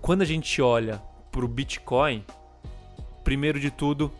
Quando 0.00 0.22
a 0.22 0.24
gente 0.24 0.60
olha 0.60 1.00
para 1.30 1.44
o 1.44 1.48
Bitcoin, 1.48 2.24
primeiro 3.22 3.60
de 3.60 3.70
tudo, 3.70 4.10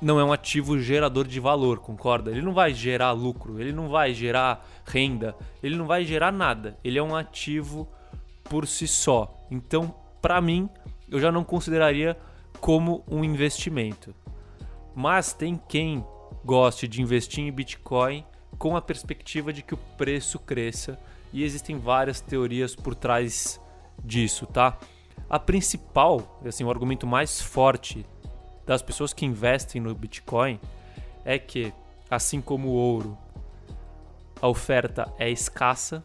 não 0.00 0.18
é 0.18 0.24
um 0.24 0.32
ativo 0.32 0.78
gerador 0.78 1.26
de 1.26 1.40
valor, 1.40 1.78
concorda? 1.78 2.30
Ele 2.30 2.40
não 2.40 2.54
vai 2.54 2.72
gerar 2.72 3.12
lucro, 3.12 3.60
ele 3.60 3.72
não 3.72 3.90
vai 3.90 4.14
gerar 4.14 4.66
renda, 4.86 5.36
ele 5.62 5.76
não 5.76 5.86
vai 5.86 6.06
gerar 6.06 6.32
nada. 6.32 6.78
Ele 6.82 6.98
é 6.98 7.02
um 7.02 7.14
ativo 7.14 7.86
por 8.44 8.66
si 8.66 8.88
só. 8.88 9.46
Então, 9.50 9.94
para 10.22 10.40
mim, 10.40 10.70
eu 11.14 11.20
já 11.20 11.30
não 11.30 11.44
consideraria 11.44 12.18
como 12.60 13.04
um 13.08 13.22
investimento. 13.22 14.12
Mas 14.96 15.32
tem 15.32 15.56
quem 15.68 16.04
goste 16.44 16.88
de 16.88 17.00
investir 17.00 17.44
em 17.44 17.52
Bitcoin 17.52 18.26
com 18.58 18.76
a 18.76 18.82
perspectiva 18.82 19.52
de 19.52 19.62
que 19.62 19.74
o 19.74 19.78
preço 19.96 20.40
cresça 20.40 20.98
e 21.32 21.44
existem 21.44 21.78
várias 21.78 22.20
teorias 22.20 22.74
por 22.74 22.96
trás 22.96 23.60
disso, 24.04 24.44
tá? 24.44 24.76
A 25.30 25.38
principal, 25.38 26.40
assim, 26.44 26.64
o 26.64 26.70
argumento 26.70 27.06
mais 27.06 27.40
forte 27.40 28.04
das 28.66 28.82
pessoas 28.82 29.12
que 29.12 29.24
investem 29.24 29.80
no 29.80 29.94
Bitcoin 29.94 30.58
é 31.24 31.38
que, 31.38 31.72
assim 32.10 32.40
como 32.40 32.70
o 32.70 32.72
ouro, 32.72 33.16
a 34.42 34.48
oferta 34.48 35.14
é 35.16 35.30
escassa 35.30 36.02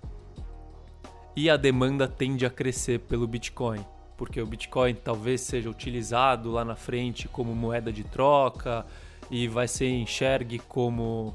e 1.35 1.49
a 1.49 1.57
demanda 1.57 2.07
tende 2.07 2.45
a 2.45 2.49
crescer 2.51 2.99
pelo 2.99 3.27
Bitcoin 3.27 3.83
porque 4.19 4.41
o 4.41 4.45
Bitcoin 4.45 4.95
talvez 4.95 5.39
seja 5.39 5.69
utilizado 5.69 6.51
lá 6.51 6.65
na 6.65 6.75
frente 6.75 7.25
como 7.29 7.55
moeda 7.55 7.89
de 7.89 8.03
troca 8.03 8.85
e 9.31 9.47
vai 9.47 9.65
ser 9.65 9.87
enxergue 9.87 10.59
como 10.59 11.33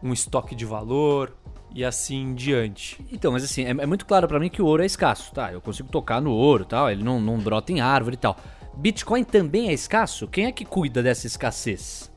um 0.00 0.12
estoque 0.12 0.54
de 0.54 0.64
valor 0.64 1.36
e 1.74 1.84
assim 1.84 2.22
em 2.22 2.34
diante. 2.36 3.04
Então, 3.10 3.32
mas 3.32 3.42
assim, 3.42 3.64
é, 3.64 3.70
é 3.70 3.84
muito 3.84 4.06
claro 4.06 4.28
para 4.28 4.38
mim 4.38 4.48
que 4.48 4.62
o 4.62 4.66
ouro 4.66 4.84
é 4.84 4.86
escasso, 4.86 5.34
tá? 5.34 5.52
Eu 5.52 5.60
consigo 5.60 5.88
tocar 5.88 6.22
no 6.22 6.30
ouro, 6.30 6.64
tal, 6.64 6.88
ele 6.88 7.02
não, 7.02 7.20
não 7.20 7.36
brota 7.36 7.72
em 7.72 7.80
árvore 7.80 8.14
e 8.14 8.18
tal. 8.18 8.36
Bitcoin 8.76 9.24
também 9.24 9.68
é 9.68 9.72
escasso? 9.72 10.28
Quem 10.28 10.46
é 10.46 10.52
que 10.52 10.64
cuida 10.64 11.02
dessa 11.02 11.26
escassez? 11.26 12.12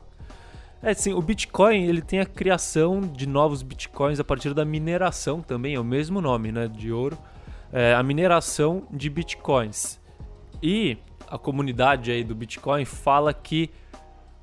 É, 0.84 0.94
sim, 0.94 1.12
o 1.12 1.22
Bitcoin 1.24 1.86
ele 1.86 2.04
tem 2.04 2.20
a 2.20 2.26
criação 2.26 3.02
de 3.02 3.28
novos 3.28 3.64
Bitcoins 3.64 4.20
a 4.20 4.24
partir 4.24 4.54
da 4.54 4.64
mineração 4.64 5.42
também, 5.42 5.74
é 5.74 5.80
o 5.80 5.84
mesmo 5.84 6.22
nome, 6.22 6.52
né, 6.52 6.68
de 6.68 6.92
ouro 6.92 7.18
é, 7.72 7.94
a 7.94 8.04
mineração 8.04 8.84
de 8.92 9.10
bitcoins. 9.10 10.00
E 10.62 10.98
a 11.28 11.38
comunidade 11.38 12.12
aí 12.12 12.24
do 12.24 12.36
Bitcoin 12.36 12.86
fala 12.86 13.34
que 13.34 13.70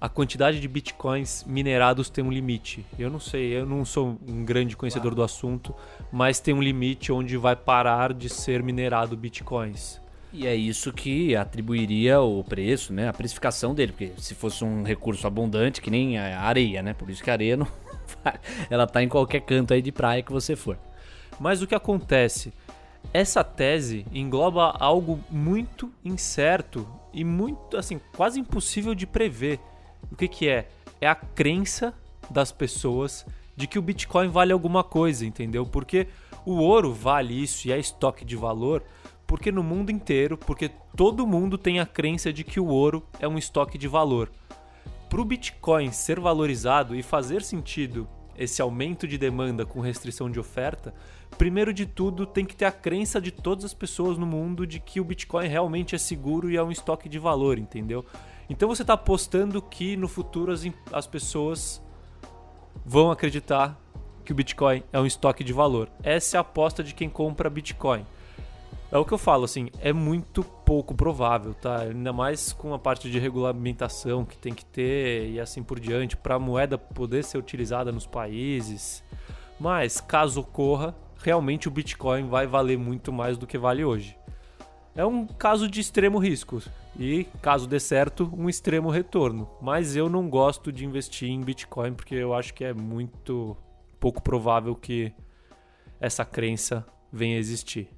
a 0.00 0.08
quantidade 0.08 0.60
de 0.60 0.68
bitcoins 0.68 1.44
minerados 1.44 2.08
tem 2.08 2.24
um 2.24 2.30
limite. 2.30 2.86
Eu 2.98 3.10
não 3.10 3.20
sei, 3.20 3.52
eu 3.52 3.66
não 3.66 3.84
sou 3.84 4.16
um 4.26 4.44
grande 4.44 4.76
conhecedor 4.76 5.14
do 5.14 5.22
assunto, 5.22 5.74
mas 6.10 6.40
tem 6.40 6.54
um 6.54 6.62
limite 6.62 7.12
onde 7.12 7.36
vai 7.36 7.54
parar 7.54 8.14
de 8.14 8.28
ser 8.28 8.62
minerado 8.62 9.16
bitcoins. 9.16 10.00
E 10.32 10.46
é 10.46 10.54
isso 10.54 10.92
que 10.92 11.34
atribuiria 11.34 12.20
o 12.20 12.44
preço, 12.44 12.92
né? 12.92 13.08
A 13.08 13.12
precificação 13.12 13.74
dele, 13.74 13.92
porque 13.92 14.12
se 14.18 14.34
fosse 14.34 14.62
um 14.62 14.82
recurso 14.82 15.26
abundante, 15.26 15.80
que 15.80 15.90
nem 15.90 16.18
a 16.18 16.40
areia, 16.40 16.82
né? 16.82 16.94
Por 16.94 17.10
isso 17.10 17.22
que 17.22 17.30
a 17.30 17.32
areia 17.32 17.56
não 17.58 17.66
ela 18.70 18.86
tá 18.86 19.02
em 19.02 19.08
qualquer 19.08 19.40
canto 19.40 19.74
aí 19.74 19.82
de 19.82 19.92
praia 19.92 20.22
que 20.22 20.32
você 20.32 20.54
for. 20.54 20.78
Mas 21.40 21.62
o 21.62 21.66
que 21.66 21.74
acontece? 21.74 22.52
Essa 23.12 23.42
tese 23.42 24.06
engloba 24.12 24.76
algo 24.78 25.20
muito 25.30 25.92
incerto 26.04 26.86
e 27.12 27.24
muito, 27.24 27.76
assim, 27.76 28.00
quase 28.16 28.38
impossível 28.38 28.94
de 28.94 29.06
prever. 29.06 29.58
O 30.10 30.16
que 30.16 30.28
que 30.28 30.48
é? 30.48 30.68
É 31.00 31.08
a 31.08 31.14
crença 31.14 31.94
das 32.30 32.52
pessoas 32.52 33.26
de 33.56 33.66
que 33.66 33.78
o 33.78 33.82
Bitcoin 33.82 34.28
vale 34.28 34.52
alguma 34.52 34.84
coisa, 34.84 35.24
entendeu? 35.24 35.64
Porque 35.64 36.06
o 36.44 36.56
ouro 36.56 36.92
vale 36.92 37.42
isso 37.42 37.66
e 37.66 37.72
é 37.72 37.78
estoque 37.78 38.24
de 38.24 38.36
valor 38.36 38.84
porque 39.28 39.52
no 39.52 39.62
mundo 39.62 39.92
inteiro, 39.92 40.38
porque 40.38 40.70
todo 40.96 41.26
mundo 41.26 41.58
tem 41.58 41.78
a 41.78 41.86
crença 41.86 42.32
de 42.32 42.42
que 42.42 42.58
o 42.58 42.66
ouro 42.66 43.06
é 43.20 43.28
um 43.28 43.36
estoque 43.36 43.76
de 43.76 43.86
valor. 43.86 44.32
Para 45.10 45.20
o 45.20 45.24
Bitcoin 45.24 45.92
ser 45.92 46.18
valorizado 46.18 46.96
e 46.96 47.02
fazer 47.02 47.42
sentido 47.42 48.08
esse 48.38 48.62
aumento 48.62 49.06
de 49.06 49.18
demanda 49.18 49.66
com 49.66 49.80
restrição 49.80 50.30
de 50.30 50.40
oferta, 50.40 50.94
primeiro 51.36 51.72
de 51.72 51.86
tudo 51.86 52.24
tem 52.26 52.44
que 52.44 52.56
ter 52.56 52.64
a 52.64 52.72
crença 52.72 53.20
de 53.20 53.30
todas 53.30 53.64
as 53.64 53.74
pessoas 53.74 54.16
no 54.16 54.26
mundo 54.26 54.66
de 54.66 54.80
que 54.80 55.00
o 55.00 55.04
Bitcoin 55.04 55.48
realmente 55.48 55.94
é 55.94 55.98
seguro 55.98 56.50
e 56.50 56.56
é 56.56 56.62
um 56.62 56.70
estoque 56.70 57.08
de 57.08 57.18
valor, 57.18 57.58
entendeu? 57.58 58.04
Então 58.48 58.68
você 58.68 58.82
está 58.82 58.94
apostando 58.94 59.60
que 59.60 59.96
no 59.96 60.08
futuro 60.08 60.52
as, 60.52 60.66
as 60.92 61.06
pessoas 61.06 61.82
vão 62.84 63.10
acreditar 63.10 63.78
que 64.24 64.32
o 64.32 64.34
Bitcoin 64.34 64.82
é 64.92 65.00
um 65.00 65.06
estoque 65.06 65.44
de 65.44 65.52
valor. 65.52 65.90
Essa 66.02 66.36
é 66.36 66.38
a 66.38 66.40
aposta 66.40 66.82
de 66.82 66.94
quem 66.94 67.08
compra 67.08 67.50
Bitcoin. 67.50 68.04
É 68.90 68.96
o 68.96 69.04
que 69.04 69.12
eu 69.12 69.18
falo, 69.18 69.44
assim, 69.44 69.68
é 69.80 69.92
muito 69.92 70.42
pouco 70.42 70.94
provável, 70.94 71.52
tá? 71.52 71.80
Ainda 71.80 72.10
mais 72.10 72.54
com 72.54 72.72
a 72.72 72.78
parte 72.78 73.10
de 73.10 73.18
regulamentação 73.18 74.24
que 74.24 74.38
tem 74.38 74.54
que 74.54 74.64
ter 74.64 75.28
e 75.28 75.38
assim 75.38 75.62
por 75.62 75.78
diante, 75.78 76.16
para 76.16 76.36
a 76.36 76.38
moeda 76.38 76.78
poder 76.78 77.22
ser 77.22 77.36
utilizada 77.36 77.92
nos 77.92 78.06
países. 78.06 79.04
Mas, 79.60 80.00
caso 80.00 80.40
ocorra, 80.40 80.94
realmente 81.18 81.68
o 81.68 81.70
Bitcoin 81.70 82.28
vai 82.28 82.46
valer 82.46 82.78
muito 82.78 83.12
mais 83.12 83.36
do 83.36 83.46
que 83.46 83.58
vale 83.58 83.84
hoje. 83.84 84.16
É 84.94 85.04
um 85.04 85.26
caso 85.26 85.68
de 85.68 85.80
extremo 85.80 86.18
risco 86.18 86.60
e, 86.98 87.24
caso 87.40 87.68
dê 87.68 87.78
certo, 87.78 88.32
um 88.36 88.48
extremo 88.48 88.90
retorno. 88.90 89.48
Mas 89.60 89.94
eu 89.94 90.08
não 90.08 90.28
gosto 90.28 90.72
de 90.72 90.84
investir 90.84 91.30
em 91.30 91.40
Bitcoin 91.40 91.94
porque 91.94 92.14
eu 92.14 92.34
acho 92.34 92.52
que 92.52 92.64
é 92.64 92.72
muito 92.72 93.56
pouco 94.00 94.22
provável 94.22 94.74
que 94.74 95.12
essa 96.00 96.24
crença 96.24 96.84
venha 97.12 97.36
a 97.36 97.38
existir. 97.38 97.88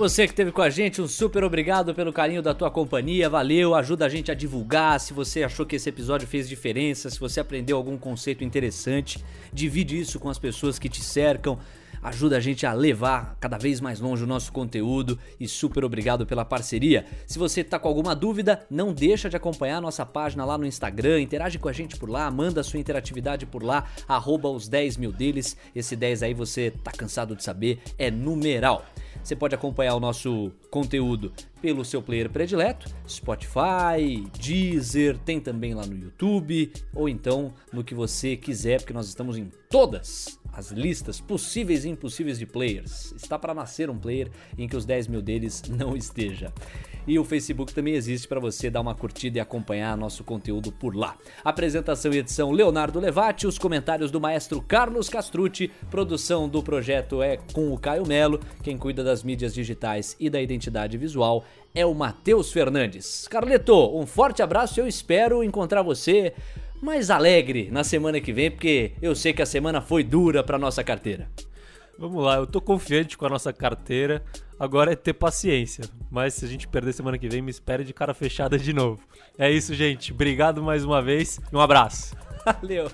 Você 0.00 0.26
que 0.26 0.32
esteve 0.32 0.50
com 0.50 0.62
a 0.62 0.70
gente, 0.70 1.02
um 1.02 1.06
super 1.06 1.44
obrigado 1.44 1.94
pelo 1.94 2.10
carinho 2.10 2.40
da 2.40 2.54
tua 2.54 2.70
companhia, 2.70 3.28
valeu, 3.28 3.74
ajuda 3.74 4.06
a 4.06 4.08
gente 4.08 4.30
a 4.30 4.34
divulgar. 4.34 4.98
Se 4.98 5.12
você 5.12 5.42
achou 5.42 5.66
que 5.66 5.76
esse 5.76 5.90
episódio 5.90 6.26
fez 6.26 6.48
diferença, 6.48 7.10
se 7.10 7.20
você 7.20 7.38
aprendeu 7.38 7.76
algum 7.76 7.98
conceito 7.98 8.42
interessante, 8.42 9.22
divide 9.52 10.00
isso 10.00 10.18
com 10.18 10.30
as 10.30 10.38
pessoas 10.38 10.78
que 10.78 10.88
te 10.88 11.02
cercam. 11.02 11.58
Ajuda 12.02 12.38
a 12.38 12.40
gente 12.40 12.64
a 12.64 12.72
levar 12.72 13.36
cada 13.38 13.58
vez 13.58 13.78
mais 13.78 14.00
longe 14.00 14.24
o 14.24 14.26
nosso 14.26 14.50
conteúdo 14.52 15.18
e 15.38 15.46
super 15.46 15.84
obrigado 15.84 16.24
pela 16.24 16.46
parceria. 16.46 17.04
Se 17.26 17.38
você 17.38 17.62
tá 17.62 17.78
com 17.78 17.86
alguma 17.86 18.16
dúvida, 18.16 18.64
não 18.70 18.94
deixa 18.94 19.28
de 19.28 19.36
acompanhar 19.36 19.76
a 19.76 19.80
nossa 19.82 20.06
página 20.06 20.46
lá 20.46 20.56
no 20.56 20.64
Instagram, 20.64 21.20
interage 21.20 21.58
com 21.58 21.68
a 21.68 21.74
gente 21.74 21.98
por 21.98 22.08
lá, 22.08 22.30
manda 22.30 22.62
sua 22.62 22.80
interatividade 22.80 23.44
por 23.44 23.62
lá, 23.62 23.84
arroba 24.08 24.48
os 24.48 24.66
10 24.66 24.96
mil 24.96 25.12
deles. 25.12 25.58
Esse 25.76 25.94
10 25.94 26.22
aí 26.22 26.32
você 26.32 26.70
tá 26.70 26.90
cansado 26.90 27.36
de 27.36 27.44
saber, 27.44 27.80
é 27.98 28.10
numeral. 28.10 28.86
Você 29.22 29.36
pode 29.36 29.54
acompanhar 29.54 29.94
o 29.94 30.00
nosso 30.00 30.50
conteúdo 30.70 31.32
pelo 31.60 31.84
seu 31.84 32.02
player 32.02 32.30
predileto, 32.30 32.88
Spotify, 33.08 34.26
Deezer, 34.38 35.18
tem 35.18 35.38
também 35.38 35.74
lá 35.74 35.84
no 35.84 35.94
YouTube, 35.94 36.72
ou 36.94 37.08
então 37.08 37.52
no 37.72 37.84
que 37.84 37.94
você 37.94 38.36
quiser, 38.36 38.80
porque 38.80 38.92
nós 38.92 39.06
estamos 39.06 39.36
em 39.36 39.50
todas 39.68 40.40
as 40.52 40.70
listas 40.70 41.20
possíveis 41.20 41.84
e 41.84 41.88
impossíveis 41.90 42.38
de 42.38 42.46
players. 42.46 43.12
Está 43.12 43.38
para 43.38 43.54
nascer 43.54 43.88
um 43.90 43.98
player 43.98 44.30
em 44.58 44.66
que 44.66 44.76
os 44.76 44.84
10 44.84 45.06
mil 45.06 45.22
deles 45.22 45.62
não 45.68 45.96
esteja. 45.96 46.52
E 47.06 47.18
o 47.18 47.24
Facebook 47.24 47.72
também 47.72 47.94
existe 47.94 48.28
para 48.28 48.40
você 48.40 48.70
dar 48.70 48.80
uma 48.80 48.94
curtida 48.94 49.38
e 49.38 49.40
acompanhar 49.40 49.96
nosso 49.96 50.24
conteúdo 50.24 50.70
por 50.70 50.94
lá. 50.94 51.16
Apresentação 51.44 52.12
e 52.12 52.18
edição 52.18 52.50
Leonardo 52.50 53.00
Levati, 53.00 53.46
os 53.46 53.58
comentários 53.58 54.10
do 54.10 54.20
maestro 54.20 54.60
Carlos 54.60 55.08
Castrucci, 55.08 55.70
produção 55.90 56.48
do 56.48 56.62
projeto 56.62 57.22
é 57.22 57.38
com 57.52 57.72
o 57.72 57.78
Caio 57.78 58.06
Melo, 58.06 58.40
quem 58.62 58.76
cuida 58.78 59.02
das 59.02 59.22
mídias 59.22 59.54
digitais 59.54 60.16
e 60.20 60.30
da 60.30 60.40
identidade 60.40 60.96
visual 60.98 61.44
é 61.74 61.86
o 61.86 61.94
Matheus 61.94 62.52
Fernandes. 62.52 63.28
Carleto, 63.28 63.96
um 63.96 64.06
forte 64.06 64.42
abraço 64.42 64.78
e 64.78 64.82
eu 64.82 64.88
espero 64.88 65.44
encontrar 65.44 65.82
você 65.82 66.34
mais 66.80 67.10
alegre 67.10 67.68
na 67.70 67.84
semana 67.84 68.20
que 68.20 68.32
vem, 68.32 68.50
porque 68.50 68.92
eu 69.00 69.14
sei 69.14 69.32
que 69.32 69.42
a 69.42 69.46
semana 69.46 69.80
foi 69.80 70.02
dura 70.02 70.42
para 70.42 70.58
nossa 70.58 70.82
carteira. 70.82 71.28
Vamos 72.00 72.24
lá, 72.24 72.36
eu 72.36 72.46
tô 72.46 72.62
confiante 72.62 73.18
com 73.18 73.26
a 73.26 73.28
nossa 73.28 73.52
carteira. 73.52 74.24
Agora 74.58 74.90
é 74.90 74.96
ter 74.96 75.12
paciência. 75.12 75.84
Mas 76.10 76.32
se 76.32 76.46
a 76.46 76.48
gente 76.48 76.66
perder 76.66 76.94
semana 76.94 77.18
que 77.18 77.28
vem, 77.28 77.42
me 77.42 77.50
espere 77.50 77.84
de 77.84 77.92
cara 77.92 78.14
fechada 78.14 78.58
de 78.58 78.72
novo. 78.72 79.02
É 79.36 79.50
isso, 79.50 79.74
gente. 79.74 80.10
Obrigado 80.10 80.62
mais 80.62 80.82
uma 80.82 81.02
vez 81.02 81.38
e 81.52 81.54
um 81.54 81.60
abraço. 81.60 82.16
Valeu. 82.42 82.90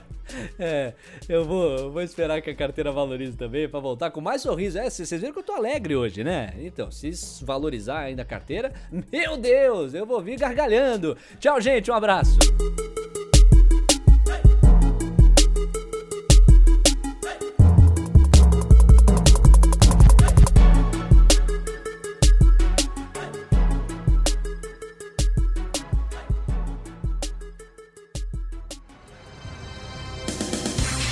É, 0.58 0.92
eu 1.28 1.44
vou, 1.44 1.92
vou 1.92 2.02
esperar 2.02 2.42
que 2.42 2.50
a 2.50 2.54
carteira 2.54 2.90
valorize 2.90 3.36
também 3.36 3.68
para 3.68 3.78
voltar 3.78 4.10
com 4.10 4.20
mais 4.20 4.42
sorriso. 4.42 4.76
É, 4.76 4.90
vocês 4.90 5.08
viram 5.08 5.32
que 5.32 5.38
eu 5.38 5.44
tô 5.44 5.52
alegre 5.52 5.94
hoje, 5.94 6.24
né? 6.24 6.52
Então, 6.58 6.90
se 6.90 7.12
valorizar 7.44 8.00
ainda 8.00 8.22
a 8.22 8.24
carteira, 8.24 8.72
meu 8.90 9.36
Deus, 9.36 9.94
eu 9.94 10.04
vou 10.04 10.20
vir 10.20 10.36
gargalhando. 10.36 11.16
Tchau, 11.38 11.60
gente, 11.60 11.92
um 11.92 11.94
abraço. 11.94 12.36